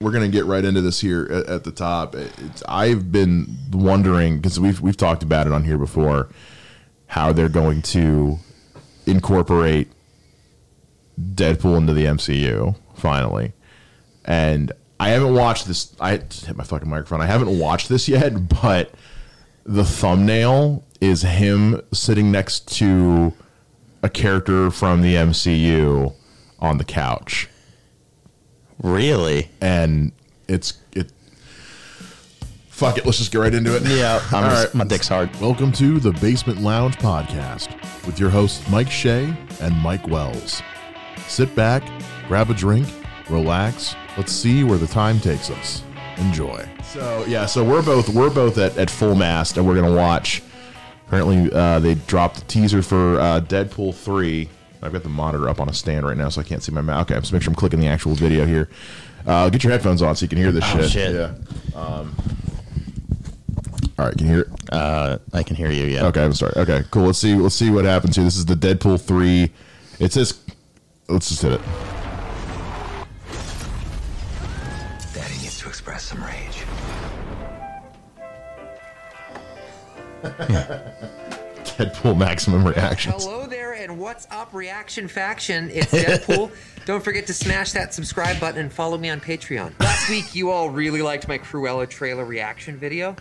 we're 0.00 0.12
gonna 0.12 0.28
get 0.28 0.44
right 0.44 0.64
into 0.64 0.80
this 0.80 1.00
here 1.00 1.28
at, 1.28 1.46
at 1.46 1.64
the 1.64 1.72
top. 1.72 2.14
It's, 2.14 2.62
I've 2.68 3.10
been 3.10 3.58
wondering 3.72 4.36
because 4.36 4.60
we've 4.60 4.80
we've 4.80 4.96
talked 4.96 5.24
about 5.24 5.48
it 5.48 5.52
on 5.52 5.64
here 5.64 5.78
before, 5.78 6.28
how 7.08 7.32
they're 7.32 7.48
going 7.48 7.82
to 7.82 8.38
incorporate 9.06 9.90
Deadpool 11.20 11.78
into 11.78 11.94
the 11.94 12.04
MCU 12.04 12.76
finally, 12.94 13.54
and 14.24 14.70
I 15.00 15.08
haven't 15.08 15.34
watched 15.34 15.66
this. 15.66 15.96
I 15.98 16.12
hit 16.12 16.54
my 16.54 16.62
fucking 16.62 16.88
microphone. 16.88 17.20
I 17.20 17.26
haven't 17.26 17.58
watched 17.58 17.88
this 17.88 18.08
yet, 18.08 18.48
but 18.62 18.94
the 19.64 19.84
thumbnail 19.84 20.84
is 21.00 21.22
him 21.22 21.80
sitting 21.92 22.30
next 22.30 22.68
to 22.76 23.32
a 24.04 24.08
character 24.08 24.70
from 24.70 25.02
the 25.02 25.16
MCU 25.16 26.14
on 26.60 26.78
the 26.78 26.84
couch 26.84 27.48
Really? 28.82 29.50
and 29.60 30.12
it's 30.46 30.74
it. 30.92 31.10
Fuck 32.68 32.96
it, 32.96 33.04
let's 33.04 33.18
just 33.18 33.32
get 33.32 33.38
right 33.38 33.52
into 33.52 33.74
it. 33.74 33.82
Yeah. 33.82 34.22
I'm 34.32 34.44
All 34.44 34.50
just, 34.50 34.66
right. 34.66 34.74
My 34.74 34.84
dick's 34.84 35.08
hard. 35.08 35.34
Welcome 35.40 35.72
to 35.72 35.98
the 35.98 36.12
Basement 36.12 36.60
Lounge 36.60 36.96
podcast 36.96 37.74
with 38.06 38.20
your 38.20 38.30
hosts 38.30 38.68
Mike 38.70 38.90
Shea 38.90 39.34
and 39.60 39.76
Mike 39.78 40.06
Wells. 40.06 40.62
Sit 41.26 41.52
back, 41.56 41.82
grab 42.28 42.50
a 42.50 42.54
drink, 42.54 42.86
relax. 43.28 43.96
Let's 44.16 44.32
see 44.32 44.62
where 44.62 44.78
the 44.78 44.86
time 44.86 45.18
takes 45.18 45.50
us. 45.50 45.82
Enjoy. 46.18 46.68
So 46.84 47.24
yeah, 47.26 47.46
so 47.46 47.64
we're 47.64 47.82
both 47.82 48.08
we're 48.08 48.30
both 48.30 48.58
at, 48.58 48.76
at 48.78 48.90
full 48.90 49.16
mast, 49.16 49.56
and 49.56 49.66
we're 49.66 49.74
gonna 49.74 49.94
watch. 49.94 50.42
Apparently, 51.08 51.50
uh, 51.52 51.80
they 51.80 51.94
dropped 51.94 52.36
the 52.36 52.44
teaser 52.46 52.82
for 52.82 53.18
uh, 53.18 53.40
Deadpool 53.40 53.94
three. 53.94 54.48
I've 54.82 54.92
got 54.92 55.02
the 55.02 55.08
monitor 55.08 55.48
up 55.48 55.60
on 55.60 55.68
a 55.68 55.72
stand 55.72 56.06
right 56.06 56.16
now, 56.16 56.28
so 56.28 56.40
I 56.40 56.44
can't 56.44 56.62
see 56.62 56.70
my 56.72 56.80
mouth. 56.80 57.10
Okay, 57.10 57.18
just 57.20 57.32
make 57.32 57.42
sure 57.42 57.50
I'm 57.50 57.56
clicking 57.56 57.80
the 57.80 57.88
actual 57.88 58.14
video 58.14 58.46
here. 58.46 58.68
Uh, 59.26 59.48
get 59.50 59.64
your 59.64 59.72
headphones 59.72 60.02
on 60.02 60.14
so 60.16 60.22
you 60.24 60.28
can 60.28 60.38
hear 60.38 60.52
this 60.52 60.64
Oh, 60.68 60.80
shit. 60.82 60.90
shit. 60.90 61.14
Yeah. 61.14 61.34
Um, 61.78 62.14
all 63.98 64.06
right, 64.06 64.16
can 64.16 64.26
you 64.28 64.32
hear 64.34 64.40
it? 64.42 64.48
Uh, 64.72 65.18
I 65.32 65.42
can 65.42 65.56
hear 65.56 65.70
you. 65.72 65.86
Yeah. 65.86 66.06
Okay, 66.06 66.24
I'm 66.24 66.32
sorry. 66.32 66.52
Okay, 66.56 66.84
cool. 66.92 67.06
Let's 67.06 67.18
see. 67.18 67.34
Let's 67.34 67.56
see 67.56 67.70
what 67.70 67.84
happens 67.84 68.14
here. 68.14 68.24
This 68.24 68.36
is 68.36 68.46
the 68.46 68.54
Deadpool 68.54 69.00
three. 69.00 69.50
It 69.98 70.12
says, 70.12 70.38
let's 71.08 71.28
just 71.28 71.42
hit 71.42 71.52
it. 71.54 71.60
Daddy 75.12 75.34
needs 75.42 75.58
to 75.58 75.66
express 75.68 76.04
some 76.04 76.22
rage. 76.22 76.62
Deadpool 81.78 82.16
maximum 82.16 82.64
reactions. 82.64 83.24
Hello 83.24 83.46
there, 83.46 83.57
and 83.78 83.96
what's 83.96 84.26
up, 84.32 84.52
Reaction 84.52 85.06
Faction? 85.06 85.70
It's 85.72 85.92
Deadpool. 85.92 86.50
Don't 86.84 87.02
forget 87.02 87.28
to 87.28 87.32
smash 87.32 87.70
that 87.72 87.94
subscribe 87.94 88.40
button 88.40 88.60
and 88.60 88.72
follow 88.72 88.98
me 88.98 89.08
on 89.08 89.20
Patreon. 89.20 89.78
Last 89.78 90.10
week, 90.10 90.34
you 90.34 90.50
all 90.50 90.68
really 90.68 91.00
liked 91.00 91.28
my 91.28 91.38
Cruella 91.38 91.88
trailer 91.88 92.24
reaction 92.24 92.76
video. 92.76 93.12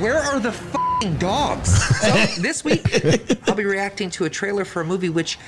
Where 0.00 0.18
are 0.18 0.38
the 0.38 0.52
fing 0.52 1.16
dogs? 1.16 1.72
So 2.00 2.42
this 2.42 2.62
week, 2.62 2.84
I'll 3.48 3.54
be 3.54 3.64
reacting 3.64 4.10
to 4.10 4.26
a 4.26 4.30
trailer 4.30 4.66
for 4.66 4.82
a 4.82 4.84
movie 4.84 5.08
which 5.08 5.38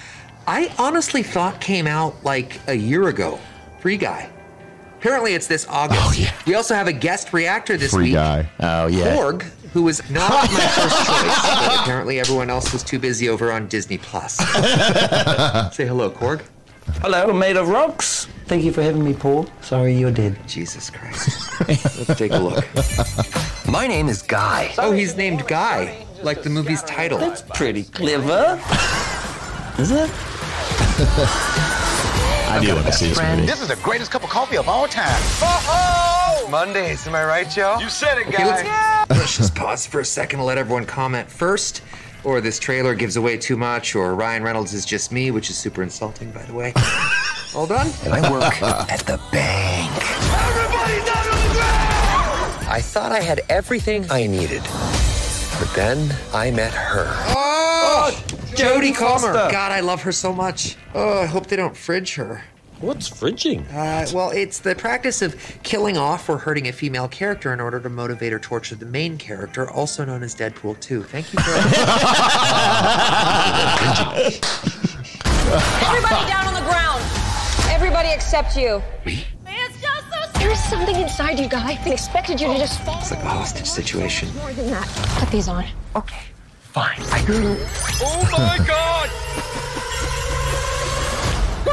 I 0.46 0.72
honestly 0.78 1.22
thought 1.22 1.60
came 1.60 1.86
out 1.86 2.24
like 2.24 2.58
a 2.68 2.74
year 2.74 3.08
ago. 3.08 3.38
Free 3.80 3.98
Guy. 3.98 4.30
Apparently, 4.98 5.34
it's 5.34 5.48
this 5.48 5.66
August. 5.68 6.00
Oh, 6.02 6.42
we 6.46 6.54
also 6.54 6.74
have 6.74 6.86
a 6.86 6.92
guest 6.92 7.32
reactor 7.32 7.76
this 7.76 7.92
Free 7.92 8.04
week. 8.04 8.14
guy. 8.14 8.48
Oh 8.60 8.86
yeah. 8.86 9.16
Korg, 9.16 9.44
who 9.72 9.82
was 9.82 10.08
not 10.10 10.30
my 10.30 10.46
first 10.46 10.96
choice, 11.06 11.66
but 11.66 11.80
apparently 11.80 12.20
everyone 12.20 12.50
else 12.50 12.72
was 12.72 12.82
too 12.82 12.98
busy 12.98 13.28
over 13.28 13.50
on 13.52 13.66
Disney 13.68 13.98
Plus. 13.98 14.36
Say 15.74 15.86
hello, 15.86 16.10
Korg. 16.10 16.42
Hello, 17.00 17.32
made 17.32 17.56
of 17.56 17.68
rocks. 17.68 18.26
Thank 18.46 18.64
you 18.64 18.72
for 18.72 18.82
having 18.82 19.04
me, 19.04 19.14
Paul. 19.14 19.46
Sorry 19.60 19.94
you're 19.94 20.10
dead. 20.10 20.36
Jesus 20.46 20.90
Christ. 20.90 21.58
Let's 21.68 22.18
take 22.18 22.32
a 22.32 22.38
look. 22.38 22.64
My 23.68 23.86
name 23.86 24.08
is 24.08 24.20
Guy. 24.22 24.74
Oh, 24.78 24.92
he's 24.92 25.16
named 25.16 25.46
Guy, 25.46 26.04
like 26.22 26.42
the 26.42 26.50
movie's 26.50 26.82
title. 26.82 27.18
That's 27.18 27.42
pretty 27.42 27.84
clever. 27.84 28.60
Is 29.78 29.90
it? 29.90 30.10
I 32.50 32.58
do 32.60 32.74
want 32.74 32.86
to 32.86 32.92
see 32.92 33.08
this 33.08 33.18
movie. 33.20 33.46
This 33.46 33.62
is 33.62 33.68
the 33.68 33.76
greatest 33.76 34.10
cup 34.10 34.24
of 34.24 34.28
coffee 34.30 34.56
of 34.58 34.68
all 34.68 34.86
time. 34.86 35.22
Mondays, 36.50 37.06
am 37.06 37.14
I 37.14 37.24
right, 37.24 37.48
Joe? 37.48 37.78
You 37.80 37.88
said 37.88 38.18
it, 38.18 38.26
Okay, 38.26 38.36
guy. 38.42 39.01
Let's, 39.12 39.20
let's 39.20 39.36
just 39.36 39.54
pause 39.54 39.86
for 39.86 40.00
a 40.00 40.04
second 40.04 40.38
to 40.40 40.44
let 40.44 40.58
everyone 40.58 40.84
comment 40.86 41.30
first. 41.30 41.82
Or 42.24 42.40
this 42.40 42.58
trailer 42.58 42.94
gives 42.94 43.16
away 43.16 43.36
too 43.36 43.56
much, 43.56 43.96
or 43.96 44.14
Ryan 44.14 44.42
Reynolds 44.44 44.74
is 44.74 44.84
just 44.84 45.10
me, 45.10 45.30
which 45.32 45.50
is 45.50 45.56
super 45.56 45.82
insulting, 45.82 46.30
by 46.30 46.42
the 46.44 46.54
way. 46.54 46.72
All 47.54 47.66
done? 47.66 47.90
And 48.04 48.14
I 48.14 48.30
work 48.30 48.62
at 48.62 49.00
the 49.00 49.20
bank. 49.32 49.90
Everybody 50.32 51.04
down 51.04 51.26
on 51.26 51.48
the 51.48 51.54
ground! 51.54 52.68
I 52.68 52.80
thought 52.80 53.10
I 53.12 53.20
had 53.20 53.40
everything 53.48 54.06
I 54.10 54.26
needed. 54.26 54.62
But 55.58 55.72
then 55.74 56.16
I 56.32 56.50
met 56.52 56.72
her. 56.72 57.06
Oh, 57.28 58.10
Jodie 58.54 58.94
Comer. 58.94 59.32
God, 59.32 59.72
I 59.72 59.80
love 59.80 60.02
her 60.02 60.12
so 60.12 60.32
much. 60.32 60.76
Oh, 60.94 61.20
I 61.20 61.26
hope 61.26 61.48
they 61.48 61.56
don't 61.56 61.76
fridge 61.76 62.14
her. 62.14 62.44
What's 62.82 63.08
fridging? 63.08 63.64
Uh, 63.72 64.06
well, 64.12 64.30
it's 64.30 64.58
the 64.58 64.74
practice 64.74 65.22
of 65.22 65.36
killing 65.62 65.96
off 65.96 66.28
or 66.28 66.36
hurting 66.36 66.66
a 66.66 66.72
female 66.72 67.06
character 67.06 67.52
in 67.52 67.60
order 67.60 67.78
to 67.78 67.88
motivate 67.88 68.32
or 68.32 68.40
torture 68.40 68.74
the 68.74 68.86
main 68.86 69.18
character, 69.18 69.70
also 69.70 70.04
known 70.04 70.24
as 70.24 70.34
Deadpool 70.34 70.80
2. 70.80 71.04
Thank 71.04 71.32
you 71.32 71.38
for. 71.38 71.50
Everybody 75.86 76.26
down 76.28 76.46
on 76.48 76.54
the 76.54 76.68
ground. 76.68 77.02
Everybody 77.70 78.08
except 78.10 78.56
you. 78.56 78.82
Me? 79.06 79.24
There 80.42 80.50
is 80.50 80.64
something 80.64 80.96
inside 80.96 81.38
you, 81.38 81.48
Guy. 81.48 81.78
I 81.80 81.88
expected 81.88 82.40
you 82.40 82.48
to 82.48 82.58
just 82.58 82.80
fall. 82.80 82.98
it's 82.98 83.12
like 83.12 83.22
a 83.22 83.28
hostage 83.28 83.70
situation. 83.70 84.34
More 84.34 84.52
than 84.52 84.70
that. 84.70 84.88
Put 85.20 85.30
these 85.30 85.46
on. 85.46 85.64
Okay, 85.94 86.18
fine. 86.62 86.98
I 86.98 87.24
Oh 88.02 88.28
my 88.32 88.58
god! 88.66 89.68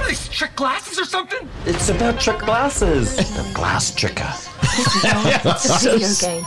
What 0.09 0.15
are 0.17 0.21
these 0.21 0.29
trick 0.29 0.55
glasses 0.55 0.97
or 0.97 1.05
something? 1.05 1.47
It's 1.67 1.89
about 1.89 2.19
trick 2.19 2.39
glasses. 2.39 3.15
the 3.35 3.47
glass 3.53 3.91
tricker. 3.91 4.27
It's 4.63 5.69
a 5.85 5.97
video 5.97 6.09
game. 6.19 6.41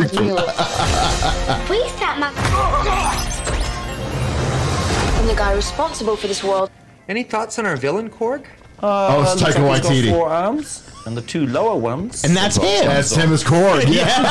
Not 0.00 0.12
real. 0.18 0.36
We 1.68 1.86
sat 1.98 2.18
my 2.18 2.32
I'm 5.18 5.26
the 5.26 5.34
guy 5.34 5.52
responsible 5.52 6.16
for 6.16 6.28
this 6.28 6.42
world. 6.42 6.70
Any 7.06 7.24
thoughts 7.24 7.58
on 7.58 7.66
our 7.66 7.76
villain, 7.76 8.08
Korg? 8.08 8.46
Uh, 8.82 9.16
oh, 9.16 9.20
it's 9.20 9.38
looks 9.38 9.54
Taika 9.54 9.68
like 9.68 9.82
he's 9.84 9.90
got 9.90 9.92
Waititi. 9.92 10.10
Four 10.10 10.30
arms 10.30 10.90
and 11.04 11.14
the 11.14 11.20
two 11.20 11.46
lower 11.46 11.76
ones. 11.78 12.24
And 12.24 12.34
that's 12.34 12.56
him. 12.56 12.86
That's 12.86 13.14
him 13.14 13.34
as 13.34 13.44
Korg. 13.44 13.84
Yeah. 13.86 14.24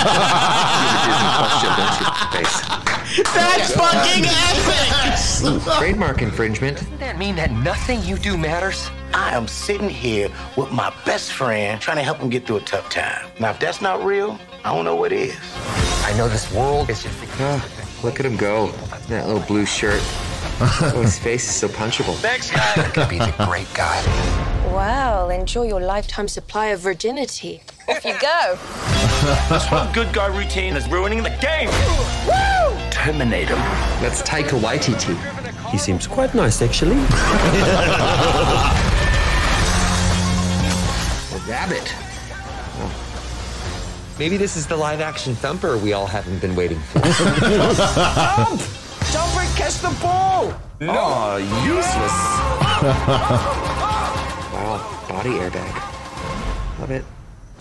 That's 3.18 3.76
fucking 3.76 4.26
epic. 4.26 5.64
Trademark 5.78 6.22
infringement. 6.22 6.78
Doesn't 6.78 7.00
that 7.00 7.18
mean 7.18 7.36
that 7.36 7.52
nothing 7.52 8.02
you 8.04 8.18
do 8.18 8.38
matters? 8.38 8.90
I 9.14 9.36
am 9.36 9.48
sitting 9.48 9.90
here 9.90 10.30
with 10.58 10.72
my 10.72 10.92
best 11.06 11.34
friend 11.34 11.80
trying 11.80 11.98
to 11.98 12.04
help 12.04 12.18
him 12.18 12.30
get 12.30 12.48
through 12.48 12.58
a 12.58 12.62
tough 12.62 12.90
time. 12.90 13.30
Now, 13.40 13.52
if 13.52 13.60
that's 13.60 13.82
not 13.82 14.04
real, 14.04 14.40
I 14.64 14.74
don't 14.74 14.86
know 14.86 14.96
what 14.96 15.12
is. 15.12 15.36
I 16.06 16.14
know 16.18 16.28
this 16.28 16.52
world 16.54 16.90
is 16.90 17.04
just 17.04 17.16
Oh, 17.40 17.70
look 18.04 18.20
at 18.20 18.26
him 18.26 18.36
go. 18.36 18.68
That 19.10 19.28
little 19.28 19.44
blue 19.44 19.66
shirt. 19.66 20.02
Oh, 20.60 21.02
his 21.02 21.20
face 21.20 21.48
is 21.48 21.56
so 21.56 21.68
punchable. 21.68 22.22
Next 22.24 22.52
guy. 22.52 22.90
to 22.92 23.08
be 23.08 23.20
the 23.20 23.34
great 23.46 23.72
guy. 23.74 24.02
Well, 24.74 25.30
enjoy 25.30 25.68
your 25.68 25.82
lifetime 25.82 26.28
supply 26.28 26.68
of 26.68 26.80
virginity. 26.80 27.62
Off 27.88 28.04
you 28.06 28.16
go. 28.20 28.58
This 29.50 29.66
whole 29.66 29.92
good 29.94 30.14
guy 30.14 30.28
routine 30.28 30.76
is 30.76 30.88
ruining 30.90 31.24
the 31.24 31.30
game. 31.42 31.70
Terminate 33.04 33.50
him. 33.50 33.58
take 34.24 34.46
Taika 34.46 34.58
Waititi. 34.62 35.14
He 35.70 35.78
seems 35.78 36.08
quite 36.08 36.34
nice, 36.34 36.62
actually. 36.62 36.96
A 36.96 36.98
rabbit. 41.46 41.94
Oh. 42.80 44.16
Maybe 44.18 44.38
this 44.38 44.56
is 44.56 44.68
the 44.68 44.78
live 44.78 45.02
action 45.02 45.36
thumper 45.36 45.78
we 45.78 45.92
all 45.92 46.06
haven't 46.06 46.40
been 46.40 46.56
waiting 46.56 46.80
for. 46.80 47.00
Jump 47.04 47.20
and 49.36 49.54
catch 49.58 49.80
the 49.80 49.94
ball. 50.02 50.54
No, 50.80 50.94
oh, 50.96 51.36
useless. 51.66 52.16
wow, 54.54 54.80
body 55.10 55.32
airbag. 55.32 56.80
Love 56.80 56.92
it. 56.92 57.04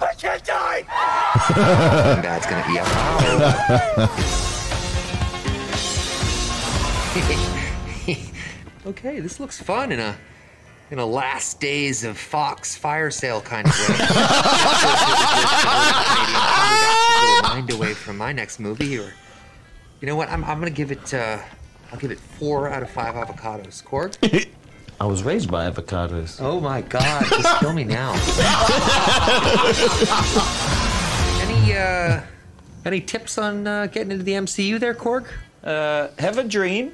I 0.00 0.15
can't 0.15 0.44
die! 0.44 0.85
Dad's 2.23 2.47
gonna 2.47 2.65
eat 2.71 2.79
up. 2.79 4.52
okay, 8.87 9.20
this 9.20 9.38
looks 9.38 9.61
fun 9.61 9.93
in 9.93 10.00
a 10.00 10.17
in 10.91 10.99
a 10.99 11.05
last 11.05 11.61
days 11.61 12.05
of 12.05 12.17
Fox 12.17 12.75
fire 12.75 13.11
sale 13.11 13.43
kind 13.43 13.67
of 13.67 13.79
way. 13.79 13.97
mind 17.43 17.70
away 17.70 17.93
from 17.93 18.17
my 18.17 18.32
next 18.32 18.59
movie, 18.59 18.99
or 18.99 19.12
you 20.00 20.06
know 20.06 20.17
what? 20.17 20.31
I'm, 20.31 20.43
I'm 20.44 20.59
gonna 20.59 20.70
give 20.70 20.91
it. 20.91 21.12
Uh, 21.12 21.38
I'll 21.93 21.99
give 21.99 22.12
it 22.12 22.19
four 22.19 22.70
out 22.70 22.82
of 22.82 22.88
five 22.88 23.15
avocados. 23.15 23.85
Korg. 23.85 24.49
I 25.00 25.05
was 25.05 25.23
raised 25.23 25.50
by 25.50 25.70
avocados. 25.70 26.38
Oh 26.41 26.61
my 26.61 26.81
God! 26.81 27.26
Just 27.29 27.61
kill 27.61 27.75
me 27.75 27.85
now. 27.85 28.12
any 31.43 31.75
uh, 31.75 32.23
any 32.87 33.03
tips 33.03 33.37
on 33.37 33.67
uh, 33.67 33.87
getting 33.88 34.12
into 34.12 34.25
the 34.25 34.32
MCU 34.32 34.81
there, 34.81 34.94
Korg? 34.94 35.26
Uh, 35.62 36.08
have 36.19 36.38
a 36.38 36.44
dream, 36.44 36.93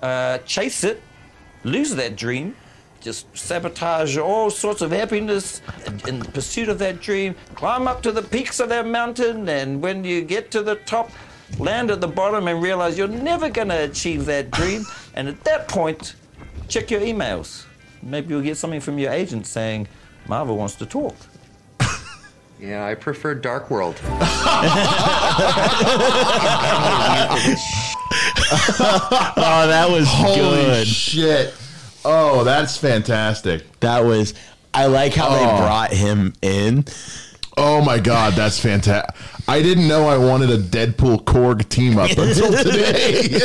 uh, 0.00 0.38
chase 0.38 0.84
it, 0.84 1.02
lose 1.64 1.94
that 1.94 2.16
dream, 2.16 2.56
just 3.00 3.36
sabotage 3.36 4.16
all 4.16 4.50
sorts 4.50 4.82
of 4.82 4.90
happiness 4.90 5.62
in, 5.86 6.08
in 6.08 6.20
pursuit 6.20 6.68
of 6.68 6.78
that 6.78 7.00
dream, 7.00 7.34
climb 7.54 7.86
up 7.86 8.02
to 8.02 8.12
the 8.12 8.22
peaks 8.22 8.60
of 8.60 8.68
that 8.68 8.86
mountain, 8.86 9.48
and 9.48 9.80
when 9.80 10.04
you 10.04 10.22
get 10.22 10.50
to 10.50 10.62
the 10.62 10.76
top, 10.76 11.10
land 11.58 11.90
at 11.90 12.00
the 12.00 12.08
bottom 12.08 12.48
and 12.48 12.62
realize 12.62 12.98
you're 12.98 13.08
never 13.08 13.48
going 13.48 13.68
to 13.68 13.84
achieve 13.84 14.26
that 14.26 14.50
dream. 14.50 14.84
And 15.14 15.28
at 15.28 15.42
that 15.44 15.68
point, 15.68 16.14
check 16.68 16.90
your 16.90 17.00
emails. 17.00 17.64
Maybe 18.02 18.30
you'll 18.30 18.42
get 18.42 18.56
something 18.56 18.80
from 18.80 18.98
your 18.98 19.12
agent 19.12 19.46
saying, 19.46 19.88
Marvel 20.28 20.56
wants 20.56 20.74
to 20.76 20.86
talk. 20.86 21.14
Yeah, 22.58 22.86
I 22.86 22.94
prefer 22.94 23.34
Dark 23.34 23.70
World. 23.70 23.96
Oh, 28.50 29.64
that 29.68 29.88
was 29.90 30.06
Holy 30.08 30.36
good. 30.36 30.86
shit! 30.86 31.54
Oh, 32.04 32.44
that's 32.44 32.76
fantastic. 32.76 33.80
That 33.80 34.00
was. 34.04 34.34
I 34.74 34.86
like 34.86 35.14
how 35.14 35.30
they 35.30 35.44
Oh. 35.44 35.56
brought 35.56 35.92
him 35.92 36.34
in. 36.42 36.84
Oh 37.56 37.80
my 37.82 37.98
god, 37.98 38.34
that's 38.34 38.60
fantastic. 38.60 39.14
I 39.48 39.62
didn't 39.62 39.88
know 39.88 40.06
I 40.08 40.18
wanted 40.18 40.50
a 40.50 40.58
Deadpool 40.58 41.24
Korg 41.24 41.66
team 41.70 41.98
up 41.98 42.10
until 42.10 42.52
today. 42.62 43.40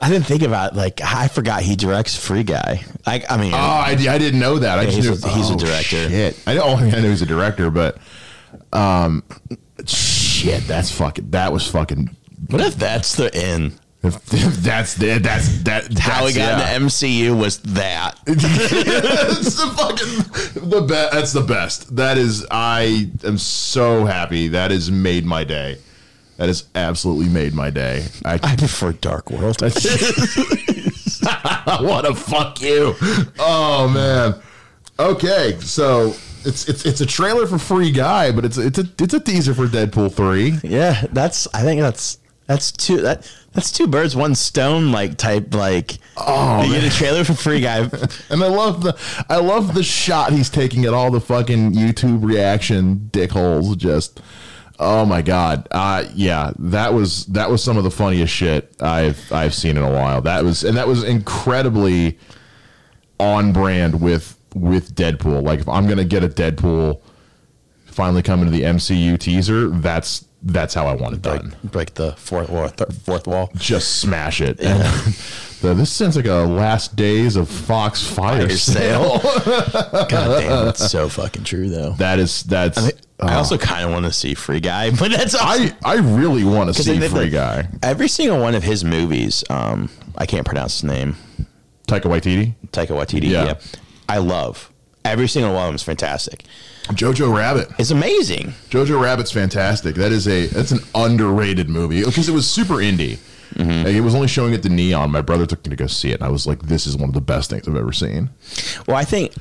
I 0.00 0.08
didn't 0.08 0.24
think 0.26 0.42
about. 0.42 0.74
Like 0.74 1.00
I 1.04 1.28
forgot 1.28 1.62
he 1.62 1.76
directs 1.76 2.16
Free 2.16 2.42
Guy. 2.44 2.84
Like 3.06 3.30
I 3.30 3.36
mean, 3.36 3.52
oh, 3.52 3.56
I, 3.58 3.90
I 4.08 4.16
didn't 4.18 4.40
know 4.40 4.58
that. 4.58 4.78
I 4.78 4.82
Yeah, 4.82 4.90
just 4.90 4.96
he's 4.96 5.24
knew, 5.24 5.30
a- 5.30 5.34
he's 5.34 5.50
a 5.50 5.54
oh, 5.54 5.58
director. 5.58 6.08
Shit. 6.08 6.42
I 6.46 6.54
know 6.54 6.64
I 6.76 6.90
know 7.00 7.10
he's 7.10 7.20
a 7.22 7.26
director, 7.26 7.70
but 7.70 7.98
um 8.72 9.22
shit, 9.86 10.66
that's 10.66 10.90
fucking 10.90 11.30
that 11.30 11.52
was 11.52 11.66
fucking 11.70 12.16
what 12.48 12.62
if 12.62 12.76
that's 12.76 13.16
the 13.16 13.34
end? 13.34 13.78
If, 14.02 14.32
if 14.32 14.54
that's 14.56 14.94
the 14.94 15.18
that's 15.18 15.62
that 15.64 15.98
How 15.98 16.24
we 16.24 16.32
got 16.32 16.58
yeah. 16.58 16.76
in 16.76 16.82
the 16.82 16.88
MCU 16.88 17.36
was 17.38 17.58
that. 17.58 18.18
it's 18.26 19.56
the 19.56 19.66
fucking 19.76 20.70
the 20.70 20.82
best. 20.82 21.12
That's 21.12 21.32
the 21.32 21.40
best. 21.40 21.96
That 21.96 22.16
is. 22.16 22.46
I 22.50 23.10
am 23.24 23.38
so 23.38 24.04
happy. 24.04 24.48
That 24.48 24.70
has 24.70 24.88
made 24.90 25.26
my 25.26 25.42
day. 25.42 25.78
That 26.36 26.46
has 26.46 26.66
absolutely 26.76 27.28
made 27.28 27.54
my 27.54 27.70
day. 27.70 28.06
I, 28.24 28.34
I 28.40 28.54
prefer 28.54 28.92
Dark 28.92 29.32
World. 29.32 29.60
what 29.62 29.72
a 32.06 32.14
fuck 32.14 32.60
you. 32.60 32.94
Oh 33.40 33.90
man. 33.92 34.40
Okay, 35.00 35.58
so 35.60 36.14
it's 36.44 36.68
it's 36.68 36.86
it's 36.86 37.00
a 37.00 37.06
trailer 37.06 37.48
for 37.48 37.58
Free 37.58 37.90
Guy, 37.90 38.30
but 38.30 38.44
it's 38.44 38.58
it's 38.58 38.78
a 38.78 38.84
it's 39.00 39.14
a 39.14 39.20
teaser 39.20 39.54
for 39.54 39.66
Deadpool 39.66 40.14
three. 40.14 40.54
yeah, 40.62 41.04
that's. 41.10 41.48
I 41.52 41.62
think 41.62 41.80
that's 41.80 42.18
that's 42.46 42.70
two 42.72 43.02
that 43.02 43.30
that's 43.58 43.72
two 43.72 43.88
birds, 43.88 44.14
one 44.14 44.36
stone. 44.36 44.92
Like 44.92 45.16
type 45.16 45.52
like. 45.52 45.98
Oh, 46.16 46.62
you 46.62 46.74
get 46.74 46.84
a 46.84 46.96
trailer 46.96 47.24
for 47.24 47.34
Free 47.34 47.60
Guy. 47.60 47.90
And 48.30 48.44
I 48.44 48.46
love 48.46 48.82
the 48.82 48.96
I 49.28 49.38
love 49.38 49.74
the 49.74 49.82
shot 49.82 50.32
he's 50.32 50.50
taking 50.50 50.84
at 50.84 50.94
all 50.94 51.10
the 51.10 51.20
fucking 51.20 51.72
YouTube 51.72 52.24
reaction 52.24 53.08
dickholes. 53.12 53.76
Just 53.76 54.20
oh 54.78 55.04
my 55.04 55.22
god, 55.22 55.66
uh, 55.72 56.04
yeah, 56.14 56.52
that 56.58 56.94
was 56.94 57.26
that 57.26 57.50
was 57.50 57.62
some 57.64 57.76
of 57.76 57.84
the 57.84 57.90
funniest 57.90 58.32
shit 58.32 58.76
I've 58.80 59.32
I've 59.32 59.54
seen 59.54 59.76
in 59.76 59.82
a 59.82 59.90
while. 59.90 60.20
That 60.20 60.44
was 60.44 60.62
and 60.62 60.76
that 60.76 60.86
was 60.86 61.02
incredibly 61.02 62.18
on 63.18 63.52
brand 63.52 64.00
with 64.00 64.38
with 64.54 64.94
Deadpool. 64.94 65.42
Like 65.42 65.60
if 65.60 65.68
I'm 65.68 65.88
gonna 65.88 66.04
get 66.04 66.22
a 66.22 66.28
Deadpool 66.28 67.00
finally 67.86 68.22
coming 68.22 68.44
to 68.44 68.52
the 68.52 68.62
MCU 68.62 69.18
teaser, 69.18 69.68
that's 69.70 70.27
that's 70.42 70.74
how 70.74 70.86
I 70.86 70.94
want 70.94 71.16
it 71.16 71.22
break, 71.22 71.40
done. 71.40 71.56
break 71.64 71.94
the 71.94 72.12
fourth 72.12 72.48
wall. 72.48 72.68
Th- 72.68 72.90
fourth 72.90 73.26
wall. 73.26 73.50
Just 73.56 73.98
smash 74.00 74.40
it. 74.40 74.58
The, 75.60 75.74
this 75.74 75.90
sounds 75.90 76.14
like 76.14 76.26
a 76.26 76.34
last 76.34 76.94
days 76.94 77.34
of 77.34 77.48
Fox 77.48 78.06
fire, 78.06 78.46
Fire 78.46 78.56
sale. 78.56 79.18
God 79.24 80.08
damn, 80.08 80.64
that's 80.66 80.88
so 80.88 81.08
fucking 81.08 81.42
true 81.42 81.68
though. 81.68 81.94
That 81.94 82.20
is 82.20 82.44
that's. 82.44 82.78
I 82.78 82.92
oh. 83.18 83.38
also 83.38 83.58
kind 83.58 83.84
of 83.84 83.90
want 83.90 84.04
to 84.06 84.12
see 84.12 84.34
Free 84.34 84.60
Guy, 84.60 84.90
but 84.90 85.10
that's 85.10 85.34
also, 85.34 85.64
I 85.64 85.76
I 85.84 85.94
really 85.96 86.44
want 86.44 86.72
to 86.72 86.80
see 86.80 86.96
they- 86.96 87.08
Free 87.08 87.24
they- 87.24 87.30
Guy. 87.30 87.68
Every 87.82 88.06
single 88.06 88.38
one 88.38 88.54
of 88.54 88.62
his 88.62 88.84
movies, 88.84 89.42
um, 89.50 89.90
I 90.16 90.26
can't 90.26 90.46
pronounce 90.46 90.74
his 90.74 90.84
name. 90.84 91.16
Taika 91.88 92.02
Waititi, 92.02 92.54
Taika 92.68 92.90
Waititi. 92.90 93.28
Yeah. 93.28 93.46
Yeah. 93.46 93.54
I 94.08 94.18
love 94.18 94.72
every 95.04 95.28
single 95.28 95.52
one 95.52 95.62
of 95.62 95.68
them 95.68 95.74
is 95.74 95.82
fantastic. 95.82 96.44
Jojo 96.94 97.34
Rabbit. 97.36 97.68
It's 97.78 97.90
amazing. 97.90 98.54
Jojo 98.70 99.00
Rabbit's 99.00 99.30
fantastic. 99.30 99.94
That 99.96 100.12
is 100.12 100.26
a 100.28 100.46
that's 100.46 100.72
an 100.72 100.80
underrated 100.94 101.68
movie 101.68 102.04
because 102.04 102.28
it 102.28 102.32
was 102.32 102.48
super 102.50 102.74
indie. 102.74 103.18
Mm-hmm. 103.54 103.86
Like, 103.86 103.94
it 103.94 104.02
was 104.02 104.14
only 104.14 104.28
showing 104.28 104.52
at 104.52 104.62
the 104.62 104.68
Neon. 104.68 105.10
My 105.10 105.22
brother 105.22 105.46
took 105.46 105.64
me 105.64 105.70
to 105.70 105.76
go 105.76 105.86
see 105.86 106.10
it, 106.10 106.16
and 106.16 106.22
I 106.22 106.28
was 106.28 106.46
like, 106.46 106.60
"This 106.62 106.86
is 106.86 106.96
one 106.98 107.08
of 107.08 107.14
the 107.14 107.20
best 107.22 107.48
things 107.48 107.66
I've 107.66 107.76
ever 107.76 107.92
seen." 107.92 108.28
Well, 108.86 108.96
I 108.96 109.04
think 109.04 109.32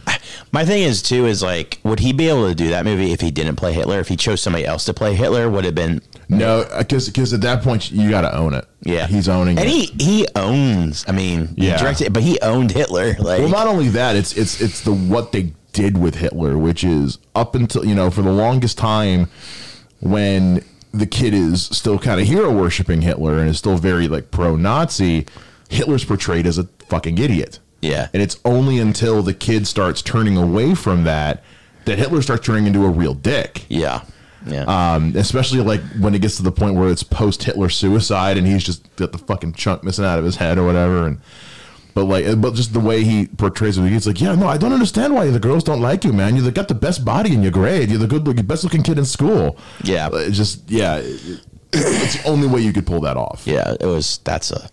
my 0.54 0.64
thing 0.66 0.84
is 0.84 1.02
too 1.02 1.26
is 1.26 1.44
like, 1.44 1.80
would 1.84 2.00
he 2.00 2.14
be 2.14 2.30
able 2.30 2.48
to 2.48 2.56
do 2.56 2.70
that 2.70 2.86
movie 2.86 3.12
if 3.12 3.20
he 3.20 3.32
didn't 3.32 3.58
play 3.58 3.74
Hitler? 3.74 4.00
If 4.00 4.08
he 4.08 4.16
chose 4.16 4.42
somebody 4.42 4.66
else 4.66 4.86
to 4.86 4.94
play 4.94 5.14
Hitler, 5.14 5.50
would 5.50 5.66
have 5.66 5.76
been 5.76 6.02
No, 6.30 6.66
because 6.78 7.08
because 7.08 7.34
at 7.34 7.42
that 7.42 7.62
point 7.62 7.92
you 7.92 8.10
got 8.10 8.22
to 8.22 8.34
own 8.36 8.54
it. 8.54 8.66
yeah. 8.82 9.08
he's 9.08 9.28
owning 9.28 9.60
and 9.60 9.68
it. 9.68 9.72
he 9.72 9.86
he 10.22 10.28
owns. 10.38 11.04
I 11.08 11.12
mean, 11.12 11.50
Yeah. 11.58 11.74
he 11.74 11.84
directed, 11.84 12.14
but 12.14 12.24
he 12.24 12.40
owned 12.42 12.72
Hitler. 12.72 13.14
Like, 13.20 13.42
Well, 13.42 13.50
not 13.50 13.68
only 13.68 13.90
that, 13.90 14.16
it's 14.16 14.36
it's 14.38 14.62
it's 14.62 14.82
the 14.82 14.94
what 14.94 15.34
they 15.34 15.52
did 15.78 15.98
with 16.00 16.16
Hitler, 16.16 16.58
which 16.58 16.84
is 16.84 17.20
up 17.36 17.54
until 17.54 17.86
you 17.86 17.94
know 17.94 18.10
for 18.10 18.24
the 18.24 18.32
longest 18.32 18.80
time 18.80 19.30
when 20.00 20.64
the 20.92 21.06
kid 21.06 21.34
is 21.36 21.66
still 21.66 22.00
kind 22.00 22.20
of 22.20 22.26
hero 22.26 22.52
worshiping 22.52 23.02
Hitler 23.04 23.38
and 23.38 23.48
is 23.48 23.60
still 23.60 23.78
very 23.78 24.08
like 24.08 24.32
pro 24.32 24.56
Nazi, 24.56 25.28
Hitler's 25.70 26.04
portrayed 26.04 26.48
as 26.48 26.58
a 26.58 26.64
fucking 26.90 27.18
idiot. 27.20 27.60
Yeah. 27.80 28.08
and 28.12 28.24
it's 28.24 28.40
only 28.44 28.80
until 28.80 29.22
the 29.22 29.36
kid 29.36 29.68
starts 29.68 30.02
turning 30.02 30.36
away 30.36 30.74
from 30.74 31.04
that 31.04 31.44
that 31.86 32.00
Hitler 32.00 32.24
starts 32.24 32.44
turning 32.44 32.66
into 32.66 32.84
a 32.84 32.90
real 32.90 33.14
dick. 33.14 33.66
yeah, 33.70 34.02
yeah. 34.48 34.64
Um, 34.64 35.14
especially 35.16 35.62
like 35.62 35.82
when 36.00 36.16
it 36.16 36.22
gets 36.24 36.38
to 36.38 36.44
the 36.44 36.52
point 36.52 36.76
where 36.76 36.90
it's 36.90 37.04
post 37.04 37.44
Hitler 37.44 37.70
suicide 37.70 38.36
and 38.36 38.48
he's 38.48 38.64
just 38.64 38.84
got 38.96 39.12
the 39.12 39.20
fucking 39.20 39.54
chunk 39.54 39.84
missing 39.84 40.06
out 40.06 40.18
of 40.18 40.26
his 40.26 40.38
head 40.38 40.58
or 40.58 40.66
whatever. 40.66 41.06
And 41.06 41.20
but 41.98 42.06
like, 42.06 42.40
but 42.40 42.54
just 42.54 42.74
the 42.74 42.80
way 42.80 43.04
he 43.04 43.26
portrays 43.26 43.76
it, 43.80 43.90
he's 43.90 44.06
like, 44.06 44.22
yeah, 44.22 44.36
no, 44.36 44.48
I 44.48 44.58
don't 44.58 44.72
understand 44.72 45.16
why 45.16 45.28
the 45.32 45.40
girls 45.40 45.64
don't 45.64 45.82
like 45.82 46.04
you, 46.04 46.14
man. 46.14 46.36
You 46.36 46.52
got 46.52 46.68
the 46.68 46.76
best 46.76 47.04
body 47.04 47.34
in 47.34 47.42
your 47.42 47.52
grade. 47.52 47.90
You're 47.90 47.98
the 47.98 48.06
good, 48.06 48.28
looking, 48.28 48.46
best 48.46 48.64
looking 48.64 48.84
kid 48.84 49.00
in 49.00 49.06
school. 49.06 49.58
Yeah. 49.84 50.06
Uh, 50.14 50.18
it's 50.18 50.38
just 50.38 50.70
yeah, 50.70 50.98
it's 51.74 52.22
the 52.22 52.22
only 52.28 52.48
way 52.48 52.62
you 52.62 52.72
could 52.72 52.86
pull 52.86 53.02
that 53.02 53.18
off. 53.18 53.42
yeah, 53.48 53.74
it 53.80 53.88
was. 53.88 54.20
That's 54.24 54.52
a 54.52 54.70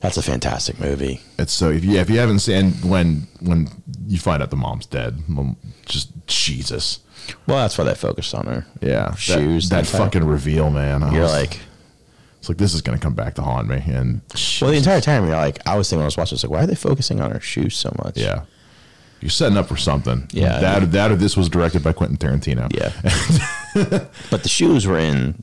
that's 0.00 0.16
a 0.16 0.22
fantastic 0.22 0.80
movie. 0.80 1.20
It's 1.38 1.52
so 1.52 1.70
if 1.70 1.84
you 1.84 1.92
yeah, 1.92 2.00
if 2.00 2.10
you 2.10 2.18
haven't 2.18 2.40
seen 2.40 2.72
when 2.82 3.28
when 3.40 3.68
you 4.08 4.18
find 4.18 4.42
out 4.42 4.50
the 4.50 4.56
mom's 4.56 4.86
dead, 4.86 5.28
mom, 5.28 5.56
just 5.86 6.10
Jesus, 6.26 6.98
Well, 7.46 7.58
that's 7.58 7.78
why 7.78 7.84
they 7.84 7.94
focused 7.94 8.34
on 8.34 8.46
her. 8.46 8.66
yeah, 8.80 9.14
shoes. 9.14 9.68
that, 9.68 9.86
entire- 9.86 10.00
fucking 10.06 10.24
reveal, 10.24 10.70
man. 10.70 11.04
I 11.04 11.12
You're 11.12 11.22
was- 11.22 11.32
like, 11.32 11.60
it's 12.38 12.48
like 12.48 12.58
this 12.58 12.74
is 12.74 12.82
gonna 12.82 12.98
come 12.98 13.14
back 13.14 13.34
to 13.34 13.42
haunt 13.42 13.68
me, 13.68 13.82
and 13.86 14.20
well, 14.60 14.70
the 14.70 14.76
entire 14.76 15.00
time 15.00 15.26
you're 15.26 15.36
like, 15.36 15.66
I 15.66 15.76
was 15.76 15.88
thinking 15.88 16.00
when 16.00 16.04
I 16.04 16.06
was 16.06 16.16
watching, 16.16 16.34
I 16.34 16.36
was 16.36 16.44
like, 16.44 16.52
why 16.52 16.62
are 16.62 16.66
they 16.66 16.74
focusing 16.74 17.20
on 17.20 17.30
her 17.30 17.40
shoes 17.40 17.76
so 17.76 17.94
much? 18.02 18.16
Yeah. 18.16 18.44
You're 19.20 19.30
setting 19.30 19.58
up 19.58 19.66
for 19.66 19.76
something. 19.76 20.28
Yeah. 20.32 20.60
That 20.60 20.92
that 20.92 21.10
or 21.10 21.16
this 21.16 21.36
was 21.36 21.48
directed 21.48 21.82
by 21.82 21.92
Quentin 21.92 22.16
Tarantino. 22.16 22.72
Yeah. 22.72 22.92
but 24.30 24.42
the 24.42 24.48
shoes 24.48 24.86
were 24.86 24.98
in. 24.98 25.42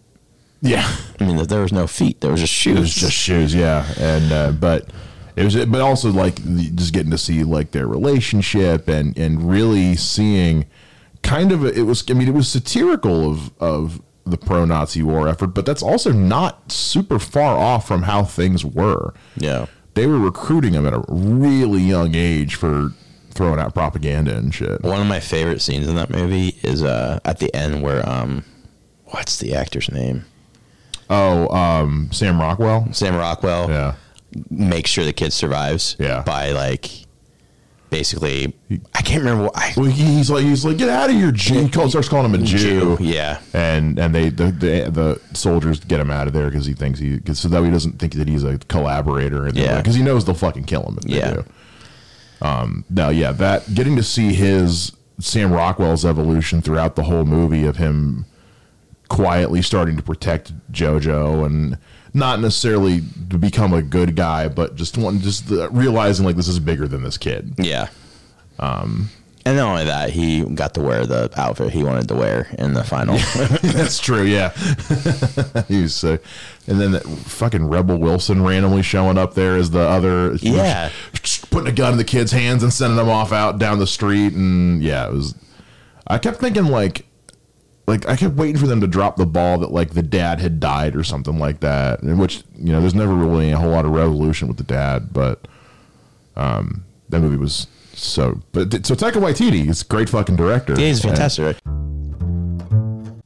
Yeah. 0.62 0.90
I 1.20 1.26
mean, 1.26 1.46
there 1.48 1.62
was 1.62 1.74
no 1.74 1.86
feet. 1.86 2.22
There 2.22 2.32
was 2.32 2.40
just 2.40 2.54
shoes. 2.54 2.78
It 2.78 2.80
was 2.80 2.96
just 2.96 3.14
shoes, 3.14 3.54
yeah. 3.54 3.86
And 4.00 4.32
uh, 4.32 4.52
but 4.52 4.90
it 5.36 5.44
was 5.44 5.66
but 5.66 5.82
also 5.82 6.12
like 6.12 6.36
the, 6.36 6.72
just 6.72 6.94
getting 6.94 7.12
to 7.12 7.18
see 7.18 7.44
like 7.44 7.72
their 7.72 7.88
relationship 7.88 8.88
and 8.88 9.18
and 9.18 9.50
really 9.50 9.96
seeing 9.98 10.66
kind 11.22 11.52
of 11.52 11.66
a, 11.66 11.74
it 11.78 11.82
was 11.82 12.04
I 12.10 12.14
mean 12.14 12.28
it 12.30 12.34
was 12.34 12.48
satirical 12.48 13.30
of 13.30 13.52
of 13.60 14.02
the 14.26 14.38
pro-Nazi 14.38 15.04
war 15.04 15.28
effort, 15.28 15.48
but 15.48 15.66
that's 15.66 15.84
also 15.84 16.12
not 16.12 16.72
super 16.72 17.20
far 17.20 17.58
off 17.58 17.88
from 17.88 18.04
how 18.04 18.24
things 18.24 18.66
were. 18.66 19.14
yeah. 19.38 19.68
They 19.94 20.08
were 20.08 20.20
recruiting 20.20 20.74
them 20.74 20.86
at 20.86 20.94
a 20.94 21.06
really 21.08 21.80
young 21.80 22.16
age 22.16 22.56
for 22.56 22.90
throwing 23.30 23.60
out 23.62 23.74
propaganda 23.74 24.36
and 24.36 24.54
shit. 24.54 24.84
One 24.84 25.00
of 25.00 25.08
my 25.08 25.22
favorite 25.22 25.62
scenes 25.62 25.88
in 25.88 25.96
that 25.96 26.10
movie 26.10 26.58
is 26.64 26.84
uh, 26.84 27.22
at 27.24 27.40
the 27.40 27.54
end 27.56 27.82
where 27.82 28.08
um, 28.08 28.44
what's 29.06 29.40
the 29.40 29.56
actor's 29.56 29.90
name? 29.90 30.26
Oh, 31.10 31.48
um, 31.56 32.10
Sam 32.12 32.42
Rockwell. 32.42 32.92
Sam 32.92 33.16
Rockwell. 33.16 33.70
Yeah. 33.70 33.96
Makes 34.50 34.90
sure 34.90 35.06
the 35.06 35.14
kid 35.14 35.32
survives. 35.32 35.96
Yeah. 35.98 36.24
By 36.24 36.52
like, 36.52 37.05
basically, 37.98 38.54
I 38.94 39.02
can't 39.02 39.20
remember. 39.24 39.44
What, 39.46 39.58
I, 39.58 39.74
Well, 39.78 39.86
he's 39.86 40.30
like 40.30 40.44
he's 40.44 40.66
like 40.66 40.78
get 40.78 40.90
out 40.90 41.10
of 41.10 41.16
here, 41.16 41.32
Jew. 41.32 41.68
He 41.68 41.70
starts 41.90 42.10
calling 42.10 42.26
him 42.34 42.42
a 42.42 42.44
Jew. 42.44 42.98
Yeah. 43.00 43.40
and 43.54 43.98
and 43.98 44.14
they 44.14 44.30
the 44.30 44.46
the, 44.52 44.90
the 44.92 45.22
soldiers 45.36 45.80
get 45.80 46.00
him 46.02 46.12
out 46.12 46.28
of 46.28 46.34
there 46.34 46.46
because 46.50 46.66
he 46.66 46.74
thinks 46.74 47.00
he 47.00 47.20
cause 47.20 47.40
so 47.40 47.48
that 47.48 47.64
he 47.64 47.72
doesn't 47.72 47.98
think 48.00 48.14
that 48.16 48.28
he's 48.28 48.44
a 48.44 48.58
collaborator. 48.58 49.46
And 49.46 49.56
Yeah. 49.56 49.78
because 49.78 49.96
he 49.96 50.04
knows 50.04 50.26
they'll 50.26 50.36
fucking 50.36 50.66
kill 50.66 50.84
him 50.84 50.98
if 50.98 51.04
they 51.06 51.18
Yeah. 51.18 51.34
do. 51.36 51.46
Um, 52.42 52.84
no, 52.90 53.10
yeah, 53.10 53.32
that 53.32 53.74
getting 53.74 53.96
to 53.96 54.04
see 54.04 54.34
his 54.34 54.92
Sam 55.20 55.54
Rockwell's 55.54 56.04
evolution 56.04 56.62
throughout 56.62 56.96
the 56.98 57.04
whole 57.04 57.24
movie 57.24 57.66
of 57.66 57.78
him 57.78 58.26
quietly 59.08 59.62
starting 59.62 59.96
to 59.96 60.04
protect 60.04 60.52
JoJo 60.72 61.46
and 61.46 61.78
not 62.16 62.40
necessarily 62.40 63.02
to 63.30 63.38
become 63.38 63.74
a 63.74 63.82
good 63.82 64.16
guy, 64.16 64.48
but 64.48 64.76
just 64.76 64.98
one 64.98 65.20
just 65.20 65.50
the, 65.50 65.70
realizing 65.70 66.26
like 66.26 66.38
this 66.38 66.48
is 66.48 66.60
bigger 66.60 66.88
than 66.88 67.04
this 67.04 67.18
kid. 67.18 67.54
Yeah. 67.58 67.90
Um, 68.58 69.10
and 69.46 69.58
not 69.58 69.70
only 69.70 69.86
that, 69.86 70.10
he 70.10 70.44
got 70.44 70.74
to 70.74 70.82
wear 70.82 71.06
the 71.06 71.30
outfit 71.36 71.72
he 71.72 71.84
wanted 71.84 72.08
to 72.08 72.16
wear 72.16 72.48
in 72.58 72.74
the 72.74 72.84
final. 72.84 73.18
That's 73.62 74.00
true. 74.00 74.24
Yeah, 74.24 74.50
he 75.68 75.84
was. 75.84 76.04
Uh, 76.04 76.18
and 76.66 76.82
then 76.82 76.94
that 76.94 77.04
fucking 77.04 77.68
Rebel 77.68 77.98
Wilson 77.98 78.44
randomly 78.44 78.82
showing 78.82 79.20
up 79.20 79.36
there 79.36 79.56
as 79.56 79.70
the 79.70 79.82
other. 79.82 80.34
Yeah. 80.36 80.90
putting 81.52 81.68
a 81.68 81.72
gun 81.72 81.92
in 81.92 81.98
the 81.98 82.04
kid's 82.04 82.32
hands 82.32 82.64
and 82.64 82.74
sending 82.74 82.98
them 82.98 83.10
off 83.10 83.32
out 83.32 83.60
down 83.60 83.78
the 83.78 83.86
street, 83.86 84.34
and 84.34 84.82
yeah, 84.82 85.08
it 85.08 85.14
was. 85.14 85.36
I 86.08 86.18
kept 86.18 86.40
thinking 86.40 86.66
like, 86.66 87.06
like 87.88 88.08
I 88.08 88.16
kept 88.16 88.36
waiting 88.36 88.58
for 88.58 88.68
them 88.68 88.82
to 88.82 88.88
drop 88.88 89.16
the 89.16 89.26
ball 89.26 89.60
that 89.60 89.72
like 89.72 89.92
the 89.92 90.02
dad 90.02 90.40
had 90.40 90.60
died 90.60 90.96
or 90.96 91.04
something 91.04 91.38
like 91.38 91.60
that. 91.60 92.02
In 92.02 92.18
which 92.18 92.44
you 92.58 92.72
know, 92.72 92.82
there's 92.82 92.96
never 92.96 93.14
really 93.14 93.52
a 93.52 93.58
whole 93.58 93.72
lot 93.72 93.86
of 93.86 93.92
resolution 93.92 94.48
with 94.48 94.58
the 94.58 94.64
dad, 94.64 95.14
but 95.14 95.48
um, 96.36 96.84
that 97.10 97.20
movie 97.20 97.38
was 97.38 97.68
so. 97.94 98.42
But 98.52 98.86
so 98.86 98.96
Taika 98.96 99.14
Waititi 99.14 99.68
is 99.70 99.82
a 99.84 99.86
great 99.86 100.10
fucking 100.10 100.36
director. 100.36 100.78
he's 100.78 101.02
fantastic. 101.02 101.58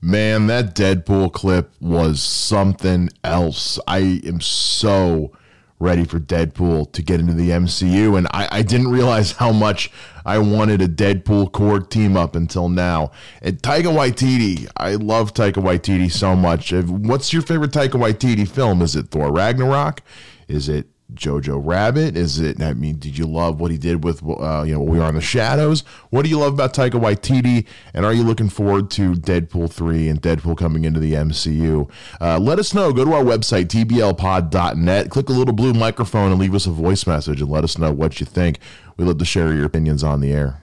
Man, 0.01 0.47
that 0.47 0.75
Deadpool 0.75 1.33
clip 1.33 1.71
was 1.79 2.21
something 2.21 3.09
else. 3.23 3.79
I 3.87 4.21
am 4.25 4.41
so 4.41 5.31
ready 5.79 6.03
for 6.03 6.19
Deadpool 6.19 6.91
to 6.91 7.01
get 7.01 7.19
into 7.19 7.33
the 7.33 7.49
MCU, 7.51 8.17
and 8.17 8.27
I, 8.31 8.47
I 8.51 8.61
didn't 8.61 8.89
realize 8.89 9.31
how 9.33 9.51
much 9.51 9.91
I 10.25 10.37
wanted 10.37 10.81
a 10.81 10.87
Deadpool 10.87 11.51
Korg 11.51 11.89
team 11.89 12.17
up 12.17 12.35
until 12.35 12.69
now. 12.69 13.11
And 13.41 13.61
Taika 13.61 13.85
Waititi, 13.85 14.69
I 14.75 14.95
love 14.95 15.33
Taika 15.33 15.63
Waititi 15.63 16.11
so 16.11 16.35
much. 16.35 16.73
What's 16.73 17.31
your 17.31 17.41
favorite 17.41 17.71
Taika 17.71 17.91
Waititi 17.91 18.47
film? 18.47 18.81
Is 18.81 18.95
it 18.95 19.09
Thor 19.09 19.31
Ragnarok? 19.31 20.01
Is 20.47 20.67
it 20.67 20.87
Jojo 21.13 21.59
Rabbit? 21.63 22.15
Is 22.15 22.39
it? 22.39 22.61
I 22.61 22.73
mean, 22.73 22.97
did 22.97 23.17
you 23.17 23.25
love 23.25 23.59
what 23.59 23.71
he 23.71 23.77
did 23.77 24.03
with 24.03 24.21
uh, 24.23 24.63
you 24.65 24.73
know 24.73 24.81
We 24.81 24.99
Are 24.99 25.09
in 25.09 25.15
the 25.15 25.21
Shadows? 25.21 25.81
What 26.09 26.23
do 26.23 26.29
you 26.29 26.39
love 26.39 26.53
about 26.53 26.73
Taika 26.73 26.91
Waititi? 26.91 27.65
And 27.93 28.05
are 28.05 28.13
you 28.13 28.23
looking 28.23 28.49
forward 28.49 28.91
to 28.91 29.13
Deadpool 29.13 29.71
three 29.71 30.07
and 30.07 30.21
Deadpool 30.21 30.57
coming 30.57 30.85
into 30.85 30.99
the 30.99 31.13
MCU? 31.13 31.89
Uh, 32.21 32.39
let 32.39 32.59
us 32.59 32.73
know. 32.73 32.93
Go 32.93 33.05
to 33.05 33.13
our 33.13 33.23
website 33.23 33.65
tblpod.net. 33.65 35.09
Click 35.09 35.25
the 35.25 35.33
little 35.33 35.53
blue 35.53 35.73
microphone 35.73 36.31
and 36.31 36.39
leave 36.39 36.55
us 36.55 36.67
a 36.67 36.71
voice 36.71 37.07
message 37.07 37.41
and 37.41 37.49
let 37.49 37.63
us 37.63 37.77
know 37.77 37.91
what 37.91 38.19
you 38.19 38.25
think. 38.25 38.59
We 38.97 39.05
love 39.05 39.17
to 39.17 39.25
share 39.25 39.53
your 39.53 39.65
opinions 39.65 40.03
on 40.03 40.21
the 40.21 40.31
air. 40.31 40.61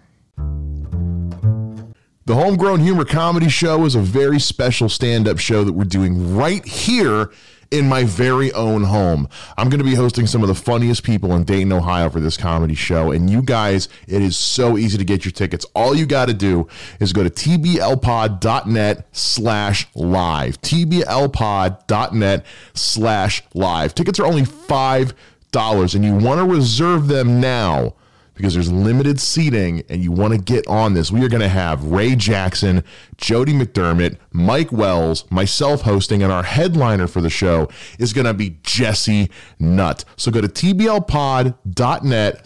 The 2.27 2.35
Homegrown 2.35 2.81
Humor 2.81 3.05
Comedy 3.05 3.49
Show 3.49 3.85
is 3.85 3.95
a 3.95 4.01
very 4.01 4.41
special 4.41 4.89
stand 4.89 5.29
up 5.29 5.39
show 5.39 5.63
that 5.63 5.75
we're 5.75 5.85
doing 5.85 6.37
right 6.37 6.65
here 6.65 7.31
in 7.71 7.89
my 7.89 8.05
very 8.05 8.53
own 8.53 8.85
home. 8.85 9.29
I'm 9.57 9.69
going 9.69 9.79
to 9.79 9.85
be 9.85 9.95
hosting 9.95 10.27
some 10.27 10.43
of 10.43 10.49
the 10.49 10.55
funniest 10.55 11.03
people 11.03 11.35
in 11.35 11.45
Dayton, 11.45 11.73
Ohio 11.73 12.11
for 12.11 12.21
this 12.21 12.37
comedy 12.37 12.75
show. 12.75 13.13
And 13.13 13.29
you 13.31 13.43
guys, 13.43 13.89
it 14.07 14.23
is 14.23 14.37
so 14.37 14.77
easy 14.79 14.99
to 14.99 15.05
get 15.05 15.25
your 15.25 15.33
tickets. 15.33 15.65
All 15.75 15.95
you 15.95 16.07
got 16.07 16.27
to 16.29 16.35
do 16.35 16.69
is 17.01 17.13
go 17.13 17.23
to 17.23 17.31
tblpod.net 17.31 19.09
slash 19.13 19.89
live. 19.95 20.61
tblpod.net 20.63 22.47
slash 22.75 23.43
live. 23.55 23.95
Tickets 23.95 24.21
are 24.21 24.27
only 24.27 24.43
$5 24.43 25.95
and 25.95 26.05
you 26.05 26.15
want 26.15 26.39
to 26.39 26.45
reserve 26.45 27.09
them 27.09 27.41
now 27.41 27.95
because 28.37 28.55
there's 28.55 28.71
limited 28.71 29.19
seating 29.19 29.83
and 29.89 30.03
you 30.03 30.13
want 30.13 30.35
to 30.35 30.39
get 30.39 30.67
on 30.69 30.95
this. 30.95 31.11
We 31.11 31.25
are 31.25 31.29
going 31.29 31.41
to 31.41 31.49
have 31.49 31.83
Ray 31.85 32.15
Jackson, 32.15 32.85
Jody 33.17 33.53
McDermott, 33.53 34.19
Mike 34.31 34.71
Wells, 34.71 35.29
myself 35.31 35.83
hosting, 35.83 36.23
and 36.23 36.31
our 36.31 36.43
headliner 36.43 37.07
for 37.07 37.21
the 37.21 37.31
show 37.31 37.69
is 37.99 38.13
going 38.13 38.27
to 38.27 38.35
be 38.35 38.59
Jesse 38.63 39.31
Nutt. 39.59 40.05
So 40.17 40.31
go 40.31 40.41
to 40.41 40.49
tblpod.net 40.49 41.57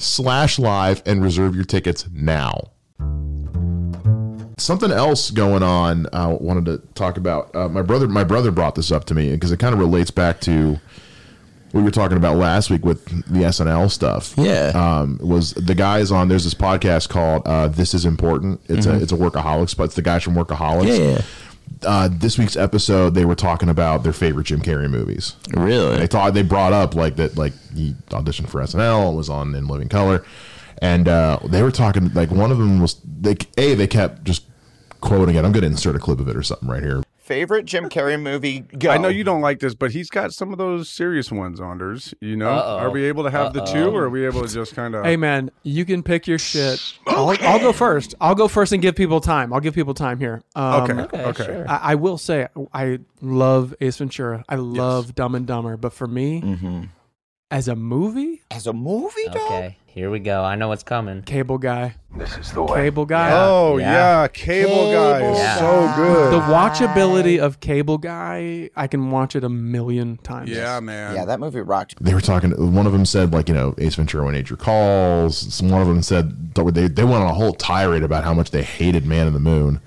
slash 0.00 0.58
live 0.58 1.02
and 1.04 1.22
reserve 1.22 1.54
your 1.54 1.64
tickets 1.64 2.08
now. 2.12 2.70
Something 4.58 4.90
else 4.92 5.30
going 5.30 5.62
on. 5.62 6.06
I 6.12 6.24
uh, 6.24 6.36
wanted 6.36 6.66
to 6.66 6.78
talk 6.94 7.16
about. 7.16 7.54
Uh, 7.56 7.68
my 7.68 7.82
brother, 7.82 8.06
my 8.06 8.24
brother 8.24 8.50
brought 8.50 8.74
this 8.74 8.92
up 8.92 9.06
to 9.06 9.14
me 9.14 9.32
because 9.32 9.50
it 9.52 9.58
kind 9.58 9.72
of 9.72 9.80
relates 9.80 10.10
back 10.10 10.38
to 10.42 10.78
we 11.72 11.82
were 11.82 11.90
talking 11.90 12.16
about 12.16 12.36
last 12.36 12.70
week 12.70 12.84
with 12.84 13.04
the 13.32 13.40
SNL 13.44 13.90
stuff. 13.90 14.34
Yeah. 14.36 14.72
Um, 14.74 15.18
was 15.22 15.52
the 15.54 15.74
guys 15.74 16.10
on? 16.10 16.28
There's 16.28 16.44
this 16.44 16.54
podcast 16.54 17.08
called 17.08 17.42
uh, 17.46 17.68
"This 17.68 17.94
Is 17.94 18.04
Important." 18.04 18.60
It's 18.68 18.86
Mhm. 18.86 18.98
a 18.98 19.02
it's 19.02 19.12
a 19.12 19.16
workaholics, 19.16 19.76
but 19.76 19.84
it's 19.84 19.94
the 19.94 20.02
guys 20.02 20.22
from 20.22 20.34
Workaholics. 20.34 20.98
Yeah, 20.98 21.04
yeah. 21.12 21.20
Uh, 21.82 22.08
this 22.12 22.36
week's 22.36 22.56
episode, 22.56 23.14
they 23.14 23.24
were 23.24 23.36
talking 23.36 23.68
about 23.68 24.02
their 24.02 24.12
favorite 24.12 24.44
Jim 24.48 24.60
Carrey 24.60 24.90
movies. 24.90 25.34
Really? 25.56 25.96
They 25.98 26.06
thought 26.08 26.34
they 26.34 26.42
brought 26.42 26.72
up 26.72 26.94
like 26.94 27.16
that, 27.16 27.36
like 27.38 27.52
he 27.74 27.94
auditioned 28.10 28.48
for 28.48 28.60
SNL, 28.60 29.14
was 29.14 29.30
on 29.30 29.54
In 29.54 29.66
Living 29.68 29.88
Color, 29.88 30.22
and 30.82 31.08
uh, 31.08 31.38
they 31.44 31.62
were 31.62 31.70
talking 31.70 32.10
like 32.12 32.30
one 32.30 32.50
of 32.50 32.58
them 32.58 32.80
was 32.80 32.96
they 33.20 33.36
a 33.56 33.74
they 33.74 33.86
kept 33.86 34.24
just 34.24 34.44
quoting 35.00 35.36
it. 35.36 35.44
I'm 35.44 35.52
going 35.52 35.62
to 35.62 35.68
insert 35.68 35.96
a 35.96 36.00
clip 36.00 36.20
of 36.20 36.28
it 36.28 36.36
or 36.36 36.42
something 36.42 36.68
right 36.68 36.82
here. 36.82 37.02
Favorite 37.30 37.64
Jim 37.64 37.88
Carrey 37.88 38.20
movie? 38.20 38.58
Go. 38.58 38.90
I 38.90 38.98
know 38.98 39.06
you 39.06 39.22
don't 39.22 39.40
like 39.40 39.60
this, 39.60 39.76
but 39.76 39.92
he's 39.92 40.10
got 40.10 40.32
some 40.32 40.50
of 40.50 40.58
those 40.58 40.88
serious 40.88 41.30
ones, 41.30 41.60
Anders. 41.60 42.12
You 42.20 42.34
know, 42.34 42.50
Uh-oh. 42.50 42.78
are 42.78 42.90
we 42.90 43.04
able 43.04 43.22
to 43.22 43.30
have 43.30 43.52
the 43.52 43.64
two, 43.64 43.88
or 43.90 44.02
are 44.02 44.10
we 44.10 44.26
able 44.26 44.42
to 44.44 44.52
just 44.52 44.74
kind 44.74 44.96
of? 44.96 45.04
Hey 45.04 45.16
man, 45.16 45.52
you 45.62 45.84
can 45.84 46.02
pick 46.02 46.26
your 46.26 46.40
shit. 46.40 46.82
I'll, 47.06 47.30
I'll 47.42 47.60
go 47.60 47.72
first. 47.72 48.16
I'll 48.20 48.34
go 48.34 48.48
first 48.48 48.72
and 48.72 48.82
give 48.82 48.96
people 48.96 49.20
time. 49.20 49.52
I'll 49.52 49.60
give 49.60 49.74
people 49.76 49.94
time 49.94 50.18
here. 50.18 50.42
Um, 50.56 50.82
Okay, 50.90 51.00
Okay, 51.02 51.24
okay. 51.26 51.44
sure. 51.44 51.70
I, 51.70 51.76
I 51.76 51.94
will 51.94 52.18
say 52.18 52.48
I 52.74 52.98
love 53.20 53.76
Ace 53.80 53.98
Ventura. 53.98 54.44
I 54.48 54.56
love 54.56 55.14
Dumb 55.14 55.36
and 55.36 55.46
Dumber, 55.46 55.76
but 55.76 55.92
for 55.92 56.08
me, 56.08 56.40
Mm-hmm. 56.42 56.84
As 57.50 57.68
a 57.68 57.74
movie, 57.76 58.42
as 58.50 58.66
a 58.66 58.72
movie, 58.72 59.28
Okay, 59.28 59.76
here 59.86 60.10
we 60.10 60.20
go. 60.20 60.44
I 60.44 60.54
know 60.54 60.68
what's 60.68 60.82
coming. 60.84 61.22
Cable 61.22 61.58
Guy. 61.58 61.96
This 62.16 62.36
is 62.36 62.52
the 62.52 62.62
way. 62.62 62.82
Cable 62.82 63.06
Guy. 63.06 63.30
Oh 63.32 63.76
yeah, 63.78 64.28
Cable, 64.28 64.92
Guy 64.92 65.22
is 65.30 65.38
Cable 65.38 65.58
so 65.58 65.92
good. 65.96 66.32
The 66.32 66.40
watchability 66.40 67.38
of 67.38 67.60
Cable 67.60 67.98
Guy, 67.98 68.70
I 68.76 68.86
can 68.86 69.10
watch 69.10 69.34
it 69.34 69.42
a 69.44 69.48
million 69.48 70.16
times. 70.18 70.50
Yeah, 70.50 70.78
man. 70.80 71.16
Yeah, 71.16 71.24
that 71.24 71.40
movie 71.40 71.60
rocked. 71.60 72.02
they 72.02 72.14
were 72.14 72.20
talking. 72.20 72.50
One 72.74 72.86
of 72.86 72.92
them 72.92 73.04
said 73.04 73.32
like 73.32 73.48
you 73.48 73.54
know 73.54 73.74
Ace 73.78 73.96
Ventura 73.96 74.24
when 74.24 74.34
nature 74.34 74.56
calls. 74.56 75.36
Some 75.36 75.70
one 75.70 75.82
of 75.82 75.88
them 75.88 76.02
said 76.02 76.54
they 76.54 76.88
they 76.88 77.04
went 77.04 77.22
on 77.22 77.28
a 77.30 77.34
whole 77.34 77.52
tirade 77.54 78.02
about 78.02 78.24
how 78.24 78.34
much 78.34 78.50
they 78.50 78.62
hated 78.62 79.06
Man 79.06 79.26
in 79.26 79.32
the 79.32 79.40
Moon. 79.40 79.80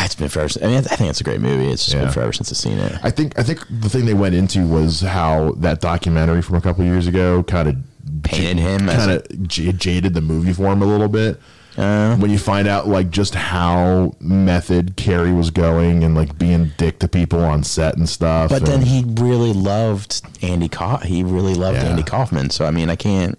It's 0.00 0.14
been 0.14 0.28
forever. 0.28 0.58
I 0.62 0.66
mean, 0.66 0.76
I 0.78 0.80
think 0.96 1.10
it's 1.10 1.20
a 1.20 1.24
great 1.24 1.40
movie. 1.40 1.68
It's 1.70 1.84
just 1.84 1.94
Yeah. 1.96 2.04
been 2.04 2.12
forever 2.12 2.32
since 2.32 2.50
I've 2.52 2.56
seen 2.58 2.78
it. 2.78 2.98
I 3.02 3.10
think 3.10 3.38
I 3.38 3.42
think 3.42 3.64
the 3.68 3.88
thing 3.88 4.04
they 4.06 4.14
went 4.14 4.34
into 4.34 4.66
was 4.66 5.00
how 5.00 5.52
that 5.58 5.80
documentary 5.80 6.42
from 6.42 6.56
a 6.56 6.60
couple 6.60 6.84
years 6.84 7.06
ago 7.06 7.42
kind 7.42 7.68
of 7.68 7.76
Painted 8.22 8.58
him 8.58 8.86
kind 8.86 9.10
of 9.10 9.48
j- 9.48 9.72
jaded 9.72 10.14
the 10.14 10.20
movie 10.20 10.52
for 10.52 10.72
him 10.72 10.80
a 10.82 10.86
little 10.86 11.08
bit. 11.08 11.40
Uh. 11.78 12.16
when 12.16 12.30
you 12.30 12.38
find 12.38 12.66
out 12.66 12.88
like 12.88 13.10
just 13.10 13.34
how 13.34 14.14
method 14.18 14.96
Carrey 14.96 15.36
was 15.36 15.50
going 15.50 16.04
and 16.04 16.14
like 16.14 16.38
being 16.38 16.72
dick 16.78 16.98
to 17.00 17.08
people 17.08 17.44
on 17.44 17.62
set 17.64 17.98
and 17.98 18.08
stuff. 18.08 18.48
But 18.48 18.64
then 18.64 18.80
he 18.80 19.04
really 19.20 19.52
loved 19.52 20.22
Andy. 20.40 20.70
Kauf- 20.70 21.02
he 21.04 21.22
really 21.22 21.52
loved 21.54 21.76
Yeah. 21.76 21.90
Andy 21.90 22.02
Kaufman. 22.02 22.48
So 22.48 22.64
I 22.64 22.70
mean, 22.70 22.88
I 22.88 22.96
can't. 22.96 23.38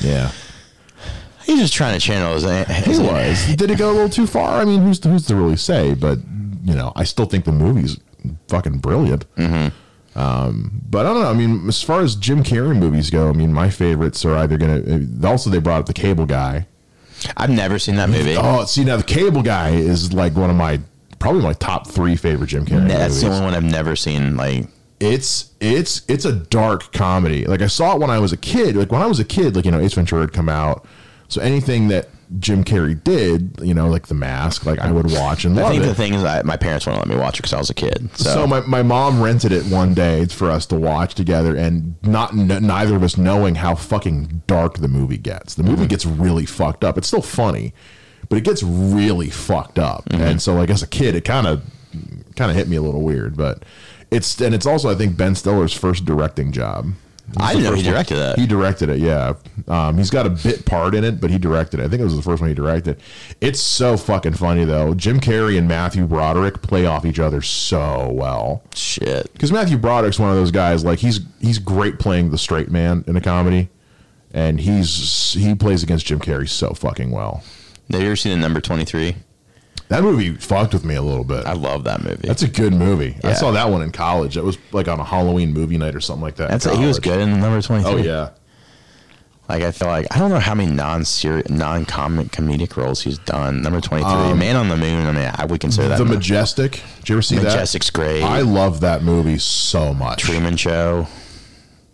yeah, 0.00 0.30
He's 1.44 1.60
just 1.60 1.74
trying 1.74 1.94
to 1.94 2.00
channel 2.00 2.34
his. 2.34 2.42
he 2.44 2.98
was. 3.02 3.56
Did 3.56 3.70
it 3.70 3.78
go 3.78 3.90
a 3.90 3.94
little 3.94 4.08
too 4.08 4.26
far? 4.26 4.60
I 4.60 4.64
mean, 4.64 4.82
who's 4.82 4.98
to, 5.00 5.08
who's 5.08 5.26
to 5.26 5.36
really 5.36 5.56
say? 5.56 5.94
But 5.94 6.18
you 6.64 6.74
know, 6.74 6.92
I 6.96 7.04
still 7.04 7.26
think 7.26 7.44
the 7.44 7.52
movie's 7.52 7.98
fucking 8.48 8.78
brilliant. 8.78 9.32
Mm-hmm. 9.36 10.18
Um, 10.18 10.80
but 10.88 11.06
I 11.06 11.12
don't 11.12 11.22
know. 11.22 11.30
I 11.30 11.34
mean, 11.34 11.66
as 11.68 11.82
far 11.82 12.00
as 12.00 12.14
Jim 12.14 12.42
Carrey 12.44 12.76
movies 12.76 13.10
go, 13.10 13.28
I 13.28 13.32
mean, 13.32 13.52
my 13.52 13.68
favorites 13.68 14.24
are 14.24 14.36
either 14.36 14.56
gonna. 14.56 15.06
Also, 15.28 15.50
they 15.50 15.58
brought 15.58 15.80
up 15.80 15.86
the 15.86 15.92
Cable 15.92 16.26
Guy. 16.26 16.66
I've 17.36 17.50
never 17.50 17.78
seen 17.78 17.96
that 17.96 18.10
movie. 18.10 18.36
Oh, 18.36 18.64
see 18.64 18.84
now 18.84 18.96
the 18.96 19.02
Cable 19.02 19.42
Guy 19.42 19.70
is 19.70 20.12
like 20.12 20.34
one 20.36 20.50
of 20.50 20.56
my 20.56 20.80
probably 21.18 21.42
my 21.42 21.54
top 21.54 21.86
three 21.88 22.16
favorite 22.16 22.48
Jim 22.48 22.66
Carrey 22.66 22.86
That's 22.86 23.14
movies. 23.14 23.20
the 23.22 23.28
only 23.28 23.40
one 23.40 23.54
I've 23.54 23.64
never 23.64 23.96
seen. 23.96 24.36
Like 24.36 24.66
it's 25.00 25.52
it's 25.60 26.02
it's 26.08 26.24
a 26.24 26.32
dark 26.32 26.92
comedy. 26.92 27.44
Like 27.46 27.62
I 27.62 27.66
saw 27.66 27.94
it 27.94 28.00
when 28.00 28.10
I 28.10 28.18
was 28.18 28.32
a 28.32 28.36
kid. 28.36 28.76
Like 28.76 28.92
when 28.92 29.02
I 29.02 29.06
was 29.06 29.20
a 29.20 29.24
kid, 29.24 29.56
like 29.56 29.64
you 29.64 29.70
know, 29.70 29.80
Ace 29.80 29.94
Ventura 29.94 30.22
had 30.22 30.32
come 30.32 30.48
out. 30.48 30.86
So 31.28 31.40
anything 31.40 31.88
that 31.88 32.08
Jim 32.38 32.64
Carrey 32.64 33.02
did, 33.02 33.58
you 33.62 33.74
know, 33.74 33.88
like 33.88 34.06
The 34.06 34.14
Mask, 34.14 34.64
like 34.66 34.78
I 34.78 34.90
would 34.90 35.10
watch 35.12 35.44
and 35.44 35.58
I 35.58 35.62
love 35.62 35.70
think 35.72 35.84
it. 35.84 35.86
the 35.86 35.94
thing 35.94 36.14
is, 36.14 36.24
I, 36.24 36.42
my 36.42 36.56
parents 36.56 36.86
wouldn't 36.86 37.06
let 37.06 37.14
me 37.16 37.20
watch 37.20 37.38
it 37.38 37.42
because 37.42 37.52
I 37.52 37.58
was 37.58 37.70
a 37.70 37.74
kid. 37.74 38.08
So, 38.16 38.30
So, 38.34 38.46
my, 38.46 38.60
my 38.60 38.82
mom 38.82 39.22
rented 39.22 39.52
it 39.52 39.64
one 39.66 39.94
day 39.94 40.24
for 40.26 40.50
us 40.50 40.66
to 40.66 40.74
watch 40.76 41.14
together, 41.14 41.54
and 41.56 41.96
not 42.02 42.32
n- 42.32 42.66
neither 42.66 42.96
of 42.96 43.02
us 43.02 43.16
knowing 43.16 43.56
how 43.56 43.74
fucking 43.74 44.42
dark 44.46 44.78
the 44.78 44.88
movie 44.88 45.18
gets. 45.18 45.54
The 45.54 45.62
movie 45.62 45.82
Mm-hmm. 45.82 45.86
gets 45.88 46.06
really 46.06 46.46
fucked 46.46 46.82
up. 46.84 46.96
It's 46.98 47.06
still 47.08 47.22
funny, 47.22 47.72
but 48.28 48.36
it 48.38 48.44
gets 48.44 48.62
really 48.62 49.30
fucked 49.30 49.78
up. 49.78 50.04
Mm-hmm. 50.06 50.22
And 50.22 50.42
so, 50.42 50.54
like 50.54 50.70
as 50.70 50.82
a 50.82 50.86
kid, 50.88 51.14
it 51.14 51.24
kind 51.24 51.46
of 51.46 51.62
kind 52.36 52.50
of 52.50 52.56
hit 52.56 52.68
me 52.68 52.76
a 52.76 52.82
little 52.82 53.02
weird. 53.02 53.36
But 53.36 53.64
it's 54.10 54.40
and 54.40 54.54
it's 54.54 54.66
also 54.66 54.90
I 54.90 54.94
think 54.94 55.16
Ben 55.16 55.34
Stiller's 55.34 55.72
first 55.74 56.04
directing 56.04 56.52
job. 56.52 56.92
I 57.38 57.52
didn't 57.54 57.64
know 57.64 57.70
he 57.70 57.76
first 57.76 57.86
one. 57.86 57.92
directed 57.94 58.16
that. 58.16 58.38
He 58.38 58.46
directed 58.46 58.88
it. 58.90 58.98
Yeah, 58.98 59.34
um, 59.66 59.96
he's 59.98 60.10
got 60.10 60.26
a 60.26 60.30
bit 60.30 60.66
part 60.66 60.94
in 60.94 61.04
it, 61.04 61.20
but 61.20 61.30
he 61.30 61.38
directed 61.38 61.80
it. 61.80 61.84
I 61.84 61.88
think 61.88 62.00
it 62.00 62.04
was 62.04 62.16
the 62.16 62.22
first 62.22 62.40
one 62.40 62.48
he 62.48 62.54
directed. 62.54 63.00
It's 63.40 63.60
so 63.60 63.96
fucking 63.96 64.34
funny 64.34 64.64
though. 64.64 64.94
Jim 64.94 65.20
Carrey 65.20 65.58
and 65.58 65.66
Matthew 65.66 66.06
Broderick 66.06 66.62
play 66.62 66.86
off 66.86 67.04
each 67.04 67.18
other 67.18 67.40
so 67.40 68.10
well. 68.12 68.62
Shit. 68.74 69.32
Because 69.32 69.50
Matthew 69.50 69.78
Broderick's 69.78 70.18
one 70.18 70.30
of 70.30 70.36
those 70.36 70.50
guys. 70.50 70.84
Like 70.84 70.98
he's 70.98 71.20
he's 71.40 71.58
great 71.58 71.98
playing 71.98 72.30
the 72.30 72.38
straight 72.38 72.70
man 72.70 73.04
in 73.06 73.16
a 73.16 73.20
comedy, 73.20 73.68
and 74.32 74.60
he's 74.60 75.32
he 75.32 75.54
plays 75.54 75.82
against 75.82 76.06
Jim 76.06 76.20
Carrey 76.20 76.48
so 76.48 76.74
fucking 76.74 77.10
well. 77.10 77.42
Have 77.90 78.00
you 78.00 78.06
ever 78.06 78.16
seen 78.16 78.32
the 78.32 78.38
number 78.42 78.60
twenty 78.60 78.84
three? 78.84 79.16
That 79.88 80.02
movie 80.02 80.34
fucked 80.34 80.72
with 80.72 80.84
me 80.84 80.94
a 80.94 81.02
little 81.02 81.24
bit. 81.24 81.44
I 81.46 81.52
love 81.52 81.84
that 81.84 82.02
movie. 82.02 82.26
That's 82.26 82.42
a 82.42 82.48
good 82.48 82.72
movie. 82.72 83.16
I 83.22 83.34
saw 83.34 83.50
that 83.52 83.68
one 83.70 83.82
in 83.82 83.90
college. 83.92 84.36
It 84.36 84.42
was 84.44 84.56
like 84.72 84.88
on 84.88 84.98
a 84.98 85.04
Halloween 85.04 85.52
movie 85.52 85.76
night 85.78 85.94
or 85.94 86.00
something 86.00 86.22
like 86.22 86.36
that. 86.36 86.50
That's 86.50 86.64
he 86.64 86.86
was 86.86 86.98
good 86.98 87.20
in 87.20 87.40
number 87.40 87.60
twenty 87.60 87.84
three. 87.84 87.92
Oh 87.92 87.96
yeah. 88.04 88.30
Like 89.46 89.62
I 89.62 89.72
feel 89.72 89.88
like 89.88 90.06
I 90.10 90.18
don't 90.18 90.30
know 90.30 90.38
how 90.38 90.54
many 90.54 90.72
non 90.72 91.04
serious 91.04 91.50
non 91.50 91.84
comic 91.84 92.28
comedic 92.28 92.76
roles 92.78 93.02
he's 93.02 93.18
done. 93.18 93.60
Number 93.60 93.80
twenty 93.82 94.02
three, 94.04 94.12
Um, 94.12 94.38
Man 94.38 94.56
on 94.56 94.68
the 94.70 94.76
Moon. 94.76 95.04
I 95.06 95.12
mean, 95.12 95.30
I 95.34 95.44
would 95.44 95.60
consider 95.60 95.88
that 95.88 95.98
The 95.98 96.06
mo- 96.06 96.14
Majestic. 96.14 96.82
Did 97.00 97.08
you 97.10 97.14
ever 97.16 97.22
see 97.22 97.36
that? 97.36 97.44
Majestic's 97.44 97.90
great. 97.90 98.22
I 98.22 98.40
love 98.40 98.80
that 98.80 99.02
movie 99.02 99.36
so 99.38 99.92
much. 99.92 100.22
Truman 100.22 100.56
Show. 100.56 101.06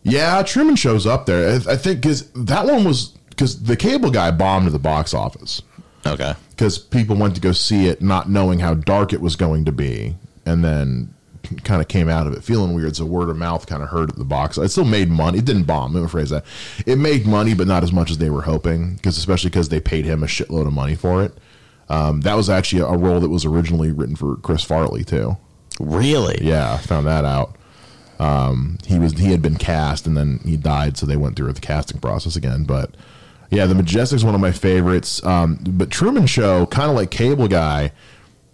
Yeah, 0.05 0.43
Truman 0.45 0.77
shows 0.77 1.07
up 1.07 1.27
there. 1.27 1.51
I, 1.51 1.73
I 1.73 1.77
think 1.77 2.01
because 2.03 2.31
that 2.33 2.67
one 2.67 2.85
was 2.85 3.09
because 3.31 3.61
the 3.65 3.77
cable 3.77 4.11
guy 4.13 4.31
bombed 4.31 4.67
at 4.67 4.73
the 4.73 4.79
box 4.79 5.13
office 5.13 5.61
Okay. 6.07 6.35
Because 6.61 6.79
people 6.79 7.17
went 7.17 7.35
to 7.35 7.41
go 7.41 7.53
see 7.53 7.87
it 7.87 8.03
not 8.03 8.29
knowing 8.29 8.59
how 8.59 8.75
dark 8.75 9.15
it 9.15 9.21
was 9.23 9.35
going 9.35 9.65
to 9.65 9.73
be, 9.73 10.15
and 10.45 10.63
then 10.63 11.15
kind 11.65 11.81
of 11.81 11.89
came 11.89 12.07
out 12.07 12.27
of 12.27 12.35
it 12.35 12.45
feeling 12.45 12.75
weird. 12.75 12.95
So 12.95 13.07
word 13.07 13.31
of 13.31 13.39
mouth 13.39 13.67
kind 13.67 13.83
of 13.83 13.89
hurt 13.89 14.11
at 14.11 14.17
the 14.17 14.27
box. 14.27 14.59
It 14.59 14.69
still 14.69 14.85
made 14.85 15.09
money. 15.09 15.39
It 15.39 15.47
didn't 15.47 15.63
bomb. 15.63 15.95
Let 15.95 16.03
me 16.03 16.09
phrase 16.09 16.29
that. 16.29 16.45
It 16.85 16.99
made 16.99 17.27
money, 17.27 17.55
but 17.55 17.67
not 17.67 17.83
as 17.83 17.95
much 17.95 18.11
as 18.11 18.19
they 18.19 18.29
were 18.29 18.43
hoping. 18.43 18.97
Because 18.97 19.17
especially 19.17 19.49
because 19.49 19.71
they 19.71 19.81
paid 19.81 20.05
him 20.05 20.23
a 20.23 20.27
shitload 20.27 20.67
of 20.67 20.75
money 20.75 20.95
for 20.95 21.23
it. 21.23 21.33
Um, 21.89 22.21
that 22.21 22.35
was 22.35 22.51
actually 22.51 22.83
a 22.83 22.95
role 22.95 23.21
that 23.21 23.31
was 23.31 23.47
originally 23.47 23.91
written 23.91 24.15
for 24.15 24.37
Chris 24.37 24.63
Farley 24.63 25.03
too. 25.03 25.39
Really? 25.81 26.41
Yeah, 26.43 26.75
I 26.75 26.77
found 26.77 27.07
that 27.07 27.25
out. 27.25 27.57
Um, 28.19 28.77
he 28.85 28.99
was 28.99 29.13
he 29.15 29.31
had 29.31 29.41
been 29.41 29.57
cast 29.57 30.07
and 30.07 30.15
then 30.15 30.41
he 30.45 30.59
died, 30.59 30.99
so 30.99 31.07
they 31.07 31.17
went 31.17 31.37
through 31.37 31.55
the 31.55 31.61
casting 31.63 32.03
process 32.03 32.37
again. 32.37 32.65
But 32.65 32.95
yeah, 33.51 33.67
the 33.67 33.75
Majestic's 33.75 34.25
one 34.25 34.35
of 34.35 34.41
my 34.41 34.53
favorites. 34.53 35.25
Um, 35.25 35.59
but 35.63 35.91
Truman 35.91 36.27
Show, 36.27 36.67
kind 36.67 36.89
of 36.91 36.97
like 36.97 37.11
Cable 37.11 37.49
Guy, 37.49 37.93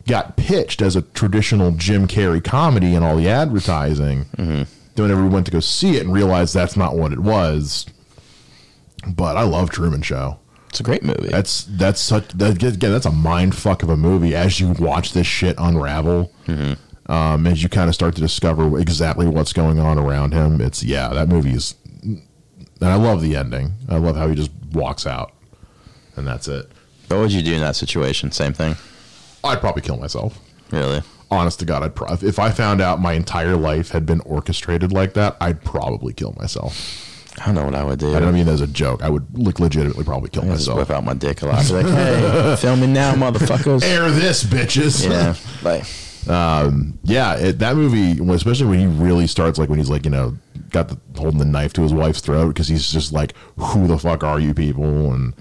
got 0.09 0.37
pitched 0.37 0.81
as 0.83 0.97
a 0.97 1.03
traditional 1.03 1.73
Jim 1.73 2.07
Carrey 2.07 2.43
comedy 2.43 2.95
and 2.95 3.05
all 3.05 3.17
the 3.17 3.29
advertising. 3.29 4.25
Mm-hmm. 4.37 4.62
Then 4.95 5.03
whenever 5.03 5.23
we 5.23 5.29
went 5.29 5.47
to 5.47 5.53
go 5.53 5.61
see 5.61 5.97
it 5.97 6.05
and 6.05 6.12
realized 6.12 6.55
that's 6.55 6.76
not 6.76 6.97
what 6.97 7.12
it 7.12 7.19
was. 7.19 7.87
But 9.09 9.37
I 9.37 9.43
love 9.43 9.71
Truman 9.71 10.03
Show. 10.03 10.38
It's 10.69 10.81
a 10.81 10.83
great 10.83 11.03
movie. 11.03 11.29
That's 11.29 11.65
that's 11.65 12.00
such 12.00 12.29
that, 12.29 12.62
again. 12.62 12.79
That's 12.93 13.07
a 13.07 13.12
mind 13.12 13.55
fuck 13.55 13.83
of 13.83 13.88
a 13.88 13.97
movie. 13.97 14.35
As 14.35 14.59
you 14.61 14.73
watch 14.79 15.12
this 15.12 15.26
shit 15.26 15.55
unravel, 15.59 16.33
Mm-hmm. 16.47 17.12
um, 17.12 17.47
as 17.47 17.62
you 17.62 17.69
kind 17.69 17.88
of 17.88 17.95
start 17.95 18.15
to 18.17 18.21
discover 18.21 18.79
exactly 18.79 19.26
what's 19.26 19.53
going 19.53 19.79
on 19.79 19.99
around 19.99 20.33
him, 20.33 20.61
it's 20.61 20.83
yeah, 20.83 21.09
that 21.11 21.29
movie 21.29 21.53
is. 21.53 21.75
And 22.80 22.90
I 22.90 22.97
love 22.97 23.23
the 23.23 23.37
ending. 23.37 23.73
I 23.88 23.97
love 23.97 24.16
how 24.16 24.28
he 24.28 24.35
just 24.35 24.50
walks 24.73 25.06
out, 25.06 25.33
and 26.16 26.26
that's 26.26 26.47
it. 26.49 26.66
What 27.09 27.21
would 27.21 27.33
you 27.33 27.42
do 27.42 27.54
in 27.54 27.61
that 27.61 27.76
situation? 27.76 28.33
Same 28.33 28.52
thing. 28.52 28.76
I'd 29.45 29.61
probably 29.61 29.83
kill 29.83 29.97
myself. 29.97 30.38
Really? 30.71 31.02
Honest 31.30 31.59
to 31.61 31.64
God, 31.64 31.83
I'd 31.83 31.95
pro- 31.95 32.12
if 32.14 32.38
I 32.38 32.50
found 32.50 32.80
out 32.80 33.00
my 33.00 33.12
entire 33.14 33.56
life 33.56 33.90
had 33.90 34.04
been 34.06 34.21
orchestrated 34.21 34.92
like 34.92 35.14
that, 35.14 35.37
I'd 35.40 35.64
probably 35.64 36.12
kill 36.12 36.35
myself. 36.38 37.02
I 37.40 37.47
don't 37.47 37.54
know 37.54 37.64
what 37.64 37.75
I 37.75 37.85
would 37.85 37.99
do. 37.99 38.14
I 38.16 38.21
don't 38.21 38.33
mean 38.35 38.47
that 38.47 38.52
as 38.52 38.61
a 38.61 38.66
joke. 38.66 39.02
I 39.02 39.11
would 39.11 39.38
like 39.38 39.61
legitimately 39.61 40.04
probably 40.04 40.30
kill 40.30 40.42
I 40.45 40.47
just 40.54 40.68
myself. 40.68 40.78
whip 40.78 40.90
out 40.90 41.04
my 41.04 41.14
dick 41.14 41.42
a 41.42 41.47
lot. 41.47 41.66
Be 41.66 41.73
like, 41.75 41.87
hey, 41.87 42.56
filming 42.61 42.92
now, 42.92 43.14
motherfuckers. 43.14 43.83
Air 43.85 44.11
this, 44.11 44.42
bitches. 44.45 45.09
Yeah. 45.09 45.35
Like, 45.62 45.85
um, 46.28 46.98
yeah, 47.05 47.35
it, 47.37 47.59
that 47.61 47.77
movie, 47.77 48.20
especially 48.33 48.66
when 48.66 48.79
he 48.81 48.87
really 48.87 49.27
starts, 49.27 49.59
like 49.59 49.68
when 49.68 49.79
he's 49.79 49.90
like, 49.90 50.05
you 50.05 50.11
know, 50.11 50.37
got 50.70 50.88
the 50.88 50.98
holding 51.18 51.38
the 51.38 51.44
knife 51.44 51.72
to 51.74 51.83
his 51.83 51.92
wife's 51.94 52.20
throat 52.20 52.48
because 52.48 52.68
he's 52.68 52.90
just 52.90 53.12
like, 53.12 53.35
"Who 53.57 53.87
the 53.87 53.98
fuck 53.98 54.24
are 54.24 54.40
you 54.40 54.55
people?" 54.55 55.12
And 55.12 55.35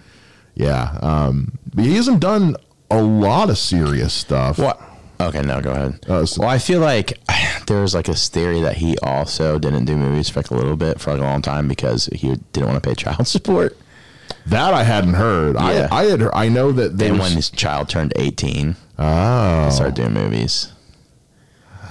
yeah, 0.55 0.97
um, 1.01 1.57
but 1.73 1.85
he 1.85 1.95
hasn't 1.95 2.19
done 2.19 2.55
a 2.91 3.01
lot 3.01 3.49
of 3.49 3.57
serious 3.57 4.13
stuff. 4.13 4.57
what? 4.59 4.79
Okay, 5.19 5.41
no, 5.41 5.61
go 5.61 5.71
ahead. 5.71 5.99
Uh, 6.09 6.25
so- 6.25 6.41
well, 6.41 6.49
I 6.49 6.57
feel 6.59 6.81
like 6.81 7.17
there's 7.67 7.95
like 7.95 8.05
this 8.05 8.27
theory 8.29 8.61
that 8.61 8.77
he 8.77 8.97
also 8.99 9.57
didn't 9.59 9.85
do 9.85 9.95
movies 9.95 10.29
for 10.29 10.39
like 10.39 10.51
a 10.51 10.55
little 10.55 10.75
bit, 10.75 10.99
for 10.99 11.11
like 11.11 11.21
a 11.21 11.23
long 11.23 11.41
time, 11.41 11.67
because 11.67 12.07
he 12.13 12.35
didn't 12.53 12.67
want 12.69 12.83
to 12.83 12.87
pay 12.89 12.95
child 12.95 13.25
support. 13.27 13.77
That 14.47 14.73
I 14.73 14.83
hadn't 14.83 15.13
heard. 15.15 15.55
Yeah. 15.55 15.87
I 15.91 16.01
I 16.01 16.03
had. 16.05 16.21
I 16.33 16.49
know 16.49 16.71
that 16.73 16.97
Then 16.97 17.13
was- 17.13 17.21
when 17.21 17.31
his 17.31 17.49
child 17.49 17.89
turned 17.89 18.13
18, 18.15 18.75
oh, 18.99 19.65
he 19.65 19.71
started 19.71 19.95
doing 19.95 20.13
movies. 20.13 20.71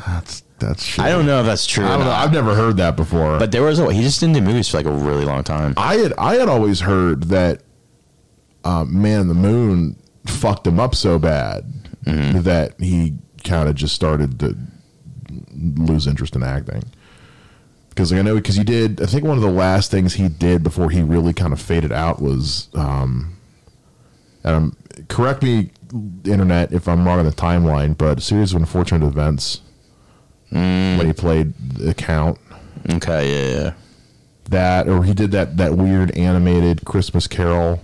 That's 0.07 0.43
that's. 0.59 0.87
Shitty. 0.87 1.03
I 1.05 1.09
don't 1.11 1.27
know 1.27 1.40
if 1.40 1.47
that's 1.47 1.67
true. 1.67 1.85
I 1.85 1.97
don't 1.97 2.07
know. 2.07 2.11
I've 2.11 2.33
never 2.33 2.55
heard 2.55 2.77
that 2.79 2.97
before. 2.97 3.38
But 3.38 3.53
there 3.53 3.62
was 3.62 3.79
a, 3.79 3.93
he 3.93 4.03
just 4.03 4.21
didn't 4.21 4.35
do 4.35 4.40
movies 4.40 4.69
for 4.69 4.77
like 4.79 4.87
a 4.87 4.93
really 4.93 5.25
long 5.25 5.43
time. 5.45 5.75
I 5.77 5.97
had 5.97 6.12
I 6.19 6.35
had 6.35 6.49
always 6.49 6.81
heard 6.81 7.25
that 7.25 7.62
uh, 8.64 8.85
Man 8.85 9.21
in 9.23 9.29
the 9.29 9.35
Moon 9.35 9.97
fucked 10.27 10.67
him 10.67 10.79
up 10.81 10.95
so 10.95 11.19
bad 11.19 11.71
Mm-hmm. 12.05 12.43
that 12.43 12.79
he 12.79 13.14
kind 13.45 13.67
of 13.67 13.77
just 13.77 13.95
started 13.95 14.38
to 14.40 14.55
lose 15.55 16.07
interest 16.07 16.37
in 16.37 16.43
acting. 16.43 16.83
Because 17.88 18.12
I 18.12 18.21
know 18.21 18.35
because 18.35 18.57
he 18.57 18.64
did. 18.64 19.01
I 19.01 19.07
think 19.07 19.25
one 19.25 19.38
of 19.38 19.43
the 19.43 19.51
last 19.51 19.90
things 19.90 20.12
he 20.12 20.29
did 20.29 20.62
before 20.62 20.90
he 20.90 21.01
really 21.03 21.33
kind 21.33 21.53
of 21.55 21.62
faded 21.62 21.93
out 21.93 22.21
was. 22.21 22.69
Um, 22.75 23.38
and 24.43 24.55
um, 24.55 24.77
correct 25.09 25.43
me, 25.43 25.71
internet, 26.25 26.73
if 26.75 26.87
I'm 26.88 27.07
wrong 27.07 27.21
on 27.21 27.25
the 27.25 27.33
timeline, 27.33 27.97
but 27.97 28.19
a 28.19 28.21
series 28.21 28.53
of 28.53 28.61
unfortunate 28.61 29.07
events 29.07 29.62
when 30.61 31.07
he 31.07 31.12
played 31.12 31.53
the 31.59 31.95
Count 31.95 32.38
Okay, 32.90 33.31
yeah, 33.31 33.62
yeah. 33.62 33.75
that 34.51 34.88
or 34.88 35.05
he 35.05 35.14
did 35.14 35.31
that 35.33 35.57
that 35.57 35.75
weird 35.75 36.11
animated 36.17 36.85
Christmas 36.85 37.27
Carol. 37.27 37.83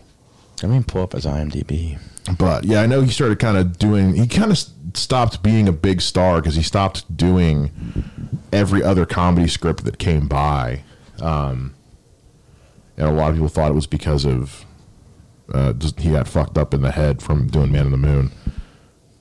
I 0.62 0.66
mean, 0.66 0.84
pull 0.84 1.02
up 1.02 1.12
his 1.12 1.24
IMDb. 1.24 1.98
But 2.38 2.64
yeah, 2.64 2.82
I 2.82 2.86
know 2.86 3.00
he 3.00 3.10
started 3.10 3.38
kind 3.38 3.56
of 3.56 3.78
doing. 3.78 4.14
He 4.14 4.26
kind 4.26 4.50
of 4.50 4.58
stopped 4.94 5.42
being 5.42 5.68
a 5.68 5.72
big 5.72 6.02
star 6.02 6.40
because 6.40 6.54
he 6.54 6.62
stopped 6.62 7.16
doing 7.16 7.70
every 8.52 8.82
other 8.82 9.06
comedy 9.06 9.48
script 9.48 9.84
that 9.84 9.98
came 9.98 10.28
by, 10.28 10.82
um, 11.22 11.74
and 12.98 13.08
a 13.08 13.12
lot 13.12 13.30
of 13.30 13.36
people 13.36 13.48
thought 13.48 13.70
it 13.70 13.74
was 13.74 13.86
because 13.86 14.26
of 14.26 14.66
uh, 15.54 15.72
just 15.72 15.98
he 15.98 16.10
got 16.10 16.28
fucked 16.28 16.58
up 16.58 16.74
in 16.74 16.82
the 16.82 16.92
head 16.92 17.22
from 17.22 17.46
doing 17.46 17.72
Man 17.72 17.86
in 17.86 17.92
the 17.92 17.96
Moon. 17.96 18.30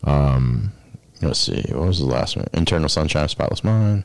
Um, 0.04 0.74
Let's 1.22 1.40
see. 1.40 1.64
What 1.70 1.88
was 1.88 2.00
the 2.00 2.06
last 2.06 2.38
one? 2.38 2.48
Eternal 2.54 2.90
Sunshine 2.90 3.26
of 3.26 3.32
Spotless 3.32 3.64
Mind. 3.64 4.04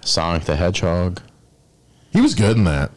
Sonic 0.00 0.44
the 0.44 0.56
Hedgehog. 0.56 1.20
he 2.12 2.20
was 2.20 2.34
good 2.34 2.56
in 2.56 2.64
that. 2.64 2.90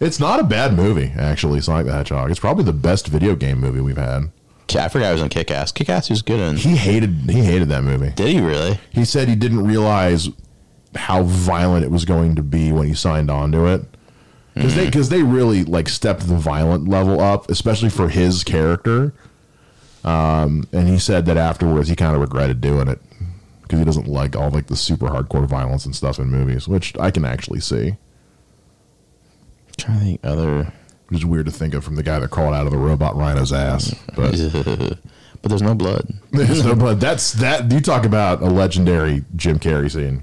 It's 0.00 0.18
not 0.18 0.40
a 0.40 0.44
bad 0.44 0.74
movie, 0.74 1.12
actually. 1.16 1.60
Sonic 1.60 1.86
the 1.86 1.92
Hedgehog. 1.92 2.30
It's 2.30 2.40
probably 2.40 2.64
the 2.64 2.72
best 2.72 3.06
video 3.06 3.36
game 3.36 3.60
movie 3.60 3.80
we've 3.80 3.96
had. 3.96 4.30
I 4.76 4.88
forgot 4.88 5.08
I 5.08 5.12
was 5.12 5.22
on 5.22 5.28
Kick 5.28 5.50
Ass. 5.50 5.72
Kick 5.72 5.88
Ass 5.88 6.10
was 6.10 6.22
good 6.22 6.38
in. 6.38 6.56
He 6.56 6.76
hated 6.76 7.28
he 7.28 7.40
hated 7.40 7.68
that 7.70 7.82
movie. 7.82 8.10
Did 8.10 8.28
he 8.28 8.40
really? 8.40 8.78
He 8.90 9.04
said 9.04 9.28
he 9.28 9.34
didn't 9.34 9.66
realize 9.66 10.28
how 10.94 11.24
violent 11.24 11.84
it 11.84 11.90
was 11.90 12.04
going 12.04 12.36
to 12.36 12.42
be 12.42 12.72
when 12.72 12.86
he 12.86 12.94
signed 12.94 13.30
on 13.30 13.52
to 13.52 13.66
it. 13.66 13.82
Because 14.54 14.74
they, 14.74 14.86
hmm. 14.86 14.90
cause 14.90 15.08
they 15.08 15.22
really 15.22 15.64
like 15.64 15.88
stepped 15.88 16.26
the 16.26 16.36
violent 16.36 16.88
level 16.88 17.20
up, 17.20 17.48
especially 17.50 17.88
for 17.88 18.08
his 18.08 18.44
character. 18.44 19.14
Um, 20.04 20.66
and 20.72 20.88
he 20.88 20.98
said 20.98 21.26
that 21.26 21.36
afterwards 21.36 21.88
he 21.88 21.96
kind 21.96 22.14
of 22.14 22.20
regretted 22.20 22.60
doing 22.60 22.88
it 22.88 23.00
because 23.62 23.78
he 23.78 23.84
doesn't 23.84 24.08
like 24.08 24.34
all 24.34 24.50
like 24.50 24.66
the 24.66 24.76
super 24.76 25.08
hardcore 25.08 25.46
violence 25.46 25.84
and 25.84 25.94
stuff 25.94 26.18
in 26.18 26.28
movies, 26.28 26.66
which 26.66 26.96
I 26.98 27.10
can 27.10 27.24
actually 27.24 27.60
see. 27.60 27.96
trying 29.76 29.98
to 29.98 30.04
think 30.04 30.20
other. 30.24 30.72
It's 31.12 31.24
weird 31.24 31.46
to 31.46 31.52
think 31.52 31.74
of 31.74 31.84
from 31.84 31.96
the 31.96 32.02
guy 32.02 32.18
that 32.20 32.30
crawled 32.30 32.54
out 32.54 32.66
of 32.66 32.72
the 32.72 32.78
robot 32.78 33.16
rhino's 33.16 33.52
ass, 33.52 33.94
but 34.14 34.30
but 35.42 35.48
there's 35.48 35.62
no 35.62 35.74
blood. 35.74 36.08
There's 36.30 36.64
no 36.64 36.74
blood. 36.76 37.00
That's 37.00 37.32
that. 37.34 37.70
You 37.72 37.80
talk 37.80 38.04
about 38.04 38.42
a 38.42 38.46
legendary 38.46 39.24
Jim 39.34 39.58
Carrey 39.58 39.90
scene, 39.90 40.22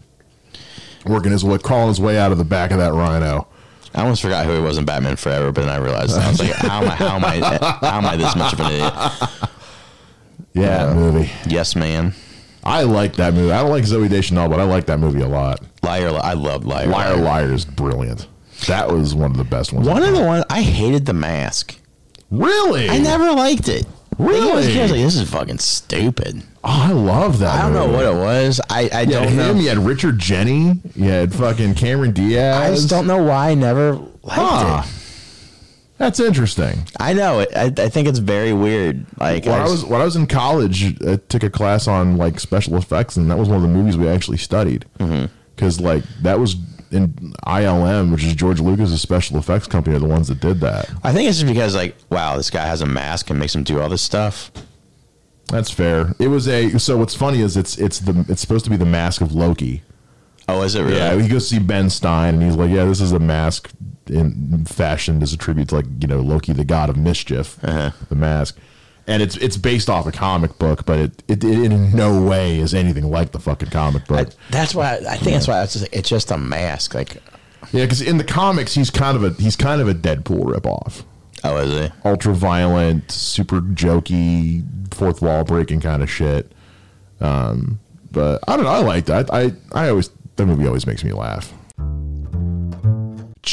working 1.06 1.32
his 1.34 1.44
way, 1.44 1.58
crawling 1.58 1.90
his 1.90 2.00
way 2.00 2.18
out 2.18 2.32
of 2.32 2.38
the 2.38 2.46
back 2.46 2.72
of 2.72 2.78
that 2.78 2.94
rhino. 2.94 3.48
I 3.94 4.02
almost 4.04 4.22
forgot 4.22 4.46
who 4.46 4.54
he 4.54 4.60
was 4.62 4.78
in 4.78 4.86
Batman 4.86 5.16
Forever, 5.18 5.52
but 5.52 5.62
then 5.62 5.70
I 5.70 5.78
realized 5.78 6.18
I 6.18 6.30
was 6.30 6.40
like, 6.40 6.52
how 6.52 6.84
am 6.84 6.90
I? 6.90 6.96
How 6.96 7.16
am 7.16 7.26
I? 7.26 7.40
How 7.82 7.98
am 7.98 8.06
I 8.06 8.16
this 8.16 8.36
much 8.36 8.54
of 8.54 8.60
an 8.62 8.72
idiot? 8.72 8.94
Yeah, 10.62 10.86
that 10.88 10.96
movie. 10.96 11.30
Yes, 11.46 11.76
man. 11.76 12.14
I 12.64 12.84
like 12.84 13.14
that 13.16 13.34
movie. 13.34 13.52
I 13.52 13.62
don't 13.62 13.72
like 13.72 13.84
Zooey 13.86 14.10
Deschanel, 14.10 14.50
but 14.50 14.60
I 14.60 14.64
like 14.64 14.86
that 14.88 15.00
movie 15.00 15.22
a 15.22 15.28
lot. 15.28 15.62
Liar, 15.84 16.12
Li- 16.12 16.20
I 16.22 16.34
loved 16.34 16.66
Liar. 16.66 16.88
Liar, 16.88 17.16
Liar 17.16 17.54
is 17.54 17.64
brilliant. 17.66 18.28
That 18.68 18.92
was 18.92 19.16
one 19.16 19.32
of 19.32 19.38
the 19.38 19.44
best 19.46 19.72
ones. 19.72 19.88
One 19.88 20.04
of 20.04 20.14
the 20.16 20.24
ones 20.24 20.44
I 20.50 20.62
hated 20.62 21.06
the 21.06 21.14
mask. 21.14 21.80
Really? 22.30 22.90
I 22.90 22.98
never 22.98 23.32
liked 23.32 23.70
it. 23.70 23.86
Really? 24.18 24.52
I 24.52 24.56
was 24.56 24.92
like, 24.92 25.00
this 25.02 25.16
is 25.16 25.30
fucking 25.30 25.60
stupid. 25.60 26.42
Oh, 26.64 26.88
I 26.90 26.92
love 26.92 27.40
that. 27.40 27.56
I 27.56 27.62
don't 27.62 27.74
know 27.74 27.88
what 27.96 28.04
it 28.06 28.16
was. 28.16 28.60
I, 28.70 28.90
I 28.92 29.02
You 29.02 29.12
don't 29.14 29.36
know. 29.38 29.52
him. 29.54 29.58
You 29.58 29.70
had 29.70 29.78
Richard 29.78 30.18
Jeni. 30.18 30.80
You 30.96 31.04
had 31.06 31.34
fucking 31.34 31.76
Cameron 31.76 32.12
Diaz. 32.14 32.58
I 32.58 32.76
just 32.76 32.90
don't 32.90 33.06
know 33.08 33.22
why 33.24 33.52
I 33.52 33.54
never 33.56 33.94
liked 33.94 34.10
Huh. 34.26 34.82
it. 34.84 34.90
That's 35.98 36.20
interesting. 36.20 36.86
I 37.00 37.14
know. 37.14 37.40
I, 37.56 37.74
I 37.76 37.90
think 37.90 38.08
it's 38.08 38.20
very 38.20 38.54
weird. 38.54 39.06
Like 39.20 39.46
when 39.46 39.60
I, 39.60 39.64
was 39.64 39.84
when 39.84 40.00
I 40.00 40.06
was 40.06 40.16
in 40.16 40.28
college, 40.28 41.02
I 41.04 41.16
took 41.16 41.44
a 41.44 41.50
class 41.50 41.88
on 41.88 42.18
like 42.18 42.40
special 42.40 42.78
effects, 42.78 43.18
and 43.18 43.30
that 43.32 43.38
was 43.38 43.50
one 43.50 43.58
of 43.58 43.64
the 43.64 43.68
movies 43.68 43.98
we 43.98 44.08
actually 44.08 44.38
studied. 44.38 44.86
Mm-hmm. 45.00 45.34
Because 45.56 45.82
like 45.82 46.04
that 46.22 46.40
was 46.40 46.56
in 46.92 47.10
ILM, 47.48 48.12
which 48.12 48.24
is 48.24 48.36
George 48.36 48.60
Lucas's 48.60 49.02
special 49.02 49.38
effects 49.38 49.66
company, 49.66 49.96
are 49.96 50.00
the 50.00 50.08
ones 50.08 50.28
that 50.28 50.40
did 50.40 50.60
that. 50.60 50.90
I 51.04 51.14
think 51.14 51.28
it's 51.28 51.40
just 51.40 51.52
because 51.52 51.76
like, 51.76 51.96
wow, 52.12 52.38
this 52.38 52.52
guy 52.52 52.66
has 52.66 52.82
a 52.82 52.86
mask 52.86 53.32
and 53.32 53.40
makes 53.40 53.56
him 53.56 53.64
do 53.64 53.82
all 53.82 53.90
this 53.90 54.04
stuff. 54.04 54.52
That's 55.48 55.72
fair. 55.72 56.14
It 56.20 56.28
was 56.28 56.48
a 56.48 56.78
so 56.78 56.98
what's 56.98 57.16
funny 57.16 57.42
is 57.42 57.58
it's 57.58 57.78
it's 57.78 58.00
the 58.00 58.26
it's 58.30 58.42
supposed 58.42 58.66
to 58.66 58.70
be 58.70 58.78
the 58.78 58.86
mask 58.86 59.22
of 59.22 59.34
Loki. 59.34 59.82
Oh, 60.48 60.62
is 60.62 60.76
it 60.76 60.82
really? 60.82 60.98
Yeah, 60.98 61.20
he 61.20 61.28
goes 61.28 61.50
see 61.50 61.60
Ben 61.60 61.90
Stein, 61.90 62.36
and 62.36 62.44
he's 62.44 62.56
like, 62.56 62.70
"Yeah, 62.70 62.86
this 62.86 63.02
is 63.02 63.12
a 63.12 63.20
mask 63.20 63.72
in 64.10 64.66
fashioned 64.66 65.22
as 65.24 65.34
a 65.34 65.38
tribute 65.38 65.70
to 65.70 65.76
like 65.76 65.86
you 66.00 66.08
know 66.08 66.20
Loki, 66.20 66.54
the 66.54 66.66
god 66.66 66.90
of 66.90 66.98
mischief, 66.98 67.58
Uh-huh. 67.64 67.92
the 68.10 68.16
mask." 68.16 68.58
And 69.10 69.22
it's 69.24 69.38
it's 69.38 69.56
based 69.56 69.90
off 69.90 70.06
a 70.06 70.12
comic 70.12 70.58
book, 70.60 70.86
but 70.86 71.00
it, 71.00 71.24
it, 71.30 71.44
it 71.44 71.72
in 71.72 71.92
no 71.96 72.22
way 72.22 72.60
is 72.60 72.74
anything 72.74 73.10
like 73.10 73.32
the 73.32 73.40
fucking 73.40 73.70
comic 73.70 74.06
book. 74.06 74.30
That's 74.50 74.76
why 74.76 74.96
I, 74.98 75.14
I 75.14 75.16
think 75.18 75.32
that's 75.36 75.48
why 75.48 75.64
it's 75.64 75.74
just, 75.74 75.88
it's 75.94 76.10
just 76.10 76.30
a 76.30 76.38
mask. 76.38 76.94
Like, 76.94 77.16
yeah, 77.72 77.86
because 77.86 78.02
in 78.02 78.18
the 78.18 78.26
comics 78.26 78.74
he's 78.74 78.90
kind 78.90 79.16
of 79.16 79.24
a 79.24 79.30
he's 79.42 79.56
kind 79.56 79.80
of 79.80 79.88
a 79.88 79.94
Deadpool 79.94 80.44
ripoff. 80.54 81.04
oh, 81.46 81.56
is 81.58 81.72
he? 81.90 81.94
Ultra 82.04 82.34
violent, 82.34 83.10
super 83.10 83.62
jokey, 83.62 84.66
fourth 84.94 85.22
wall 85.22 85.46
breaking 85.46 85.80
kind 85.80 86.04
of 86.04 86.10
shit. 86.12 86.52
Um, 87.22 87.80
but 88.12 88.44
I 88.46 88.58
don't 88.58 88.66
know. 88.66 88.72
I 88.72 88.80
like 88.80 89.06
that. 89.06 89.34
I 89.34 89.54
I 89.72 89.88
always 89.88 90.10
that 90.36 90.46
movie 90.46 90.68
always 90.68 90.86
makes 90.86 91.06
me 91.06 91.14
laugh. 91.14 91.54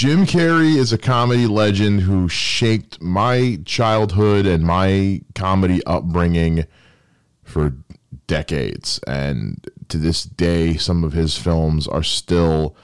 Jim 0.04 0.26
Carrey 0.26 0.76
is 0.76 0.92
a 0.92 0.98
comedy 0.98 1.46
legend 1.46 2.02
who 2.02 2.28
shaped 2.28 3.00
my 3.00 3.58
childhood 3.64 4.44
and 4.44 4.62
my 4.62 5.22
comedy 5.34 5.82
upbringing 5.86 6.66
for 7.42 7.74
decades. 8.26 9.00
And 9.06 9.66
to 9.88 9.96
this 9.96 10.24
day, 10.24 10.76
some 10.76 11.04
of 11.04 11.14
his 11.14 11.38
films 11.38 11.88
are 11.88 12.02
still 12.02 12.76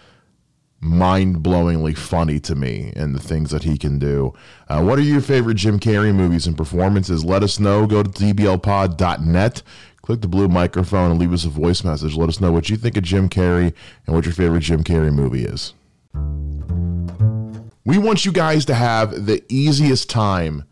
mind 0.80 1.42
blowingly 1.42 1.94
funny 1.94 2.40
to 2.40 2.54
me 2.54 2.90
and 2.96 3.14
the 3.14 3.20
things 3.20 3.50
that 3.50 3.64
he 3.64 3.76
can 3.76 3.98
do. 3.98 4.33
Uh, 4.68 4.83
what 4.83 4.98
are 4.98 5.02
your 5.02 5.20
favorite 5.20 5.59
Jim 5.59 5.78
Carrey 5.78 6.14
movies 6.14 6.46
and 6.46 6.56
performances? 6.56 7.22
Let 7.22 7.42
us 7.42 7.61
know. 7.61 7.87
Go 7.87 8.02
to 8.02 8.09
tblpod.net. 8.09 9.62
Click 10.00 10.22
the 10.22 10.26
blue 10.26 10.48
microphone 10.48 11.11
and 11.11 11.20
leave 11.20 11.35
us 11.35 11.44
a 11.44 11.50
voice 11.50 11.85
message. 11.85 12.16
Let 12.16 12.30
us 12.30 12.40
know 12.40 12.50
what 12.50 12.70
you 12.70 12.78
think 12.78 12.96
of 12.96 13.02
Jim 13.02 13.28
Carrey 13.28 13.74
and 14.06 14.16
what 14.16 14.24
your 14.24 14.33
favorite 14.33 14.62
Jim 14.62 14.83
Carrey 14.83 15.12
movie 15.12 15.44
is. 15.44 15.74
We 16.14 17.99
want 17.99 18.25
you 18.25 18.33
guys 18.33 18.64
to 18.66 18.75
have 18.75 19.27
the 19.27 19.42
easiest 19.49 20.11
time 20.11 20.64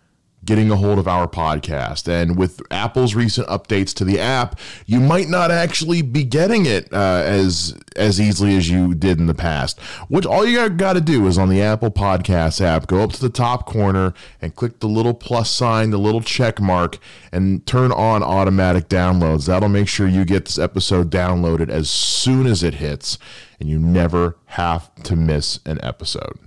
getting 0.48 0.70
a 0.70 0.76
hold 0.76 0.98
of 0.98 1.06
our 1.06 1.28
podcast. 1.28 2.08
And 2.08 2.38
with 2.38 2.62
Apple's 2.70 3.14
recent 3.14 3.46
updates 3.48 3.92
to 3.96 4.04
the 4.04 4.18
app, 4.18 4.58
you 4.86 4.98
might 4.98 5.28
not 5.28 5.50
actually 5.50 6.00
be 6.00 6.24
getting 6.24 6.64
it 6.64 6.90
uh, 6.90 7.22
as 7.26 7.76
as 7.96 8.18
easily 8.18 8.56
as 8.56 8.70
you 8.70 8.94
did 8.94 9.18
in 9.18 9.26
the 9.26 9.34
past. 9.34 9.78
What 10.08 10.24
all 10.24 10.46
you 10.46 10.66
got 10.70 10.94
to 10.94 11.02
do 11.02 11.26
is 11.26 11.36
on 11.36 11.50
the 11.50 11.60
Apple 11.60 11.90
Podcast 11.90 12.62
app, 12.62 12.86
go 12.86 13.02
up 13.02 13.12
to 13.12 13.20
the 13.20 13.28
top 13.28 13.66
corner 13.66 14.14
and 14.40 14.54
click 14.54 14.78
the 14.78 14.88
little 14.88 15.12
plus 15.12 15.50
sign, 15.50 15.90
the 15.90 15.98
little 15.98 16.22
check 16.22 16.60
mark, 16.60 16.98
and 17.30 17.66
turn 17.66 17.92
on 17.92 18.22
automatic 18.22 18.88
downloads. 18.88 19.46
That'll 19.46 19.68
make 19.68 19.88
sure 19.88 20.06
you 20.06 20.24
get 20.24 20.46
this 20.46 20.58
episode 20.58 21.10
downloaded 21.10 21.68
as 21.68 21.90
soon 21.90 22.46
as 22.46 22.62
it 22.62 22.74
hits, 22.74 23.18
and 23.60 23.68
you 23.68 23.78
never 23.78 24.36
have 24.46 24.94
to 25.04 25.16
miss 25.16 25.60
an 25.64 25.78
episode. 25.82 26.38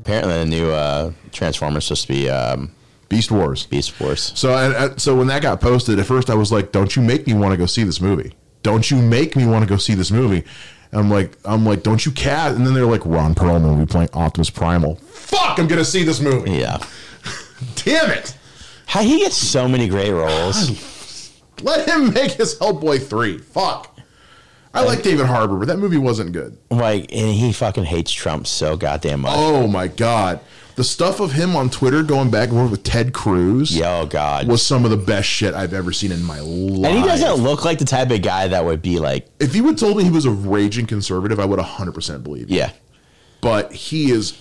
Apparently, 0.00 0.38
the 0.38 0.46
new 0.46 0.70
uh, 0.70 1.12
Transformers 1.32 1.86
supposed 1.86 2.02
to 2.02 2.08
be 2.08 2.28
um, 2.28 2.74
Beast 3.08 3.30
Wars. 3.30 3.66
Beast 3.66 3.98
Wars. 4.00 4.32
So, 4.34 4.54
and, 4.54 5.00
so 5.00 5.16
when 5.16 5.26
that 5.28 5.42
got 5.42 5.60
posted, 5.60 5.98
at 5.98 6.06
first 6.06 6.30
I 6.30 6.34
was 6.34 6.52
like, 6.52 6.72
"Don't 6.72 6.94
you 6.94 7.02
make 7.02 7.26
me 7.26 7.34
want 7.34 7.52
to 7.52 7.56
go 7.56 7.66
see 7.66 7.84
this 7.84 8.00
movie? 8.00 8.34
Don't 8.62 8.90
you 8.90 8.98
make 9.00 9.36
me 9.36 9.46
want 9.46 9.62
to 9.62 9.68
go 9.68 9.76
see 9.76 9.94
this 9.94 10.10
movie?" 10.10 10.44
And 10.92 11.00
I'm 11.00 11.10
like, 11.10 11.36
"I'm 11.44 11.64
like, 11.64 11.82
don't 11.82 12.04
you 12.04 12.12
cast?" 12.12 12.56
And 12.56 12.66
then 12.66 12.74
they're 12.74 12.86
like, 12.86 13.04
"Ron 13.04 13.34
Perlman 13.34 13.76
will 13.76 13.84
be 13.84 13.90
playing 13.90 14.10
Optimus 14.12 14.50
Primal." 14.50 14.96
Fuck! 14.96 15.58
I'm 15.58 15.66
gonna 15.66 15.84
see 15.84 16.04
this 16.04 16.20
movie. 16.20 16.52
Yeah. 16.52 16.78
Damn 17.76 18.10
it! 18.10 18.36
How 18.86 19.02
he 19.02 19.20
gets 19.20 19.36
so 19.36 19.66
many 19.66 19.88
great 19.88 20.12
roles. 20.12 21.40
Let 21.62 21.88
him 21.88 22.12
make 22.12 22.32
his 22.32 22.58
Hellboy 22.58 23.06
three. 23.06 23.38
Fuck. 23.38 23.93
I 24.74 24.82
like 24.82 25.02
David 25.02 25.26
Harbour, 25.26 25.56
but 25.56 25.68
that 25.68 25.78
movie 25.78 25.96
wasn't 25.98 26.32
good. 26.32 26.58
Like, 26.70 27.12
and 27.12 27.32
he 27.34 27.52
fucking 27.52 27.84
hates 27.84 28.10
Trump 28.12 28.46
so 28.46 28.76
goddamn 28.76 29.20
much. 29.20 29.32
Oh 29.36 29.68
my 29.68 29.86
god, 29.86 30.40
the 30.74 30.82
stuff 30.82 31.20
of 31.20 31.30
him 31.32 31.54
on 31.54 31.70
Twitter 31.70 32.02
going 32.02 32.28
back 32.30 32.48
and 32.48 32.58
forth 32.58 32.72
with 32.72 32.82
Ted 32.82 33.12
Cruz. 33.12 33.76
Yeah, 33.76 34.00
oh 34.00 34.06
god. 34.06 34.48
was 34.48 34.66
some 34.66 34.84
of 34.84 34.90
the 34.90 34.96
best 34.96 35.28
shit 35.28 35.54
I've 35.54 35.72
ever 35.72 35.92
seen 35.92 36.10
in 36.10 36.24
my 36.24 36.40
life. 36.40 36.90
and 36.90 36.98
he 36.98 37.04
doesn't 37.04 37.42
look 37.42 37.64
like 37.64 37.78
the 37.78 37.84
type 37.84 38.10
of 38.10 38.20
guy 38.22 38.48
that 38.48 38.64
would 38.64 38.82
be 38.82 38.98
like, 38.98 39.28
If 39.38 39.54
you 39.54 39.62
would 39.64 39.78
told 39.78 39.96
me 39.96 40.02
he 40.04 40.10
was 40.10 40.24
a 40.24 40.30
raging 40.30 40.86
conservative, 40.86 41.38
I 41.38 41.44
would 41.44 41.60
100% 41.60 42.24
believe. 42.24 42.50
you. 42.50 42.56
yeah, 42.58 42.72
But 43.40 43.72
he 43.72 44.10
is 44.10 44.36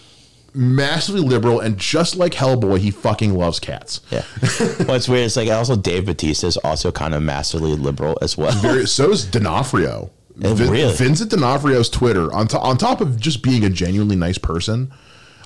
massively 0.56 1.22
liberal, 1.22 1.60
and 1.60 1.78
just 1.78 2.16
like 2.16 2.34
Hellboy, 2.34 2.80
he 2.80 2.90
fucking 2.92 3.36
loves 3.36 3.60
cats. 3.60 4.02
yeah. 4.12 4.24
What's 4.86 5.08
weird 5.08 5.26
is 5.26 5.38
like 5.38 5.50
also 5.50 5.76
Dave 5.76 6.06
Batista 6.08 6.48
is 6.48 6.58
also 6.58 6.92
kind 6.92 7.14
of 7.14 7.22
massively 7.24 7.76
liberal 7.76 8.18
as 8.22 8.38
well. 8.38 8.52
Very, 8.60 8.88
so 8.88 9.12
is 9.12 9.26
D'Onofrio. 9.32 10.10
Oh, 10.44 10.54
Vin- 10.56 10.70
really? 10.72 10.94
Vincent 10.96 11.30
D'Onofrio's 11.32 11.90
Twitter, 11.90 12.34
on, 12.34 12.48
to- 12.50 12.60
on 12.60 12.78
top 12.78 13.02
of 13.02 13.20
just 13.20 13.44
being 13.44 13.64
a 13.64 13.70
genuinely 13.70 14.16
nice 14.16 14.38
person, 14.38 14.92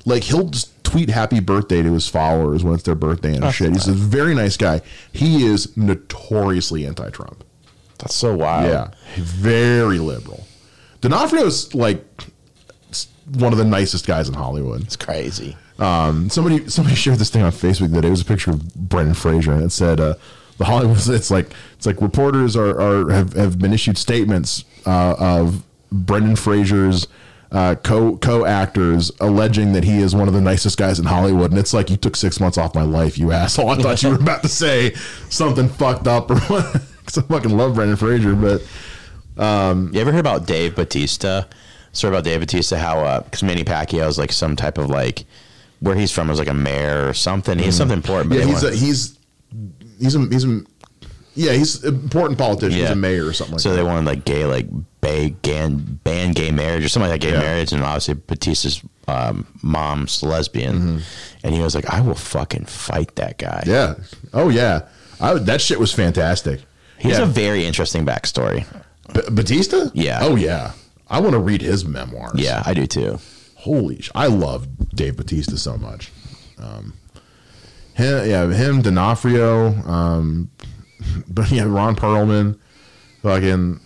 like 0.05 0.23
he'll 0.23 0.47
just 0.49 0.81
tweet 0.83 1.09
happy 1.09 1.39
birthday 1.41 1.81
to 1.83 1.91
his 1.93 2.07
followers 2.07 2.63
when 2.63 2.73
it's 2.73 2.83
their 2.83 2.95
birthday 2.95 3.35
and 3.35 3.53
shit. 3.53 3.73
He's 3.73 3.87
a 3.89 3.93
very 3.93 4.33
nice 4.33 4.55
guy. 4.55 4.81
He 5.11 5.45
is 5.45 5.75
notoriously 5.75 6.85
anti 6.87 7.09
Trump. 7.09 7.43
That's 7.99 8.15
so 8.15 8.35
wild. 8.35 8.67
Yeah, 8.69 8.91
very 9.17 9.99
liberal. 9.99 10.45
D'Onofrio's 11.01 11.73
like 11.75 12.05
one 13.33 13.51
of 13.51 13.57
the 13.57 13.65
nicest 13.65 14.07
guys 14.07 14.29
in 14.29 14.35
Hollywood. 14.35 14.83
It's 14.83 14.95
crazy. 14.95 15.57
Um, 15.79 16.29
somebody 16.29 16.69
somebody 16.69 16.95
shared 16.95 17.19
this 17.19 17.29
thing 17.29 17.43
on 17.43 17.51
Facebook 17.51 17.91
that 17.91 18.05
it 18.05 18.09
was 18.09 18.21
a 18.21 18.25
picture 18.25 18.51
of 18.51 18.73
Brendan 18.75 19.13
Fraser 19.15 19.51
and 19.51 19.63
it 19.63 19.71
said 19.71 19.99
uh, 19.99 20.13
the 20.57 20.65
Hollywood. 20.65 20.97
It's 21.09 21.29
like 21.29 21.51
it's 21.77 21.85
like 21.85 22.01
reporters 22.01 22.55
are, 22.57 22.79
are 22.79 23.09
have, 23.11 23.33
have 23.33 23.57
been 23.59 23.71
issued 23.71 23.97
statements 23.97 24.65
uh, 24.85 25.15
of 25.17 25.63
Brendan 25.91 26.35
Fraser's 26.35 27.07
uh, 27.51 27.75
co 27.75 28.17
co 28.17 28.45
actors 28.45 29.09
alleging 29.21 29.71
that 29.73 29.85
he 29.85 29.99
is 29.99 30.13
one 30.13 30.27
of 30.27 30.33
the 30.33 30.41
nicest 30.41 30.77
guys 30.77 30.99
in 30.99 31.05
Hollywood, 31.05 31.51
and 31.51 31.59
it's 31.59 31.73
like 31.73 31.89
you 31.89 31.95
took 31.95 32.15
six 32.17 32.39
months 32.41 32.57
off 32.57 32.75
my 32.75 32.81
life, 32.83 33.17
you 33.17 33.31
asshole. 33.31 33.69
I 33.69 33.77
thought 33.77 34.03
you 34.03 34.09
were 34.09 34.15
about 34.15 34.41
to 34.41 34.49
say 34.49 34.93
something 35.29 35.69
fucked 35.69 36.07
up 36.07 36.29
or 36.29 36.39
what. 36.41 36.81
'Cause 37.05 37.19
I 37.19 37.21
fucking 37.21 37.55
love 37.55 37.75
Brendan 37.75 37.95
Fraser, 37.95 38.35
but 38.35 38.61
You 39.37 40.01
ever 40.01 40.11
heard 40.11 40.19
about 40.19 40.45
Dave 40.45 40.75
Batista? 40.75 41.43
Story 41.93 42.13
about 42.13 42.25
Dave 42.25 42.41
Batista, 42.41 42.75
how 42.75 43.21
because 43.21 43.43
Manny 43.43 43.63
Pacquiao 43.63 44.07
is 44.09 44.17
like 44.17 44.31
some 44.33 44.55
type 44.57 44.77
of 44.77 44.89
like 44.89 45.23
where 45.79 45.95
he's 45.95 46.11
from 46.11 46.29
is 46.29 46.37
like 46.39 46.49
a 46.49 46.53
mayor 46.53 47.07
or 47.07 47.13
something. 47.13 47.57
He's 47.59 47.75
something 47.77 47.95
important. 47.97 48.29
But 48.29 48.39
yeah, 48.39 48.45
he's 48.45 48.63
a, 48.63 48.75
he's 48.75 49.17
he's 49.99 50.15
a, 50.15 50.19
he's 50.29 50.43
a, 50.43 50.61
yeah, 51.37 51.53
he's 51.53 51.83
an 51.83 51.93
important 51.95 52.37
politician. 52.39 52.71
He's 52.71 52.81
Yeah. 52.81 52.91
a 52.91 52.95
mayor 52.95 53.25
or 53.25 53.33
something 53.33 53.53
like 53.53 53.61
so 53.61 53.69
that. 53.69 53.75
they 53.77 53.83
wanted 53.83 54.05
like 54.05 54.25
gay, 54.25 54.45
like 54.45 54.67
bay, 55.01 55.35
gan, 55.41 55.99
ban 56.03 56.31
gay 56.33 56.51
marriage 56.51 56.83
or 56.83 56.89
something 56.89 57.09
like 57.09 57.21
that, 57.21 57.27
gay 57.27 57.33
Yeah. 57.33 57.41
marriage. 57.41 57.71
And 57.71 57.83
obviously 57.83 58.15
Batista's 58.15 58.81
um, 59.07 59.47
mom's 59.61 60.21
lesbian, 60.23 61.01
and 61.43 61.53
he 61.55 61.61
was 61.61 61.73
like, 61.75 61.89
"I 61.89 62.01
will 62.01 62.15
fucking 62.15 62.65
fight 62.65 63.15
that 63.15 63.37
guy." 63.37 63.63
Mm-hmm. 63.65 63.69
Yeah. 63.71 63.95
Oh 64.33 64.49
yeah. 64.49 64.81
I, 65.21 65.33
would- 65.33 65.45
that 65.45 65.61
shit 65.61 65.79
was 65.79 65.93
fantastic. 65.93 66.61
he's 66.97 67.17
yeah. 67.17 67.23
a 67.23 67.25
very 67.25 67.65
interesting 67.65 68.05
backstory. 68.05 68.65
B- 69.13 69.21
Batista. 69.31 69.89
Yeah. 69.93 70.19
Oh 70.21 70.35
yeah. 70.35 70.73
I 71.09 71.21
want 71.21 71.33
to 71.33 71.39
read 71.39 71.61
his 71.61 71.85
memoirs. 71.85 72.33
Yeah, 72.35 72.61
I 72.65 72.73
do 72.73 72.85
too. 72.85 73.19
Holy! 73.55 74.01
Sh- 74.01 74.11
I 74.13 74.27
love 74.27 74.67
Dave 74.93 75.15
Batista 75.15 75.55
so 75.55 75.77
much. 75.77 76.11
Um, 76.59 76.93
him, 77.93 78.29
yeah, 78.29 78.47
him, 78.51 78.81
D'Onofrio, 78.81 79.67
um, 79.87 80.49
but 81.27 81.51
yeah, 81.51 81.63
Ron 81.63 81.95
Perlman, 81.95 82.57
fucking. 83.21 83.79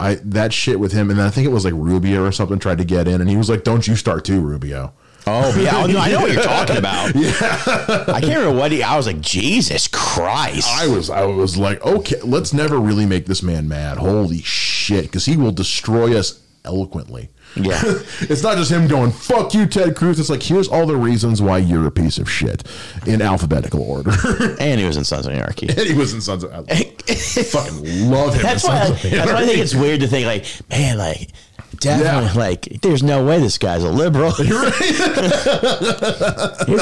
I 0.00 0.14
that 0.16 0.52
shit 0.52 0.80
with 0.80 0.90
him, 0.92 1.10
and 1.10 1.18
then 1.18 1.26
I 1.26 1.30
think 1.30 1.46
it 1.46 1.52
was 1.52 1.64
like 1.64 1.74
Rubio 1.74 2.24
or 2.24 2.32
something 2.32 2.58
tried 2.58 2.78
to 2.78 2.84
get 2.84 3.06
in, 3.06 3.20
and 3.20 3.30
he 3.30 3.36
was 3.36 3.48
like, 3.48 3.62
"Don't 3.62 3.86
you 3.86 3.94
start 3.94 4.24
too, 4.24 4.40
Rubio." 4.40 4.92
Oh 5.26 5.56
yeah, 5.60 5.76
oh, 5.76 5.86
no, 5.86 5.98
I 5.98 6.10
know 6.10 6.20
what 6.22 6.32
you're 6.32 6.42
talking 6.42 6.76
about. 6.76 7.14
yeah, 7.14 8.04
I 8.08 8.20
can't 8.20 8.38
remember 8.38 8.58
what 8.58 8.72
he. 8.72 8.82
I 8.82 8.96
was 8.96 9.06
like, 9.06 9.20
Jesus 9.20 9.86
Christ! 9.86 10.68
I 10.68 10.88
was 10.88 11.08
I 11.10 11.24
was 11.24 11.56
like, 11.56 11.84
okay, 11.84 12.20
let's 12.22 12.52
never 12.52 12.80
really 12.80 13.06
make 13.06 13.26
this 13.26 13.42
man 13.42 13.68
mad. 13.68 13.98
Holy 13.98 14.40
shit, 14.40 15.04
because 15.04 15.26
he 15.26 15.36
will 15.36 15.52
destroy 15.52 16.18
us 16.18 16.41
eloquently. 16.64 17.30
Yeah. 17.56 17.80
it's 18.20 18.42
not 18.42 18.56
just 18.56 18.70
him 18.70 18.88
going 18.88 19.10
"fuck 19.12 19.54
you, 19.54 19.66
Ted 19.66 19.96
Cruz." 19.96 20.18
It's 20.20 20.30
like 20.30 20.42
here's 20.42 20.68
all 20.68 20.86
the 20.86 20.96
reasons 20.96 21.42
why 21.42 21.58
you're 21.58 21.86
a 21.86 21.90
piece 21.90 22.18
of 22.18 22.30
shit 22.30 22.64
in 23.06 23.20
alphabetical 23.22 23.82
order. 23.82 24.10
and 24.60 24.80
he 24.80 24.86
was 24.86 24.96
in 24.96 25.04
Sons 25.04 25.26
of 25.26 25.32
Anarchy. 25.32 25.68
and 25.68 25.80
he 25.80 25.94
was 25.94 26.14
in 26.14 26.20
Sons 26.20 26.44
of. 26.44 26.52
I 26.52 26.74
fucking 27.44 28.10
love 28.10 28.34
him. 28.34 28.42
That's 28.42 28.64
in 28.64 28.70
why. 28.70 28.86
Of 28.86 29.02
That's 29.02 29.32
why 29.32 29.42
I 29.42 29.46
think 29.46 29.58
it's 29.58 29.74
weird 29.74 30.00
to 30.00 30.08
think 30.08 30.26
like, 30.26 30.46
man, 30.70 30.98
like. 30.98 31.30
Definitely, 31.78 32.38
like, 32.38 32.80
there's 32.82 33.02
no 33.02 33.24
way 33.24 33.40
this 33.40 33.56
guy's 33.58 33.82
a 33.82 33.90
liberal. 33.90 34.30
Here's 34.30 34.60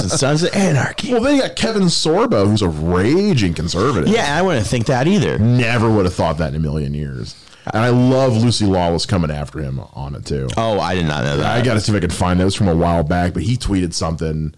the 0.03 0.09
Sons 0.11 0.43
of 0.43 0.53
Anarchy. 0.55 1.13
Well, 1.13 1.23
then 1.23 1.37
you 1.37 1.43
got 1.43 1.57
Kevin 1.57 1.85
Sorbo, 1.85 2.47
who's 2.47 2.61
a 2.61 2.69
raging 2.69 3.55
conservative. 3.55 4.09
Yeah, 4.09 4.37
I 4.37 4.43
wouldn't 4.43 4.67
think 4.67 4.87
that 4.87 5.07
either. 5.07 5.39
Never 5.39 5.89
would 5.89 6.05
have 6.05 6.15
thought 6.15 6.37
that 6.39 6.49
in 6.49 6.57
a 6.57 6.59
million 6.59 6.93
years. 6.93 7.35
And 7.73 7.83
I 7.85 7.89
love 7.91 8.37
Lucy 8.37 8.67
Lawless 8.67 9.07
coming 9.07 9.31
after 9.31 9.61
him 9.61 9.81
on 9.95 10.15
it 10.15 10.27
too. 10.27 10.49
Oh, 10.57 10.81
I 10.81 10.95
did 10.95 11.07
not 11.07 11.25
know 11.25 11.37
that. 11.39 11.47
I 11.47 11.63
got 11.65 11.75
to 11.75 11.81
see 11.81 11.93
if 11.93 11.97
I 11.97 12.01
can 12.01 12.11
find 12.11 12.39
those 12.41 12.55
from 12.55 12.69
a 12.69 12.75
while 12.75 13.03
back, 13.03 13.33
but 13.35 13.43
he 13.43 13.57
tweeted 13.57 13.93
something, 13.95 14.55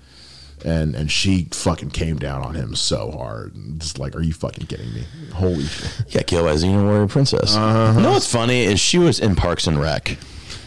and 0.64 0.94
and 0.94 1.10
she 1.10 1.48
fucking 1.50 1.90
came 1.90 2.18
down 2.18 2.42
on 2.42 2.54
him 2.54 2.74
so 2.74 3.10
hard. 3.10 3.54
Just 3.78 3.98
like, 3.98 4.14
are 4.16 4.22
you 4.22 4.32
fucking 4.32 4.66
kidding 4.66 4.92
me? 4.94 5.04
Holy 5.34 5.64
shit! 5.64 6.04
Yeah, 6.08 6.22
killed 6.22 6.46
by 6.46 6.54
Xena 6.54 6.82
Warrior 6.84 7.08
Princess. 7.08 7.56
Uh-huh. 7.56 7.92
You 7.96 8.02
know 8.02 8.12
what's 8.12 8.30
funny 8.30 8.64
is 8.64 8.80
she 8.80 8.98
was 8.98 9.18
in 9.20 9.34
Parks 9.36 9.66
and 9.66 9.80
Rec. 9.80 10.16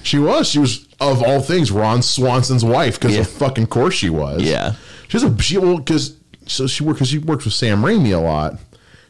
She 0.04 0.20
was. 0.20 0.48
She 0.50 0.60
was 0.60 0.86
of 1.00 1.24
all 1.24 1.42
things 1.42 1.72
Ron 1.72 2.02
Swanson's 2.02 2.64
wife 2.64 3.00
because 3.00 3.16
Yeah. 3.16 3.22
of 3.22 3.30
fucking 3.30 3.68
course 3.68 3.96
she 3.96 4.10
was. 4.10 4.42
Yeah. 4.44 4.76
She's 5.08 5.24
a 5.24 5.42
she 5.42 5.58
well 5.58 5.78
because 5.78 6.16
so 6.46 6.68
she 6.68 6.84
worked 6.84 7.00
because 7.00 7.10
she 7.10 7.18
works 7.18 7.44
with 7.46 7.54
Sam 7.56 7.82
Raimi 7.82 8.14
a 8.16 8.18
lot. 8.20 8.60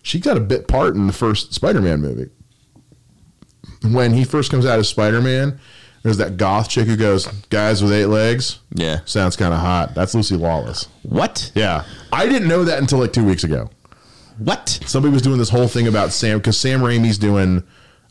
She 0.03 0.19
got 0.19 0.37
a 0.37 0.41
bit 0.41 0.67
part 0.67 0.93
in 0.95 1.07
the 1.07 1.13
first 1.13 1.53
Spider-Man 1.53 1.99
movie. 1.99 2.29
When 3.83 4.13
he 4.13 4.23
first 4.23 4.51
comes 4.51 4.65
out 4.65 4.79
as 4.79 4.87
Spider-Man, 4.89 5.59
there's 6.03 6.17
that 6.17 6.37
goth 6.37 6.69
chick 6.69 6.87
who 6.87 6.95
goes, 6.95 7.27
"Guys 7.49 7.81
with 7.81 7.91
eight 7.91 8.07
legs." 8.07 8.59
Yeah. 8.73 8.99
Sounds 9.05 9.35
kind 9.35 9.53
of 9.53 9.59
hot. 9.59 9.95
That's 9.95 10.13
Lucy 10.13 10.35
Lawless. 10.35 10.87
What? 11.03 11.51
Yeah. 11.55 11.83
I 12.11 12.27
didn't 12.27 12.47
know 12.47 12.63
that 12.63 12.79
until 12.79 12.99
like 12.99 13.13
two 13.13 13.25
weeks 13.25 13.43
ago. 13.43 13.69
What? 14.37 14.79
Somebody 14.85 15.13
was 15.13 15.21
doing 15.21 15.37
this 15.39 15.49
whole 15.49 15.67
thing 15.67 15.87
about 15.87 16.11
Sam 16.11 16.37
because 16.39 16.57
Sam 16.57 16.81
Raimi's 16.81 17.17
doing 17.17 17.63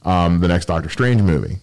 um, 0.05 0.40
the 0.40 0.48
next 0.48 0.66
Doctor 0.66 0.88
Strange 0.88 1.22
movie, 1.22 1.59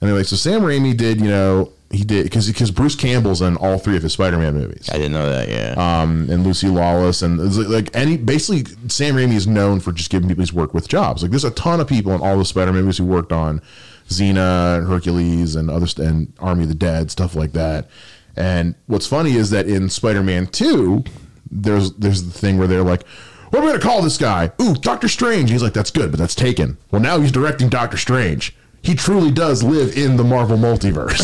and 0.00 0.08
they're 0.10 0.16
like, 0.16 0.26
so 0.26 0.36
Sam 0.36 0.62
Raimi 0.62 0.96
did, 0.96 1.20
you 1.20 1.28
know, 1.28 1.72
he 1.90 2.04
did 2.04 2.24
because 2.24 2.46
because 2.46 2.70
Bruce 2.70 2.94
Campbell's 2.94 3.42
in 3.42 3.56
all 3.56 3.78
three 3.78 3.96
of 3.96 4.02
his 4.02 4.12
Spider-Man 4.12 4.54
movies. 4.54 4.88
I 4.90 4.94
didn't 4.94 5.12
know 5.12 5.28
that. 5.28 5.48
Yeah. 5.48 5.74
Um, 5.76 6.30
and 6.30 6.44
Lucy 6.44 6.68
Lawless, 6.68 7.20
and 7.22 7.38
like, 7.56 7.68
like 7.68 7.96
any 7.96 8.16
basically 8.16 8.72
Sam 8.88 9.16
Raimi 9.16 9.34
is 9.34 9.48
known 9.48 9.80
for 9.80 9.90
just 9.92 10.08
giving 10.10 10.28
people 10.28 10.42
his 10.42 10.52
work 10.52 10.72
with 10.72 10.86
jobs. 10.86 11.22
Like 11.22 11.32
there's 11.32 11.44
a 11.44 11.50
ton 11.50 11.80
of 11.80 11.88
people 11.88 12.12
in 12.12 12.20
all 12.20 12.38
the 12.38 12.44
Spider-Man 12.44 12.82
movies 12.82 12.98
who 12.98 13.06
worked 13.06 13.32
on 13.32 13.60
Xena, 14.08 14.78
and 14.78 14.88
Hercules, 14.88 15.56
and 15.56 15.68
other 15.68 15.86
st- 15.86 16.06
and 16.06 16.32
Army 16.38 16.62
of 16.62 16.68
the 16.68 16.74
Dead 16.76 17.10
stuff 17.10 17.34
like 17.34 17.52
that. 17.52 17.88
And 18.36 18.76
what's 18.86 19.06
funny 19.06 19.32
is 19.32 19.50
that 19.50 19.66
in 19.66 19.90
Spider-Man 19.90 20.46
Two, 20.46 21.02
there's 21.50 21.92
there's 21.94 22.22
the 22.24 22.38
thing 22.38 22.56
where 22.56 22.68
they're 22.68 22.84
like, 22.84 23.04
"What 23.50 23.60
are 23.60 23.66
we 23.66 23.72
gonna 23.72 23.82
call 23.82 24.00
this 24.00 24.16
guy?" 24.16 24.52
Ooh, 24.62 24.74
Doctor 24.74 25.08
Strange. 25.08 25.50
He's 25.50 25.62
like, 25.62 25.72
"That's 25.72 25.90
good, 25.90 26.12
but 26.12 26.20
that's 26.20 26.36
taken." 26.36 26.76
Well, 26.92 27.02
now 27.02 27.18
he's 27.18 27.32
directing 27.32 27.68
Doctor 27.68 27.96
Strange. 27.96 28.54
He 28.82 28.94
truly 28.94 29.30
does 29.30 29.62
live 29.62 29.96
in 29.96 30.16
the 30.16 30.24
Marvel 30.24 30.56
multiverse. 30.56 31.20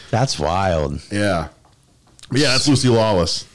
That's 0.10 0.38
wild. 0.38 1.00
yeah, 1.12 1.48
But 2.30 2.40
yeah, 2.40 2.48
that's 2.48 2.66
Lucy 2.66 2.88
Lawless. 2.88 3.46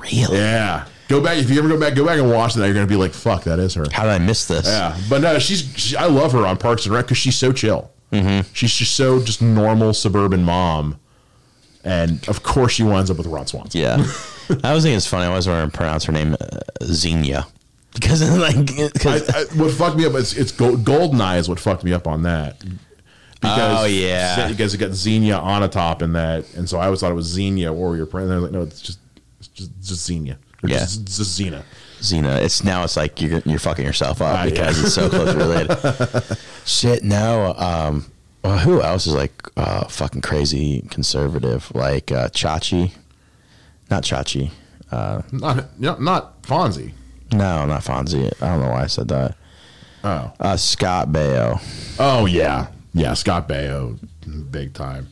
Really? 0.00 0.36
Yeah. 0.36 0.86
Go 1.08 1.22
back 1.22 1.38
if 1.38 1.48
you 1.48 1.58
ever 1.58 1.68
go 1.68 1.80
back, 1.80 1.94
go 1.94 2.04
back 2.04 2.18
and 2.18 2.30
watch 2.30 2.52
that. 2.54 2.66
You're 2.66 2.74
gonna 2.74 2.86
be 2.86 2.96
like, 2.96 3.12
"Fuck, 3.14 3.44
that 3.44 3.58
is 3.58 3.72
her." 3.74 3.86
How 3.90 4.02
did 4.02 4.10
I 4.12 4.18
miss 4.18 4.44
this? 4.46 4.66
Yeah, 4.66 4.94
but 5.08 5.22
no, 5.22 5.38
she's. 5.38 5.62
She, 5.78 5.96
I 5.96 6.04
love 6.04 6.32
her 6.32 6.46
on 6.46 6.58
Parks 6.58 6.84
and 6.84 6.94
Rec 6.94 7.06
because 7.06 7.16
she's 7.16 7.36
so 7.36 7.50
chill. 7.52 7.90
Mm-hmm. 8.12 8.46
She's 8.52 8.74
just 8.74 8.94
so 8.94 9.22
just 9.22 9.40
normal 9.40 9.94
suburban 9.94 10.44
mom, 10.44 10.98
and 11.84 12.28
of 12.28 12.42
course 12.42 12.72
she 12.72 12.82
winds 12.82 13.10
up 13.10 13.16
with 13.16 13.26
Ron 13.26 13.46
Swanson. 13.46 13.80
Yeah. 13.80 13.94
I 14.62 14.74
was 14.74 14.82
thinking 14.84 14.98
it's 14.98 15.06
funny. 15.06 15.24
I 15.24 15.28
always 15.28 15.48
want 15.48 15.72
to 15.72 15.74
pronounce 15.74 16.04
her 16.04 16.12
name 16.12 16.36
uh, 16.38 16.46
Xenia. 16.84 17.46
Because 17.94 18.22
like, 18.38 18.66
because 18.66 19.28
I, 19.30 19.44
what 19.56 19.70
fucked 19.72 19.96
me 19.96 20.06
up 20.06 20.14
is 20.14 20.36
it's 20.36 20.52
Gold, 20.52 20.84
Goldeneye 20.84 21.38
is 21.38 21.48
what 21.48 21.58
fucked 21.60 21.84
me 21.84 21.92
up 21.92 22.06
on 22.06 22.22
that. 22.22 22.62
Oh, 23.42 23.84
yeah. 23.84 24.48
because 24.48 24.74
it 24.74 24.78
got 24.78 24.92
Xenia 24.92 25.34
Onatopp 25.38 26.02
in 26.02 26.12
that, 26.14 26.52
and 26.54 26.68
so 26.68 26.78
I 26.78 26.86
always 26.86 27.00
thought 27.00 27.12
it 27.12 27.14
was 27.14 27.26
Xenia 27.26 27.72
Warrior 27.72 28.06
Prince. 28.06 28.24
And 28.24 28.32
I 28.32 28.36
was 28.36 28.42
like, 28.44 28.52
no, 28.52 28.62
it's 28.62 28.80
just 28.80 28.98
it's 29.38 29.48
just, 29.48 29.80
just 29.80 30.06
Xenia. 30.06 30.38
Or 30.62 30.68
Yeah. 30.68 30.80
just, 30.80 31.04
just 31.06 31.40
Xena. 31.40 31.62
Xena, 32.00 32.40
it's 32.42 32.62
now 32.64 32.84
it's 32.84 32.96
like 32.96 33.20
you're 33.20 33.40
you're 33.44 33.58
fucking 33.58 33.84
yourself 33.84 34.20
up 34.22 34.38
Ah, 34.38 34.44
because 34.44 34.76
yeah. 34.78 34.84
it's 34.84 34.94
so 34.94 35.08
closely 35.08 35.36
related. 35.36 36.38
Shit, 36.64 37.02
no. 37.04 37.54
Um, 37.56 38.06
well, 38.44 38.58
who 38.58 38.82
else 38.82 39.06
is 39.06 39.14
like 39.14 39.32
uh, 39.56 39.86
fucking 39.88 40.20
crazy 40.20 40.82
conservative? 40.90 41.72
Like 41.74 42.12
uh, 42.12 42.28
Chachi, 42.28 42.92
not 43.90 44.02
Chachi. 44.04 44.50
Uh, 44.90 45.22
Not 45.32 45.78
not, 45.80 46.00
not 46.02 46.42
Fonzie. 46.42 46.92
No, 47.32 47.66
not 47.66 47.82
Fonzie. 47.82 48.32
I 48.42 48.46
don't 48.50 48.60
know 48.60 48.70
why 48.70 48.82
I 48.82 48.86
said 48.86 49.08
that. 49.08 49.36
Oh, 50.04 50.32
Uh, 50.40 50.56
Scott 50.56 51.08
Baio. 51.08 51.60
oh 51.98 52.26
yeah, 52.26 52.68
yeah. 52.94 53.14
Scott 53.14 53.48
Baio, 53.48 53.98
big 54.50 54.72
time. 54.74 55.08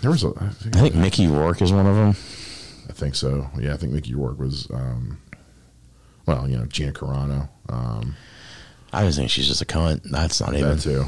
There 0.00 0.10
was 0.10 0.24
a. 0.24 0.32
I 0.40 0.48
think, 0.48 0.76
I 0.76 0.80
think 0.80 0.94
Mickey 0.94 1.26
Rourke 1.26 1.60
is 1.62 1.72
one 1.72 1.86
of 1.86 1.94
them. 1.94 2.08
I 2.88 2.92
think 2.92 3.14
so. 3.14 3.50
Yeah, 3.58 3.74
I 3.74 3.76
think 3.76 3.92
Mickey 3.92 4.14
Rourke 4.14 4.38
was. 4.38 4.68
Um, 4.72 5.18
well, 6.26 6.48
you 6.48 6.56
know, 6.56 6.64
Gina 6.66 6.92
Carano. 6.92 7.48
Um, 7.68 8.16
I 8.92 9.04
just 9.04 9.18
think 9.18 9.30
she's 9.30 9.46
just 9.48 9.60
a 9.62 9.66
cunt. 9.66 10.02
That's 10.04 10.40
not 10.40 10.54
even 10.54 10.70
that 10.76 10.80
too. 10.80 11.04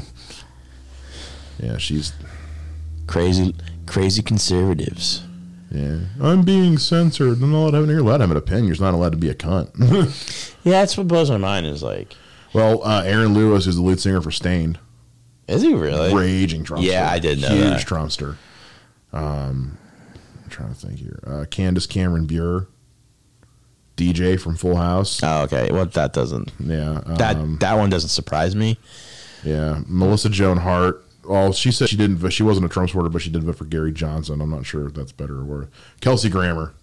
Yeah, 1.59 1.77
she's. 1.77 2.13
crazy. 3.07 3.55
Crazy 3.85 4.21
conservatives. 4.21 5.23
Yeah, 5.73 5.99
I'm 6.21 6.43
being 6.43 6.77
censored. 6.77 7.41
I'm 7.41 7.51
not 7.51 7.69
allowed. 7.73 7.89
You're 7.89 7.99
allowed 7.99 8.17
to 8.17 8.23
have 8.23 8.31
an 8.31 8.37
opinion. 8.37 8.67
You're 8.67 8.77
not 8.79 8.93
allowed 8.93 9.11
to 9.13 9.17
be 9.17 9.29
a 9.29 9.35
cunt. 9.35 9.71
Yeah, 10.65 10.79
that's 10.79 10.95
what 10.97 11.09
blows 11.09 11.29
my 11.29 11.35
mind. 11.37 11.65
Is 11.65 11.83
like, 11.83 12.15
well, 12.53 12.81
uh, 12.85 13.03
Aaron 13.05 13.33
Lewis 13.33 13.67
is 13.67 13.75
the 13.75 13.81
lead 13.81 13.99
singer 13.99 14.21
for 14.21 14.31
Staind. 14.31 14.79
is 15.47 15.61
he 15.61 15.73
really? 15.73 16.13
Raging 16.15 16.63
Trumpster. 16.63 16.83
Yeah, 16.85 17.09
I 17.11 17.19
did 17.19 17.41
know 17.41 17.49
Huge 17.49 17.63
that. 17.83 17.85
Trumpster. 17.85 18.37
Um, 19.11 19.77
I'm 20.43 20.49
trying 20.49 20.69
to 20.69 20.75
think 20.75 20.99
here. 20.99 21.19
Uh, 21.27 21.45
Candace 21.51 21.85
Cameron 21.85 22.27
Bure, 22.27 22.67
DJ 23.97 24.39
from 24.39 24.55
Full 24.55 24.75
House. 24.77 25.21
Oh, 25.21 25.41
okay. 25.43 25.69
Well, 25.71 25.85
that 25.85 26.13
doesn't. 26.13 26.51
Yeah, 26.59 27.01
That 27.17 27.35
um, 27.37 27.57
that 27.59 27.73
one 27.77 27.89
doesn't 27.89 28.09
surprise 28.09 28.55
me. 28.55 28.77
Yeah, 29.43 29.81
Melissa 29.87 30.29
Joan 30.29 30.57
Hart. 30.57 31.03
Well, 31.25 31.53
she 31.53 31.71
said 31.71 31.89
she 31.89 31.95
didn't. 31.97 32.29
She 32.31 32.43
wasn't 32.43 32.65
a 32.65 32.69
Trump 32.69 32.89
supporter, 32.89 33.09
but 33.09 33.21
she 33.21 33.29
did 33.29 33.43
vote 33.43 33.55
for 33.57 33.65
Gary 33.65 33.91
Johnson. 33.93 34.41
I'm 34.41 34.49
not 34.49 34.65
sure 34.65 34.87
if 34.87 34.93
that's 34.93 35.11
better 35.11 35.37
or 35.39 35.45
worse. 35.45 35.67
Kelsey 36.01 36.29
Grammer. 36.29 36.73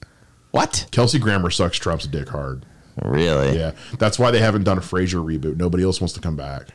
What? 0.50 0.86
Kelsey 0.90 1.18
Grammer 1.18 1.50
sucks 1.50 1.78
Trump's 1.78 2.06
dick 2.06 2.28
hard. 2.30 2.64
Really? 3.02 3.56
Yeah, 3.58 3.72
that's 3.98 4.18
why 4.18 4.30
they 4.30 4.40
haven't 4.40 4.64
done 4.64 4.78
a 4.78 4.80
Frasier 4.80 5.24
reboot. 5.24 5.56
Nobody 5.56 5.84
else 5.84 6.00
wants 6.00 6.12
to 6.14 6.20
come 6.20 6.36
back 6.36 6.68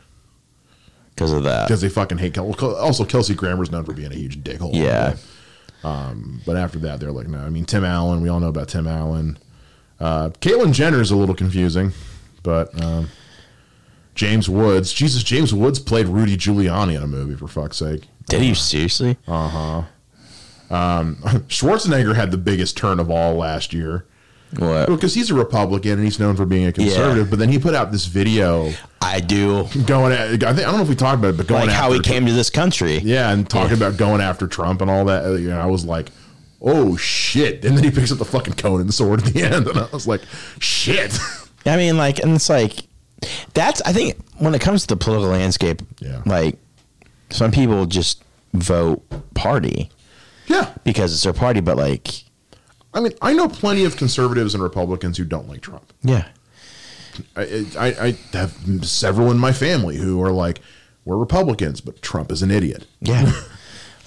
Because 1.09 1.31
of 1.33 1.43
that. 1.43 1.67
because 1.67 1.81
they 1.81 1.89
fucking 1.89 2.17
hate. 2.19 2.33
Kel- 2.33 2.53
Also, 2.77 3.03
Kelsey 3.05 3.35
Grammer's 3.35 3.69
known 3.71 3.83
for 3.83 3.93
being 3.93 4.11
a 4.11 4.15
huge 4.15 4.41
dickhole. 4.43 4.73
Yeah. 4.73 5.15
Um, 5.83 6.41
but 6.45 6.55
after 6.57 6.79
that, 6.79 6.99
they're 6.99 7.11
like, 7.11 7.27
no. 7.27 7.37
I 7.39 7.49
mean, 7.49 7.65
Tim 7.65 7.83
Allen. 7.83 8.21
We 8.21 8.29
all 8.29 8.39
know 8.39 8.47
about 8.47 8.69
Tim 8.69 8.87
Allen. 8.87 9.37
Uh, 9.99 10.29
Caitlyn 10.41 10.73
Jenner 10.73 10.99
is 11.01 11.11
a 11.11 11.15
little 11.15 11.35
confusing, 11.35 11.91
but 12.43 12.81
um, 12.81 13.09
James 14.15 14.49
Woods. 14.49 14.91
Jesus, 14.93 15.21
James 15.23 15.53
Woods 15.53 15.77
played 15.79 16.07
Rudy 16.07 16.37
Giuliani 16.37 16.95
in 16.95 17.03
a 17.03 17.07
movie. 17.07 17.35
For 17.35 17.47
fuck's 17.47 17.77
sake. 17.77 18.03
Did 18.27 18.41
he 18.41 18.53
seriously? 18.55 19.17
Uh 19.27 19.47
huh. 19.49 20.75
Um, 20.75 21.15
Schwarzenegger 21.47 22.15
had 22.15 22.31
the 22.31 22.37
biggest 22.37 22.75
turn 22.77 22.99
of 22.99 23.11
all 23.11 23.35
last 23.35 23.73
year. 23.73 24.05
What? 24.57 24.87
Because 24.87 25.13
he's 25.13 25.29
a 25.29 25.33
Republican 25.33 25.93
and 25.93 26.03
he's 26.03 26.19
known 26.19 26.35
for 26.37 26.45
being 26.45 26.65
a 26.65 26.71
conservative, 26.71 27.29
but 27.29 27.39
then 27.39 27.49
he 27.49 27.59
put 27.59 27.75
out 27.75 27.91
this 27.91 28.05
video 28.05 28.71
I 29.01 29.19
do. 29.19 29.67
going 29.85 30.13
at, 30.13 30.21
I, 30.21 30.29
think, 30.29 30.43
I 30.43 30.53
don't 30.53 30.77
know 30.77 30.81
if 30.83 30.87
we 30.89 30.95
talked 30.95 31.19
about 31.19 31.29
it, 31.33 31.37
but 31.37 31.47
going 31.47 31.67
Like 31.67 31.75
how 31.75 31.91
he 31.91 31.99
came 31.99 32.25
to 32.25 32.31
this 32.31 32.49
country. 32.49 32.99
Yeah, 32.99 33.31
and 33.31 33.49
talking 33.49 33.77
Yeah. 33.77 33.87
about 33.87 33.97
going 33.97 34.21
after 34.21 34.47
Trump 34.47 34.81
and 34.81 34.89
all 34.89 35.03
that. 35.05 35.25
uh, 35.25 35.33
You 35.33 35.49
know, 35.49 35.59
I 35.59 35.65
was 35.65 35.83
like, 35.83 36.09
oh 36.61 36.95
shit. 36.95 37.65
And 37.65 37.75
then 37.77 37.83
he 37.83 37.91
picks 37.91 38.11
up 38.13 38.17
the 38.17 38.25
fucking 38.25 38.53
Conan 38.53 38.91
sword 38.91 39.27
at 39.27 39.33
the 39.33 39.43
end, 39.43 39.67
and 39.67 39.77
I 39.77 39.87
was 39.91 40.07
like, 40.07 40.21
shit. 40.59 41.17
I 41.65 41.75
mean, 41.75 41.97
like, 41.97 42.19
and 42.19 42.33
it's 42.35 42.47
like 42.49 42.85
that's. 43.53 43.81
I 43.83 43.93
think 43.93 44.17
when 44.37 44.53
it 44.55 44.61
comes 44.61 44.81
to 44.83 44.87
the 44.87 44.97
political 44.97 45.29
landscape, 45.31 45.81
Yeah. 45.99 46.21
like 46.25 46.57
some 47.29 47.51
people 47.51 47.85
just 47.85 48.23
vote 48.53 49.03
party 49.33 49.89
yeah. 50.47 50.73
because 50.83 51.13
it's 51.13 51.23
their 51.23 51.33
party, 51.33 51.59
but 51.59 51.77
like, 51.77 52.23
I 52.93 52.99
mean, 53.01 53.13
I 53.21 53.33
know 53.33 53.47
plenty 53.49 53.83
of 53.83 53.97
conservatives 53.97 54.53
and 54.53 54.61
Republicans 54.63 55.17
who 55.17 55.25
don't 55.25 55.49
like 55.49 55.61
Trump. 55.61 55.91
yeah, 56.03 56.27
I, 57.35 57.65
I, 57.77 57.87
I 58.07 58.17
have 58.33 58.55
several 58.85 59.31
in 59.31 59.37
my 59.37 59.51
family 59.53 59.97
who 59.97 60.21
are 60.21 60.31
like, 60.31 60.61
we're 61.03 61.17
Republicans, 61.17 61.81
but 61.81 62.01
Trump 62.01 62.31
is 62.31 62.41
an 62.41 62.51
idiot. 62.51 62.85
yeah. 63.01 63.31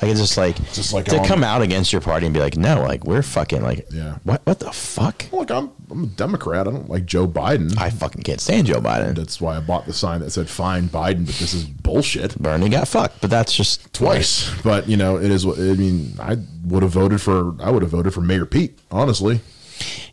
Like 0.01 0.13
it's 0.13 0.21
just 0.21 0.37
like, 0.37 0.57
just 0.75 0.93
like 0.93 1.07
to 1.07 1.25
come 1.27 1.43
out 1.43 1.61
against 1.61 1.93
your 1.93 2.01
party 2.01 2.25
and 2.27 2.33
be 2.33 2.39
like, 2.39 2.57
no, 2.57 2.83
like 2.83 3.03
we're 3.05 3.21
fucking 3.23 3.63
like, 3.63 3.87
Yeah. 3.91 4.19
what 4.23 4.41
what 4.47 4.61
the 4.61 4.71
fuck? 4.71 5.25
Look, 5.33 5.51
I'm 5.51 5.73
I'm 5.91 6.05
a 6.05 6.07
Democrat. 6.07 6.69
I 6.69 6.71
don't 6.71 6.89
like 6.89 7.05
Joe 7.05 7.27
Biden. 7.27 7.77
I 7.77 7.91
fucking 7.91 8.23
can't 8.23 8.41
stand 8.41 8.69
Joe 8.69 8.81
Biden. 8.81 9.17
That's 9.17 9.41
why 9.41 9.57
I 9.57 9.61
bought 9.61 9.87
the 9.87 9.93
sign 9.93 10.21
that 10.21 10.31
said 10.31 10.49
"Fine 10.49 10.89
Biden," 10.91 11.27
but 11.27 11.35
this 11.35 11.53
is 11.53 11.65
bullshit. 11.65 12.39
Bernie 12.41 12.69
got 12.69 12.87
fucked, 12.87 13.21
but 13.21 13.29
that's 13.31 13.53
just 13.53 13.93
Twice, 13.93 14.49
but 14.63 14.89
you 14.89 14.97
know 14.97 15.17
it 15.17 15.33
is. 15.33 15.45
what 15.45 15.59
I 15.59 15.63
mean, 15.75 16.13
I 16.21 16.37
would 16.67 16.85
have 16.85 16.93
voted 16.93 17.21
for. 17.21 17.57
I 17.61 17.71
would 17.73 17.83
have 17.83 17.91
voted 17.91 18.15
for 18.15 18.21
Mayor 18.21 18.47
Pete. 18.47 18.79
Honestly, 18.93 19.41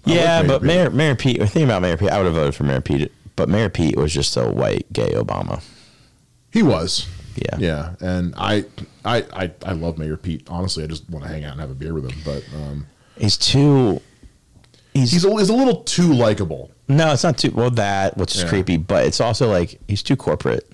Yeah, 0.03 0.39
like 0.39 0.47
but 0.47 0.59
Pete. 0.61 0.67
Mayor 0.67 0.89
Mayor 0.89 1.15
Pete. 1.15 1.37
The 1.39 1.45
thing 1.47 1.63
about 1.63 1.83
Mayor 1.83 1.97
Pete, 1.97 2.09
I 2.09 2.17
would 2.17 2.25
have 2.25 2.33
voted 2.35 2.55
for 2.55 2.63
Mayor 2.63 2.81
Pete, 2.81 3.11
but 3.35 3.49
Mayor 3.49 3.69
Pete 3.69 3.97
was 3.97 4.11
just 4.11 4.35
a 4.35 4.49
white 4.49 4.91
gay 4.91 5.11
Obama. 5.11 5.61
he 6.51 6.63
was. 6.63 7.05
Yeah. 7.35 7.57
yeah, 7.59 7.95
and 7.99 8.33
I, 8.37 8.65
I, 9.03 9.23
I, 9.33 9.51
I 9.65 9.71
love 9.73 9.97
Mayor 9.97 10.17
Pete. 10.17 10.47
Honestly, 10.49 10.83
I 10.83 10.87
just 10.87 11.09
want 11.09 11.23
to 11.25 11.29
hang 11.31 11.43
out 11.43 11.51
and 11.53 11.61
have 11.61 11.69
a 11.71 11.75
beer 11.75 11.93
with 11.93 12.09
him. 12.09 12.17
But 12.23 12.43
um, 12.55 12.87
He's 13.17 13.37
too. 13.37 14.01
He's, 14.93 15.11
he's 15.11 15.25
a, 15.25 15.29
he's 15.31 15.49
a 15.49 15.53
little 15.55 15.83
too 15.83 16.13
likable. 16.13 16.71
no, 16.87 17.11
it's 17.11 17.23
not 17.23 17.37
too 17.37 17.51
well 17.53 17.69
that 17.71 18.15
which 18.17 18.35
is 18.35 18.43
Yeah. 18.43 18.49
creepy, 18.49 18.77
but 18.77 19.05
it's 19.05 19.19
also 19.19 19.49
like 19.49 19.79
he's 19.87 20.01
too 20.01 20.15
corporate. 20.15 20.69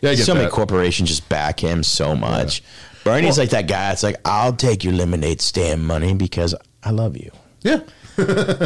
Yeah, 0.00 0.10
I 0.10 0.14
get 0.16 0.24
so 0.24 0.34
many 0.34 0.48
corporations 0.50 1.08
just 1.10 1.28
back 1.28 1.60
him 1.60 1.82
so 1.82 2.16
much. 2.16 2.62
Bernie's 3.04 3.36
Well- 3.36 3.44
like 3.44 3.50
that 3.50 3.68
guy. 3.68 3.92
It's 3.92 4.02
like 4.02 4.16
I'll 4.24 4.52
take 4.54 4.82
your 4.82 4.94
lemonade 4.94 5.40
stand 5.40 5.84
money 5.84 6.14
because 6.14 6.54
I 6.82 6.90
love 6.90 7.16
you. 7.16 7.30
Yeah, 7.62 7.80
I 8.18 8.22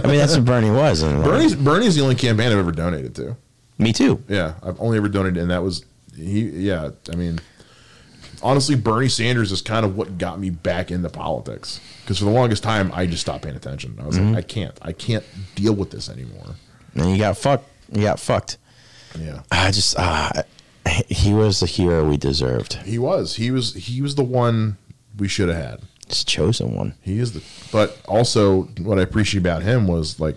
mean 0.07 0.17
that's 0.19 0.37
what 0.37 0.45
Bernie 0.45 0.71
was. 0.71 1.03
Bernie's 1.03 1.55
Bernie's 1.57 1.97
the 1.97 2.03
only 2.03 2.15
campaign 2.15 2.51
I've 2.53 2.59
ever 2.59 2.73
donated 2.73 3.15
to. 3.17 3.37
me 3.79 3.93
too. 3.93 4.23
Yeah, 4.29 4.55
I've 4.63 4.81
only 4.81 4.97
ever 4.97 5.09
donated, 5.09 5.39
and 5.39 5.51
that 5.51 5.63
was 5.63 5.85
he. 6.17 6.43
Yeah, 6.49 6.91
I 7.13 7.17
mean, 7.17 7.39
honestly, 8.43 8.75
Bernie 8.75 9.09
Sanders 9.09 9.53
is 9.53 9.63
kind 9.63 9.85
of 9.87 9.97
what 9.97 10.19
got 10.19 10.39
me 10.41 10.51
back 10.51 10.91
into 10.91 11.09
politics. 11.11 11.81
Because 12.03 12.19
for 12.19 12.25
the 12.27 12.31
longest 12.31 12.63
time, 12.63 12.91
I 12.95 13.07
just 13.07 13.23
stopped 13.23 13.45
paying 13.45 13.57
attention. 13.57 13.99
I 14.03 14.07
was 14.07 14.19
Mhm. 14.19 14.35
like, 14.35 14.45
I 14.45 14.47
can't, 14.47 14.79
I 14.83 14.93
can't 14.93 15.25
deal 15.55 15.73
with 15.75 15.91
this 15.91 16.09
anymore. 16.09 16.57
And 16.95 17.11
you 17.11 17.19
got 17.19 17.37
fucked. 17.39 17.69
You 17.93 18.03
got 18.03 18.21
fucked. 18.21 18.59
Yeah, 19.19 19.43
I 19.51 19.71
just 19.71 19.95
uh, 19.99 20.43
he 21.09 21.33
was 21.33 21.61
the 21.61 21.67
hero 21.67 22.09
we 22.09 22.17
deserved. 22.17 22.75
he 22.85 22.99
was, 22.99 23.37
he 23.37 23.51
was, 23.51 23.75
he 23.75 24.03
was 24.03 24.17
the 24.17 24.25
one 24.25 24.77
we 25.17 25.29
should 25.29 25.49
have 25.49 25.57
had. 25.57 25.81
Just 26.09 26.27
chosen 26.29 26.75
one. 26.75 26.95
He 27.01 27.19
is 27.19 27.33
the, 27.33 27.43
but 27.73 27.99
also 28.07 28.63
what 28.81 28.99
I 28.99 29.03
appreciate 29.03 29.41
about 29.41 29.63
him 29.63 29.87
was 29.87 30.19
like 30.21 30.37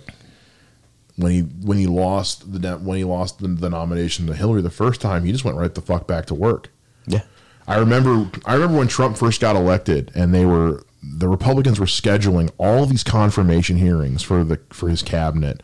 when 1.18 1.32
he 1.32 1.42
when 1.42 1.78
he 1.78 1.88
lost 1.88 2.52
the 2.52 2.78
when 2.78 2.98
he 2.98 3.04
lost 3.04 3.40
the, 3.40 3.48
the 3.48 3.70
nomination 3.70 4.28
to 4.28 4.34
Hillary 4.34 4.62
the 4.62 4.70
first 4.70 5.02
time, 5.02 5.26
he 5.26 5.32
just 5.32 5.44
went 5.44 5.58
right 5.58 5.74
the 5.74 5.82
fuck 5.82 6.08
back 6.08 6.26
to 6.28 6.36
work. 6.36 6.70
Yeah. 7.06 7.24
I 7.68 7.78
remember 7.78 8.30
I 8.46 8.54
remember 8.54 8.78
when 8.78 8.88
Trump 8.88 9.18
first 9.18 9.42
got 9.42 9.56
elected 9.56 10.12
and 10.16 10.34
they 10.34 10.46
were 10.46 10.84
the 11.04 11.28
Republicans 11.28 11.80
were 11.80 11.86
scheduling 11.86 12.50
all 12.58 12.86
these 12.86 13.04
confirmation 13.04 13.78
hearings 13.78 14.24
for 14.24 14.44
the 14.44 14.60
for 14.70 14.90
his 14.90 15.04
cabinet 15.04 15.62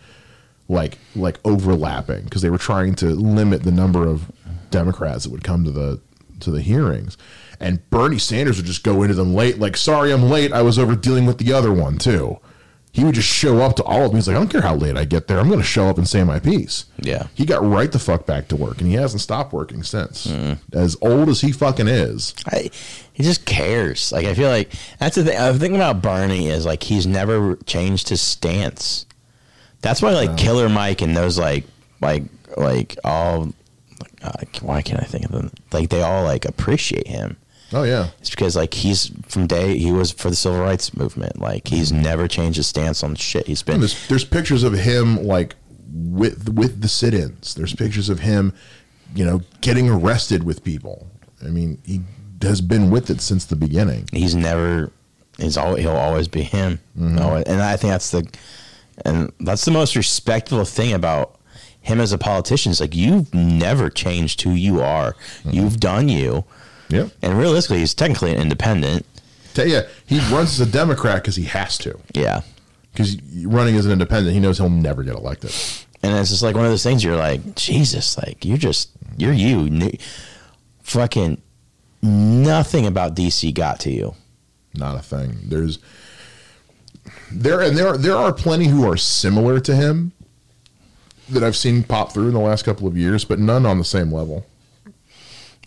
like 0.67 0.97
like 1.15 1.39
overlapping 1.45 2.23
because 2.23 2.41
they 2.41 2.49
were 2.49 2.57
trying 2.57 2.95
to 2.95 3.07
limit 3.07 3.63
the 3.63 3.71
number 3.71 4.07
of 4.07 4.31
Democrats 4.69 5.23
that 5.23 5.31
would 5.31 5.43
come 5.43 5.63
to 5.63 5.71
the 5.71 6.01
to 6.39 6.51
the 6.51 6.61
hearings. 6.61 7.17
And 7.59 7.87
Bernie 7.89 8.19
Sanders 8.19 8.57
would 8.57 8.65
just 8.65 8.83
go 8.83 9.03
into 9.03 9.15
them 9.15 9.33
late, 9.33 9.57
like, 9.57 9.77
sorry, 9.77 10.11
I'm 10.11 10.23
late. 10.23 10.51
I 10.51 10.61
was 10.61 10.77
over 10.77 10.95
dealing 10.95 11.25
with 11.25 11.37
the 11.37 11.53
other 11.53 11.71
one 11.71 11.97
too. 11.97 12.39
He 12.93 13.03
would 13.03 13.15
just 13.15 13.27
show 13.27 13.57
up 13.59 13.75
to 13.77 13.83
all 13.83 14.03
of 14.03 14.11
them. 14.11 14.17
He's 14.17 14.27
like, 14.27 14.37
I 14.37 14.39
don't 14.39 14.49
care 14.49 14.61
how 14.61 14.75
late 14.75 14.95
I 14.95 15.03
get 15.03 15.27
there. 15.27 15.39
I'm 15.39 15.47
going 15.47 15.59
to 15.59 15.65
show 15.65 15.87
up 15.87 15.97
and 15.97 16.07
say 16.07 16.23
my 16.23 16.39
piece. 16.39 16.85
Yeah. 16.99 17.25
He 17.33 17.43
got 17.43 17.65
right 17.65 17.91
the 17.91 17.97
fuck 17.97 18.27
back 18.27 18.47
to 18.49 18.55
work, 18.55 18.81
and 18.81 18.87
he 18.87 18.93
hasn't 18.93 19.21
stopped 19.23 19.51
working 19.51 19.81
since. 19.81 20.31
As 20.71 20.95
old 21.01 21.27
as 21.27 21.41
he 21.41 21.51
fucking 21.51 21.87
is, 21.87 22.35
I, 22.45 22.69
he 23.11 23.23
just 23.23 23.45
cares. 23.47 24.11
Like 24.11 24.27
I 24.27 24.35
feel 24.35 24.47
like 24.49 24.71
that's 24.99 25.15
the 25.15 25.23
thing. 25.23 25.37
The 25.39 25.57
thing 25.59 25.75
about 25.75 26.03
Bernie 26.03 26.47
is 26.49 26.67
like 26.67 26.83
he's 26.83 27.07
never 27.07 27.55
changed 27.65 28.09
his 28.09 28.21
stance. 28.21 29.07
That's 29.81 30.03
why 30.03 30.11
like 30.11 30.37
Killer 30.37 30.69
Mike 30.69 31.01
and 31.01 31.17
those 31.17 31.39
like 31.39 31.65
like 31.99 32.23
like 32.55 32.95
all 33.03 33.49
uh, 34.21 34.31
why 34.61 34.83
can't 34.83 35.01
I 35.01 35.05
think 35.05 35.25
of 35.25 35.31
them? 35.31 35.51
Like 35.71 35.89
they 35.89 36.03
all 36.03 36.23
like 36.23 36.45
appreciate 36.45 37.07
him. 37.07 37.37
Oh 37.73 37.83
yeah, 37.83 38.09
It's 38.19 38.29
because 38.29 38.55
like 38.55 38.73
he's 38.73 39.11
from 39.27 39.47
day 39.47 39.77
he 39.77 39.91
was 39.91 40.11
for 40.11 40.29
the 40.29 40.35
civil 40.35 40.59
rights 40.59 40.95
movement. 40.95 41.39
Like 41.39 41.67
he's 41.67 41.91
mm-hmm. 41.91 42.03
never 42.03 42.27
changed 42.27 42.57
his 42.57 42.67
stance 42.67 43.03
on 43.03 43.15
shit. 43.15 43.47
He's 43.47 43.63
been 43.63 43.79
there's 43.79 44.07
there's 44.07 44.25
pictures 44.25 44.63
of 44.63 44.73
him 44.73 45.23
like 45.23 45.55
with 45.91 46.49
with 46.49 46.81
the 46.81 46.87
sit-ins. 46.87 47.55
There's 47.55 47.75
pictures 47.75 48.09
of 48.09 48.19
him, 48.19 48.53
you 49.15 49.25
know, 49.25 49.41
getting 49.61 49.89
arrested 49.89 50.43
with 50.43 50.63
people. 50.63 51.07
I 51.43 51.47
mean, 51.47 51.81
he 51.83 52.01
has 52.43 52.61
been 52.61 52.89
with 52.91 53.09
it 53.09 53.21
since 53.21 53.45
the 53.45 53.55
beginning. 53.55 54.07
he's 54.11 54.35
never 54.35 54.91
he's 55.37 55.57
always 55.57 55.81
he'll 55.81 55.91
always 55.91 56.27
be 56.27 56.43
him 56.43 56.79
mm-hmm. 56.97 57.19
Always- 57.19 57.45
and 57.45 57.61
i 57.61 57.75
think 57.75 57.91
that's 57.91 58.11
the 58.11 58.27
and 59.05 59.31
that's 59.39 59.65
the 59.65 59.71
most 59.71 59.95
respectful 59.95 60.63
thing 60.65 60.93
about 60.93 61.39
him 61.81 61.99
as 61.99 62.11
a 62.11 62.17
politician 62.17 62.71
is 62.71 62.79
like 62.79 62.95
you've 62.95 63.33
never 63.33 63.89
changed 63.89 64.41
who 64.41 64.51
you 64.51 64.81
are 64.81 65.13
mm-hmm. 65.13 65.51
you've 65.51 65.79
done 65.79 66.09
you 66.09 66.45
Yeah. 66.89 67.07
and 67.21 67.37
realistically 67.37 67.79
he's 67.79 67.93
technically 67.93 68.33
an 68.33 68.41
independent 68.41 69.05
Tell 69.53 69.67
you, 69.67 69.81
he 70.07 70.17
runs 70.33 70.59
as 70.59 70.67
a 70.67 70.71
Democrat 70.71 71.17
because 71.21 71.35
he 71.35 71.43
has 71.45 71.77
to. 71.79 71.99
yeah 72.13 72.41
Because 72.91 73.17
running 73.45 73.75
as 73.75 73.85
an 73.85 73.91
independent, 73.91 74.33
he 74.33 74.39
knows 74.39 74.57
he'll 74.57 74.69
never 74.69 75.03
get 75.03 75.15
elected. 75.15 75.51
and 76.01 76.17
it's 76.17 76.29
just 76.31 76.41
like 76.43 76.55
one 76.55 76.65
of 76.65 76.71
those 76.71 76.83
things 76.83 77.03
you're 77.03 77.15
like 77.15 77.55
jesus 77.55 78.17
like 78.17 78.43
you're 78.45 78.57
just 78.57 78.89
you're 79.17 79.31
you 79.33 79.91
fucking 80.81 81.39
nothing 82.01 82.85
about 82.85 83.15
dc 83.15 83.53
got 83.53 83.79
to 83.79 83.91
you 83.91 84.13
Not 84.75 84.97
a 84.97 85.01
thing. 85.01 85.37
There's 85.45 85.79
there 87.31 87.61
and 87.61 87.77
there 87.77 87.97
there 87.97 88.15
are 88.15 88.31
plenty 88.33 88.67
who 88.67 88.89
are 88.89 88.97
similar 88.97 89.59
to 89.61 89.75
him 89.75 90.11
that 91.29 91.43
I've 91.43 91.55
seen 91.55 91.83
pop 91.83 92.11
through 92.11 92.27
in 92.27 92.33
the 92.33 92.39
last 92.39 92.63
couple 92.65 92.87
of 92.87 92.97
years, 92.97 93.23
but 93.23 93.39
none 93.39 93.65
on 93.65 93.77
the 93.77 93.83
same 93.85 94.11
level. 94.11 94.45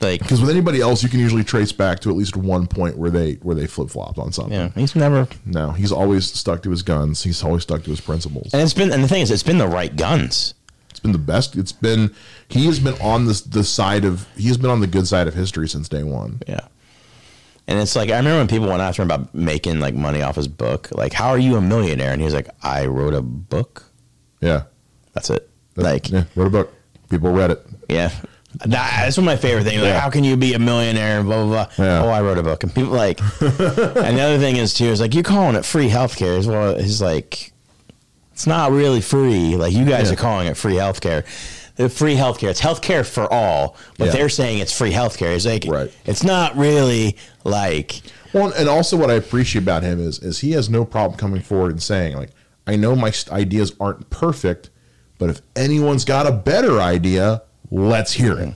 Like 0.00 0.20
Because 0.20 0.40
with 0.40 0.50
anybody 0.50 0.80
else, 0.80 1.02
you 1.02 1.08
can 1.08 1.20
usually 1.20 1.44
trace 1.44 1.72
back 1.72 2.00
to 2.00 2.10
at 2.10 2.16
least 2.16 2.36
one 2.36 2.66
point 2.66 2.96
where 2.98 3.10
they 3.10 3.34
where 3.34 3.54
they 3.54 3.66
flip 3.66 3.90
flopped 3.90 4.18
on 4.18 4.32
something. 4.32 4.52
yeah 4.52 4.68
he's 4.74 4.94
never 4.94 5.26
No, 5.44 5.70
he's 5.72 5.92
always 5.92 6.26
stuck 6.32 6.62
to 6.64 6.70
his 6.70 6.82
guns. 6.82 7.22
He's 7.22 7.42
always 7.42 7.62
stuck 7.62 7.82
to 7.84 7.90
his 7.90 8.00
principles. 8.00 8.52
and 8.52 8.62
it's 8.62 8.74
been 8.74 8.92
and 8.92 9.02
the 9.02 9.08
thing 9.08 9.22
is 9.22 9.30
it's 9.30 9.42
been 9.42 9.58
the 9.58 9.68
right 9.68 9.94
guns 9.96 10.54
It's 10.90 11.00
been 11.00 11.12
the 11.12 11.18
best. 11.18 11.56
It's 11.56 11.72
been 11.72 12.14
he 12.48 12.66
has 12.66 12.78
been 12.80 12.94
on 13.00 13.26
this 13.26 13.40
the 13.40 13.64
side 13.64 14.04
of 14.04 14.26
he 14.36 14.48
has 14.48 14.56
been 14.58 14.70
on 14.70 14.80
the 14.80 14.86
good 14.86 15.06
side 15.06 15.28
of 15.28 15.34
history 15.34 15.68
since 15.68 15.88
day 15.88 16.02
one. 16.02 16.40
Yeah. 16.46 16.66
And 17.68 17.78
it's 17.80 17.96
like 17.96 18.10
I 18.10 18.16
remember 18.18 18.38
when 18.38 18.48
people 18.48 18.68
went 18.68 18.80
after 18.80 19.02
him 19.02 19.10
about 19.10 19.34
making 19.34 19.80
like 19.80 19.94
money 19.94 20.22
off 20.22 20.36
his 20.36 20.46
book. 20.48 20.88
Like, 20.92 21.12
how 21.12 21.30
are 21.30 21.38
you 21.38 21.56
a 21.56 21.60
millionaire? 21.60 22.12
And 22.12 22.20
he 22.20 22.24
was 22.24 22.32
like, 22.34 22.48
I 22.62 22.86
wrote 22.86 23.12
a 23.12 23.22
book. 23.22 23.82
Yeah, 24.40 24.64
That's 25.14 25.30
it. 25.30 25.50
Like, 25.74 26.08
yeah, 26.10 26.24
wrote 26.36 26.46
a 26.46 26.50
book. 26.50 26.72
People 27.10 27.32
read 27.32 27.50
it. 27.50 27.66
yeah. 27.88 28.12
That- 28.60 28.70
That's 28.70 29.16
one 29.16 29.24
of 29.24 29.32
my 29.32 29.36
favorite 29.36 29.64
things. 29.64 29.82
Like, 29.82 29.90
Yeah. 29.92 30.00
how 30.00 30.10
can 30.10 30.24
you 30.24 30.36
be 30.36 30.54
a 30.54 30.58
millionaire? 30.58 31.22
Blah 31.22 31.44
blah 31.44 31.66
blah. 31.76 31.84
Yeah. 31.84 32.02
Oh, 32.04 32.08
I 32.08 32.20
wrote 32.22 32.38
a 32.38 32.42
book, 32.42 32.62
and 32.62 32.74
people 32.74 32.92
like. 32.92 33.20
and 33.40 34.16
the 34.16 34.22
other 34.22 34.38
thing 34.38 34.56
is 34.56 34.72
too 34.74 34.86
is 34.86 35.00
like 35.00 35.14
you're 35.14 35.22
calling 35.24 35.56
it 35.56 35.64
free 35.64 35.88
healthcare. 35.88 36.38
As 36.38 36.46
well, 36.46 36.76
he's 36.76 37.02
like, 37.02 37.52
it's 38.32 38.46
not 38.46 38.72
really 38.72 39.00
free. 39.00 39.56
Like 39.56 39.72
you 39.72 39.84
guys 39.84 40.08
Yeah. 40.08 40.14
are 40.14 40.16
calling 40.16 40.46
it 40.46 40.56
free 40.56 40.74
healthcare. 40.74 41.24
The 41.76 41.90
free 41.90 42.14
healthcare. 42.16 42.48
It's 42.48 42.60
healthcare 42.62 43.04
for 43.04 43.30
all, 43.30 43.76
but 43.98 44.10
they're 44.12 44.30
saying 44.30 44.60
it's 44.60 44.72
free 44.72 44.92
healthcare. 44.92 45.34
It's 45.36 45.44
like 45.44 45.64
Right. 45.68 45.90
it's 46.06 46.24
not 46.24 46.56
really 46.56 47.16
like 47.44 48.00
Well, 48.32 48.52
and 48.56 48.68
also 48.68 48.96
what 48.96 49.10
I 49.10 49.14
appreciate 49.14 49.62
about 49.62 49.82
him 49.82 50.00
is 50.00 50.18
is 50.20 50.38
he 50.38 50.52
has 50.52 50.70
no 50.70 50.84
problem 50.86 51.18
coming 51.18 51.42
forward 51.42 51.72
and 51.72 51.82
saying 51.82 52.16
like, 52.16 52.30
I 52.66 52.76
know 52.76 52.96
my 52.96 53.12
ideas 53.30 53.72
aren't 53.78 54.08
perfect, 54.08 54.70
but 55.18 55.28
if 55.28 55.42
anyone's 55.54 56.04
got 56.06 56.26
a 56.26 56.32
better 56.32 56.80
idea, 56.80 57.42
let's 57.70 58.12
hear 58.12 58.38
it. 58.38 58.54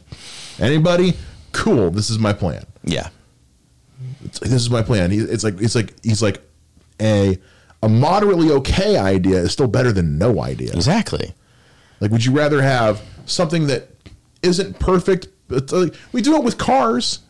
Anybody? 0.59 1.15
Cool. 1.53 1.91
This 1.91 2.11
is 2.11 2.19
my 2.19 2.33
plan. 2.33 2.65
yeah. 2.85 3.09
It's, 4.25 4.39
this 4.41 4.53
is 4.53 4.71
my 4.71 4.83
plan. 4.83 5.11
He, 5.11 5.19
it's 5.19 5.45
like 5.45 5.61
it's 5.61 5.75
like 5.75 5.95
he's 6.03 6.23
like 6.23 6.43
a 7.01 7.39
a 7.83 7.89
moderately 7.89 8.51
okay 8.51 8.97
idea 8.99 9.39
is 9.39 9.53
still 9.53 9.67
better 9.67 9.93
than 9.93 10.19
no 10.19 10.43
idea. 10.43 10.73
Exactly. 10.73 11.33
Like, 12.01 12.11
would 12.11 12.25
you 12.25 12.33
rather 12.33 12.61
have 12.63 13.03
something 13.27 13.67
that 13.69 13.89
isn't 14.43 14.79
perfect? 14.79 15.29
Like, 15.49 15.95
we 16.13 16.21
do 16.23 16.37
it 16.37 16.45
with 16.45 16.59
cars 16.59 17.21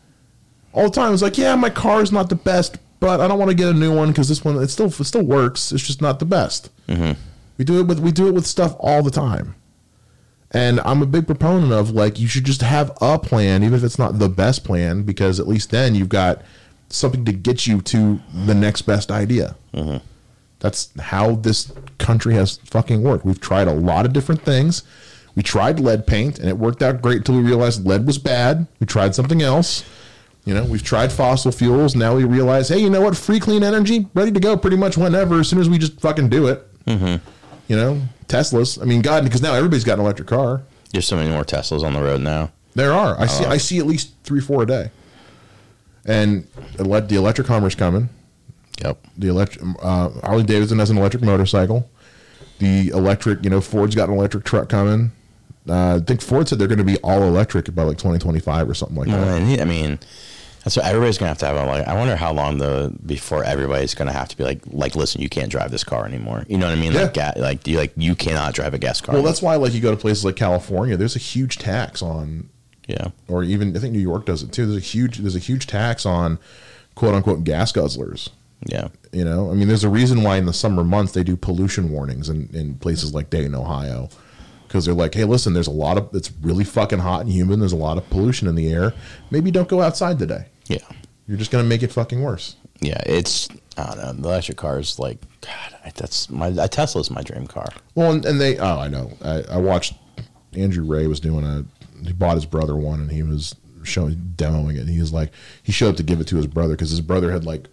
all 0.73 0.83
the 0.83 0.89
time. 0.91 1.13
It's 1.13 1.21
like, 1.21 1.37
yeah, 1.37 1.55
my 1.55 1.69
car's 1.69 2.11
not 2.11 2.29
the 2.29 2.35
best, 2.35 2.77
but 2.99 3.19
I 3.21 3.27
don't 3.27 3.39
want 3.39 3.49
to 3.49 3.55
get 3.55 3.69
a 3.69 3.73
new 3.73 3.95
one 3.95 4.09
because 4.09 4.27
this 4.27 4.43
one 4.43 4.57
it 4.57 4.67
still 4.69 4.87
it 4.87 5.03
still 5.05 5.23
works. 5.23 5.71
It's 5.71 5.85
just 5.85 6.01
not 6.01 6.19
the 6.19 6.25
best. 6.25 6.69
Mm-hmm. 6.87 7.19
We 7.57 7.65
do 7.65 7.79
it 7.79 7.87
with 7.87 7.99
we 7.99 8.11
do 8.11 8.27
it 8.27 8.33
with 8.33 8.45
stuff 8.45 8.75
all 8.79 9.01
the 9.01 9.11
time. 9.11 9.55
And 10.53 10.81
I'm 10.81 11.01
a 11.01 11.05
big 11.05 11.27
proponent 11.27 11.71
of 11.71 11.91
like 11.91 12.19
you 12.19 12.27
should 12.27 12.43
just 12.43 12.61
have 12.61 12.91
a 13.01 13.17
plan, 13.17 13.63
even 13.63 13.73
if 13.73 13.83
it's 13.83 13.97
not 13.97 14.19
the 14.19 14.29
best 14.29 14.63
plan, 14.65 15.03
because 15.03 15.39
at 15.39 15.47
least 15.47 15.71
then 15.71 15.95
you've 15.95 16.09
got 16.09 16.41
something 16.89 17.23
to 17.23 17.31
get 17.31 17.65
you 17.65 17.81
to 17.81 18.19
the 18.45 18.53
next 18.53 18.81
best 18.81 19.11
idea. 19.11 19.55
That's 20.59 20.89
how 20.99 21.35
this 21.35 21.71
country 21.97 22.33
has 22.35 22.57
fucking 22.65 23.01
worked. 23.01 23.25
We've 23.25 23.39
tried 23.39 23.67
a 23.67 23.73
lot 23.73 24.05
of 24.05 24.13
different 24.13 24.43
things. 24.43 24.83
We 25.35 25.41
tried 25.41 25.79
lead 25.79 26.05
paint 26.05 26.37
and 26.37 26.49
it 26.49 26.57
worked 26.57 26.83
out 26.83 27.01
great 27.01 27.19
until 27.19 27.35
we 27.35 27.41
realized 27.41 27.87
lead 27.87 28.05
was 28.05 28.17
bad. 28.17 28.67
We 28.79 28.85
tried 28.85 29.15
something 29.15 29.41
else. 29.41 29.85
You 30.43 30.53
know, 30.53 30.65
we've 30.65 30.83
tried 30.83 31.11
fossil 31.11 31.51
fuels. 31.51 31.95
Now 31.95 32.15
we 32.15 32.25
realize, 32.25 32.67
hey, 32.69 32.79
you 32.79 32.89
know 32.89 33.01
what? 33.01 33.15
Free 33.15 33.39
clean 33.39 33.63
energy, 33.63 34.07
ready 34.13 34.31
to 34.31 34.39
go 34.39 34.57
pretty 34.57 34.75
much 34.75 34.97
whenever, 34.97 35.39
as 35.39 35.47
soon 35.47 35.59
as 35.59 35.69
we 35.69 35.77
just 35.77 36.01
fucking 36.01 36.29
do 36.29 36.47
it. 36.47 36.85
Mm-hmm. 36.85 37.23
You 37.71 37.77
know, 37.77 38.01
Teslas. 38.27 38.81
I 38.81 38.83
mean, 38.85 39.01
God, 39.01 39.23
because 39.23 39.41
now 39.41 39.53
everybody's 39.53 39.85
got 39.85 39.93
an 39.93 40.01
electric 40.03 40.27
car. 40.27 40.61
There's 40.91 41.07
so 41.07 41.15
many 41.15 41.29
more 41.29 41.45
Teslas 41.45 41.83
on 41.83 41.93
the 41.93 42.01
road 42.01 42.19
now. 42.19 42.51
There 42.75 42.91
are. 42.91 43.17
I 43.17 43.23
Oh. 43.23 43.27
see. 43.27 43.45
I 43.45 43.55
see 43.55 43.79
at 43.79 43.87
least 43.87 44.11
three, 44.25 44.41
four 44.41 44.63
a 44.63 44.65
day. 44.65 44.91
And 46.05 46.45
ele- 46.77 47.01
the 47.07 47.15
electric 47.15 47.47
Hummer's 47.47 47.75
coming. 47.75 48.09
Yep. 48.83 48.97
The 49.17 49.27
electric 49.29 49.63
uh, 49.81 50.09
Harley 50.21 50.43
Davidson 50.43 50.79
has 50.79 50.89
an 50.89 50.97
electric 50.97 51.23
motorcycle. 51.23 51.89
The 52.59 52.89
electric, 52.89 53.41
you 53.45 53.49
know, 53.49 53.61
Ford's 53.61 53.95
got 53.95 54.09
an 54.09 54.15
electric 54.15 54.43
truck 54.43 54.67
coming. 54.67 55.13
Uh, 55.69 55.95
I 55.95 55.99
think 56.05 56.21
Ford 56.21 56.49
said 56.49 56.59
they're 56.59 56.67
going 56.67 56.77
to 56.77 56.83
be 56.83 56.97
all 56.97 57.23
electric 57.23 57.73
by 57.73 57.83
like 57.83 57.97
2025 57.99 58.69
or 58.69 58.73
something 58.73 58.97
like 58.97 59.07
Well, 59.07 59.23
that. 59.39 59.61
I 59.61 59.63
mean, 59.65 59.97
that's 60.63 60.75
what 60.75 60.85
everybody's 60.85 61.17
gonna 61.17 61.29
have 61.29 61.37
to 61.39 61.45
have. 61.47 61.57
A, 61.57 61.65
like, 61.65 61.87
I 61.87 61.93
wonder 61.95 62.15
how 62.15 62.31
long 62.31 62.57
the 62.57 62.93
before 63.05 63.43
everybody's 63.43 63.95
gonna 63.95 64.11
have 64.11 64.29
to 64.29 64.37
be 64.37 64.43
like, 64.43 64.61
like, 64.67 64.95
listen, 64.95 65.21
you 65.21 65.29
can't 65.29 65.51
drive 65.51 65.71
this 65.71 65.83
car 65.83 66.05
anymore. 66.05 66.45
You 66.47 66.57
know 66.57 66.67
what 66.67 66.77
I 66.77 66.81
mean? 66.81 66.93
Like, 66.93 67.13
ga- 67.13 67.33
like, 67.37 67.67
you 67.67 67.77
like 67.77 67.93
you 67.95 68.15
cannot 68.15 68.53
drive 68.53 68.73
a 68.73 68.77
gas 68.77 69.01
car. 69.01 69.15
Well, 69.15 69.23
that's 69.23 69.41
why, 69.41 69.55
like, 69.55 69.73
you 69.73 69.81
go 69.81 69.91
to 69.91 69.97
places 69.97 70.23
like 70.23 70.35
California, 70.35 70.97
there's 70.97 71.15
a 71.15 71.19
huge 71.19 71.57
tax 71.57 72.01
on, 72.01 72.49
yeah, 72.87 73.09
or 73.27 73.43
even 73.43 73.75
I 73.75 73.79
think 73.79 73.93
New 73.93 73.99
York 73.99 74.25
does 74.25 74.43
it 74.43 74.51
too. 74.51 74.65
There's 74.65 74.77
a 74.77 74.85
huge, 74.85 75.17
there's 75.17 75.35
a 75.35 75.39
huge 75.39 75.65
tax 75.67 76.05
on, 76.05 76.37
quote 76.95 77.15
unquote, 77.15 77.43
gas 77.43 77.71
guzzlers. 77.71 78.29
Yeah, 78.67 78.89
you 79.11 79.25
know, 79.25 79.49
I 79.49 79.55
mean, 79.55 79.67
there's 79.67 79.83
a 79.83 79.89
reason 79.89 80.21
why 80.21 80.37
in 80.37 80.45
the 80.45 80.53
summer 80.53 80.83
months 80.83 81.13
they 81.13 81.23
do 81.23 81.35
pollution 81.35 81.89
warnings 81.89 82.29
in, 82.29 82.47
in 82.53 82.75
places 82.75 83.11
like 83.11 83.31
Dayton, 83.31 83.55
Ohio, 83.55 84.09
because 84.71 84.85
they're 84.85 84.93
like, 84.93 85.13
hey, 85.13 85.25
listen, 85.25 85.53
there's 85.53 85.67
a 85.67 85.71
lot 85.71 85.97
of 85.97 86.09
it's 86.15 86.31
really 86.41 86.63
fucking 86.63 86.99
hot 86.99 87.21
and 87.21 87.29
humid. 87.29 87.59
There's 87.59 87.73
a 87.73 87.77
lot 87.77 87.97
of 87.97 88.09
pollution 88.09 88.47
in 88.47 88.55
the 88.55 88.71
air. 88.71 88.93
Maybe 89.29 89.51
don't 89.51 89.67
go 89.67 89.81
outside 89.81 90.17
today. 90.17 90.45
Yeah, 90.67 90.77
you're 91.27 91.37
just 91.37 91.51
gonna 91.51 91.65
make 91.65 91.83
it 91.83 91.91
fucking 91.91 92.21
worse. 92.21 92.55
yeah. 92.79 93.01
It's 93.05 93.49
I 93.77 93.87
don't 93.87 93.97
know. 93.97 94.13
The 94.13 94.29
electric 94.29 94.57
car 94.57 94.79
is 94.79 94.97
like, 94.97 95.19
God, 95.41 95.77
I, 95.85 95.91
that's 95.95 96.29
my 96.29 96.47
a 96.47 96.67
Tesla's 96.69 97.11
my 97.11 97.21
dream 97.21 97.47
car. 97.47 97.67
Well, 97.95 98.11
and, 98.11 98.25
and 98.25 98.39
they, 98.39 98.57
oh, 98.57 98.79
I 98.79 98.87
know. 98.87 99.11
I, 99.23 99.43
I 99.51 99.57
watched 99.57 99.93
Andrew 100.53 100.85
Ray 100.85 101.07
was 101.07 101.19
doing 101.19 101.43
a, 101.43 101.65
he 102.05 102.13
bought 102.13 102.35
his 102.35 102.45
brother 102.45 102.75
one 102.75 102.99
and 103.01 103.11
he 103.11 103.23
was 103.23 103.55
showing, 103.83 104.15
demoing 104.35 104.75
it. 104.75 104.81
And 104.81 104.89
he 104.89 104.99
was 104.99 105.13
like, 105.13 105.31
he 105.63 105.71
showed 105.71 105.89
up 105.89 105.95
to 105.97 106.03
give 106.03 106.19
it 106.19 106.27
to 106.27 106.35
his 106.35 106.47
brother 106.47 106.75
because 106.75 106.89
his 106.89 107.01
brother 107.01 107.31
had 107.31 107.45
like 107.45 107.67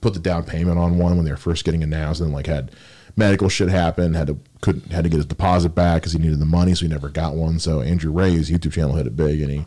put 0.00 0.14
the 0.14 0.20
down 0.20 0.44
payment 0.44 0.78
on 0.78 0.98
one 0.98 1.16
when 1.16 1.24
they 1.24 1.30
were 1.30 1.36
first 1.36 1.64
getting 1.64 1.82
announced 1.82 2.20
and 2.20 2.32
like 2.32 2.46
had 2.46 2.70
medical 3.16 3.48
shit 3.48 3.68
happened. 3.68 4.16
had 4.16 4.28
to, 4.28 4.38
couldn't, 4.60 4.92
had 4.92 5.04
to 5.04 5.10
get 5.10 5.16
his 5.16 5.26
deposit 5.26 5.70
back 5.70 6.02
because 6.02 6.12
he 6.12 6.18
needed 6.18 6.38
the 6.38 6.46
money. 6.46 6.74
So 6.74 6.86
he 6.86 6.88
never 6.88 7.08
got 7.08 7.34
one. 7.34 7.58
So 7.58 7.80
Andrew 7.80 8.12
Ray's 8.12 8.50
YouTube 8.50 8.72
channel 8.72 8.94
hit 8.94 9.06
it 9.06 9.16
big 9.16 9.40
and 9.40 9.50
he 9.50 9.66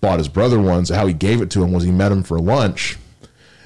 bought 0.00 0.18
his 0.18 0.28
brother 0.28 0.60
one. 0.60 0.86
So 0.86 0.94
how 0.94 1.06
he 1.06 1.14
gave 1.14 1.40
it 1.40 1.50
to 1.50 1.62
him 1.62 1.72
was 1.72 1.84
he 1.84 1.90
met 1.90 2.12
him 2.12 2.22
for 2.22 2.38
lunch. 2.38 2.98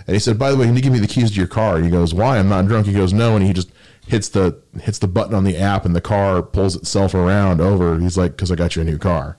And 0.07 0.15
he 0.15 0.21
said, 0.21 0.39
"By 0.39 0.51
the 0.51 0.57
way, 0.57 0.67
can 0.67 0.75
you 0.75 0.83
give 0.83 0.93
me 0.93 0.99
the 0.99 1.07
keys 1.07 1.31
to 1.31 1.37
your 1.37 1.47
car?" 1.47 1.77
And 1.77 1.85
he 1.85 1.91
goes, 1.91 2.13
"Why? 2.13 2.39
I'm 2.39 2.49
not 2.49 2.67
drunk." 2.67 2.87
He 2.87 2.93
goes, 2.93 3.13
"No." 3.13 3.37
And 3.37 3.47
he 3.47 3.53
just 3.53 3.71
hits 4.07 4.29
the 4.29 4.59
hits 4.81 4.99
the 4.99 5.07
button 5.07 5.33
on 5.33 5.45
the 5.45 5.57
app, 5.57 5.85
and 5.85 5.95
the 5.95 6.01
car 6.01 6.43
pulls 6.43 6.75
itself 6.75 7.15
around 7.15 7.61
over. 7.61 8.01
He's 8.01 8.19
like, 8.19 8.33
"Because 8.33 8.51
I 8.51 8.57
got 8.57 8.75
you 8.75 8.83
a 8.83 8.85
new 8.85 8.99
car." 8.99 9.37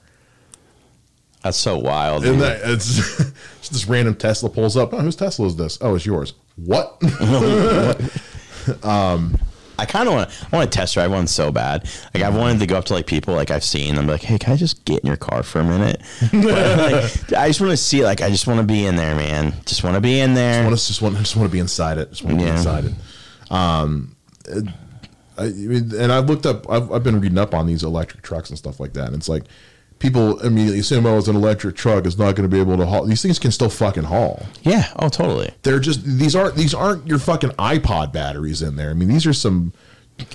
That's 1.44 1.58
so 1.58 1.78
wild. 1.78 2.26
And 2.26 2.40
that, 2.40 2.62
it's 2.64 2.96
just 3.60 3.74
this 3.74 3.88
random 3.88 4.16
Tesla 4.16 4.50
pulls 4.50 4.78
up. 4.78 4.94
Oh, 4.94 5.00
whose 5.02 5.18
Tesla 5.18 5.48
is 5.48 5.58
this? 5.58 5.78
Oh, 5.82 5.96
it's 5.96 6.06
yours. 6.06 6.34
What? 6.56 6.98
um, 8.84 9.38
I 9.84 9.86
kind 9.92 10.08
of 10.08 10.14
want 10.16 10.30
I 10.52 10.56
want 10.58 10.72
to 10.72 10.76
test 10.78 10.94
drive 10.96 11.12
one 11.12 11.28
so 11.28 11.52
bad. 11.52 11.88
Like 12.14 12.24
I've 12.24 12.36
wanted 12.36 12.60
to 12.60 12.66
go 12.68 12.78
up 12.78 12.86
to 12.86 12.94
like 12.94 13.06
people 13.08 13.36
like 13.36 13.52
I've 13.52 13.64
seen. 13.64 13.98
I'm 13.98 14.08
like, 14.08 14.22
hey, 14.22 14.38
can 14.40 14.54
I 14.54 14.56
just 14.56 14.84
get 14.86 15.00
in 15.02 15.08
your 15.08 15.18
car 15.18 15.44
for 15.44 15.60
a 15.60 15.64
minute? 15.64 16.02
But, 16.32 16.78
like, 16.92 17.34
I 17.34 17.48
just 17.48 17.62
want 17.62 17.72
to 17.72 17.78
see. 17.78 18.04
Like 18.04 18.22
I 18.22 18.30
just 18.30 18.48
want 18.48 18.60
to 18.60 18.66
be 18.66 18.86
in 18.86 18.96
there, 18.96 19.16
man. 19.16 19.54
Just 19.66 19.84
want 19.84 19.96
to 19.96 20.02
be 20.02 20.20
in 20.20 20.34
there. 20.34 20.62
I 20.62 20.66
want 20.68 20.78
to 20.80 20.86
just 20.88 21.02
want 21.02 21.18
just 21.18 21.34
to 21.34 21.48
be 21.50 21.60
inside 21.60 21.98
it. 21.98 22.10
Just 22.10 22.24
want 22.24 22.40
to 22.40 22.46
Yeah. 22.46 22.52
be 22.52 22.58
inside 22.58 22.86
it. 22.86 22.94
Um, 23.52 24.16
it- 24.48 24.68
I 25.36 25.48
mean, 25.50 25.92
and 25.98 26.12
I've 26.12 26.30
looked 26.30 26.46
up. 26.46 26.70
I've, 26.70 26.92
I've 26.92 27.04
been 27.04 27.20
reading 27.20 27.40
up 27.40 27.56
on 27.56 27.66
these 27.66 27.82
electric 27.84 28.22
trucks 28.22 28.50
and 28.50 28.58
stuff 28.58 28.80
like 28.80 28.94
that. 28.94 29.08
And 29.08 29.16
it's 29.16 29.28
like 29.28 29.46
people 30.04 30.40
immediately 30.42 30.80
assume, 30.82 31.06
"Oh, 31.08 31.18
it's 31.18 31.28
an 31.28 31.36
electric 31.36 31.76
truck. 31.76 32.06
It's 32.06 32.18
not 32.18 32.36
going 32.36 32.48
to 32.48 32.54
be 32.56 32.60
able 32.60 32.78
to 32.78 32.86
haul." 32.86 33.06
These 33.06 33.24
things 33.24 33.40
can 33.40 33.50
still 33.52 33.70
fucking 33.70 34.04
haul. 34.04 34.46
Yeah. 34.62 34.88
Oh, 35.00 35.10
totally. 35.10 35.50
They're 35.64 35.80
just 35.80 36.04
these 36.04 36.36
aren't 36.36 36.56
these 36.56 36.74
aren't 36.76 37.08
your 37.08 37.18
fucking 37.18 37.52
iPod 37.52 38.12
batteries 38.14 38.62
in 38.62 38.76
there. 38.76 38.92
I 38.92 38.94
mean, 38.94 39.08
these 39.08 39.26
are 39.26 39.34
some 39.34 39.74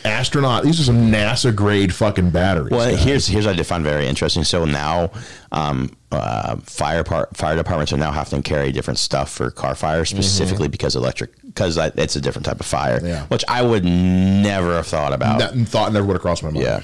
astronaut. 0.04 0.64
These 0.64 0.80
are 0.80 0.84
some 0.84 1.12
NASA 1.12 1.54
grade 1.54 1.94
fucking 1.94 2.30
batteries. 2.30 2.72
Well, 2.72 2.90
guys. 2.90 3.04
here's 3.04 3.26
here's 3.28 3.46
what 3.46 3.52
I 3.52 3.56
did 3.56 3.66
find 3.66 3.84
very 3.84 4.06
interesting. 4.08 4.42
So 4.42 4.64
now, 4.64 5.10
um, 5.52 5.90
uh, 6.10 6.56
fire 6.64 7.04
par- 7.04 7.28
fire 7.34 7.54
departments 7.54 7.92
are 7.92 7.96
now 7.98 8.10
having 8.10 8.42
to 8.42 8.48
carry 8.48 8.72
different 8.72 8.98
stuff 8.98 9.30
for 9.30 9.50
car 9.50 9.74
fire 9.74 10.04
specifically 10.04 10.68
because 10.68 10.96
electric 10.96 11.30
because 11.44 11.76
it's 11.76 12.16
a 12.16 12.20
different 12.20 12.46
type 12.46 12.58
of 12.60 12.66
fire, 12.66 13.00
Yeah. 13.04 13.26
which 13.26 13.44
I 13.46 13.62
would 13.62 13.84
never 13.84 14.76
have 14.76 14.86
thought 14.86 15.12
about. 15.12 15.38
That 15.38 15.54
thought 15.68 15.92
never 15.92 16.06
would 16.06 16.14
have 16.14 16.22
crossed 16.22 16.42
my 16.42 16.50
mind. 16.50 16.64
Yeah. 16.64 16.80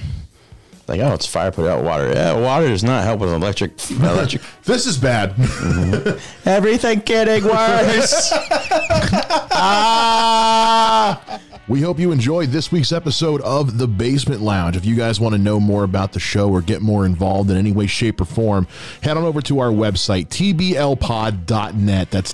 Like, 0.87 1.01
oh, 1.01 1.13
it's 1.13 1.25
fire, 1.25 1.51
put 1.51 1.67
out 1.67 1.83
water. 1.83 2.11
Yeah, 2.13 2.39
water 2.39 2.67
does 2.67 2.83
not 2.83 3.03
help 3.03 3.19
with 3.19 3.33
electric. 3.33 3.71
electric. 3.91 4.43
this 4.63 4.85
is 4.85 4.97
bad. 4.97 5.33
Everything 6.45 6.99
getting 6.99 7.43
worse. 7.43 8.31
ah! 9.51 11.41
We 11.67 11.81
hope 11.81 11.97
you 11.97 12.11
enjoyed 12.11 12.49
this 12.49 12.71
week's 12.71 12.91
episode 12.91 13.41
of 13.41 13.79
The 13.79 13.87
Basement 13.87 14.41
Lounge. 14.41 14.75
If 14.75 14.85
you 14.85 14.95
guys 14.95 15.19
want 15.19 15.33
to 15.33 15.41
know 15.41 15.59
more 15.59 15.83
about 15.83 16.13
the 16.13 16.19
show 16.19 16.51
or 16.51 16.61
get 16.61 16.83
more 16.83 17.07
involved 17.07 17.49
in 17.49 17.57
any 17.57 17.71
way, 17.71 17.87
shape, 17.87 18.21
or 18.21 18.25
form, 18.25 18.67
head 19.01 19.17
on 19.17 19.23
over 19.23 19.41
to 19.41 19.57
our 19.57 19.71
website, 19.71 20.27
tblpod.net. 20.27 22.11
That's 22.11 22.33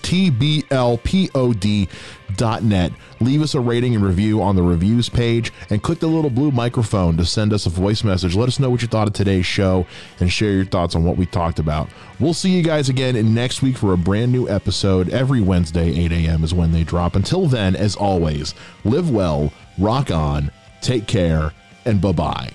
tblpod.net. 2.35 2.91
Leave 3.19 3.41
us 3.41 3.55
a 3.55 3.59
rating 3.59 3.95
and 3.95 4.03
review 4.03 4.41
on 4.41 4.55
the 4.55 4.63
reviews 4.63 5.09
page 5.09 5.51
and 5.69 5.81
click 5.83 5.99
the 5.99 6.07
little 6.07 6.29
blue 6.29 6.51
microphone 6.51 7.17
to 7.17 7.25
send 7.25 7.53
us 7.53 7.65
a 7.65 7.69
voice 7.69 8.03
message. 8.03 8.35
Let 8.35 8.47
us 8.47 8.59
know 8.59 8.69
what 8.69 8.81
you 8.81 8.87
thought 8.87 9.07
of 9.07 9.13
today's 9.13 9.45
show 9.45 9.85
and 10.19 10.31
share 10.31 10.51
your 10.51 10.65
thoughts 10.65 10.95
on 10.95 11.03
what 11.03 11.17
we 11.17 11.25
talked 11.25 11.59
about. 11.59 11.89
We'll 12.19 12.33
see 12.33 12.51
you 12.51 12.63
guys 12.63 12.89
again 12.89 13.33
next 13.33 13.61
week 13.61 13.77
for 13.77 13.93
a 13.93 13.97
brand 13.97 14.31
new 14.31 14.49
episode. 14.49 15.09
Every 15.09 15.41
Wednesday, 15.41 15.89
8 16.05 16.11
a.m. 16.11 16.43
is 16.43 16.53
when 16.53 16.71
they 16.71 16.83
drop. 16.83 17.15
Until 17.15 17.47
then, 17.47 17.75
as 17.75 17.95
always, 17.95 18.53
live 18.83 19.09
well, 19.09 19.51
rock 19.77 20.11
on, 20.11 20.51
take 20.81 21.07
care, 21.07 21.51
and 21.85 22.01
bye 22.01 22.11
bye. 22.11 22.51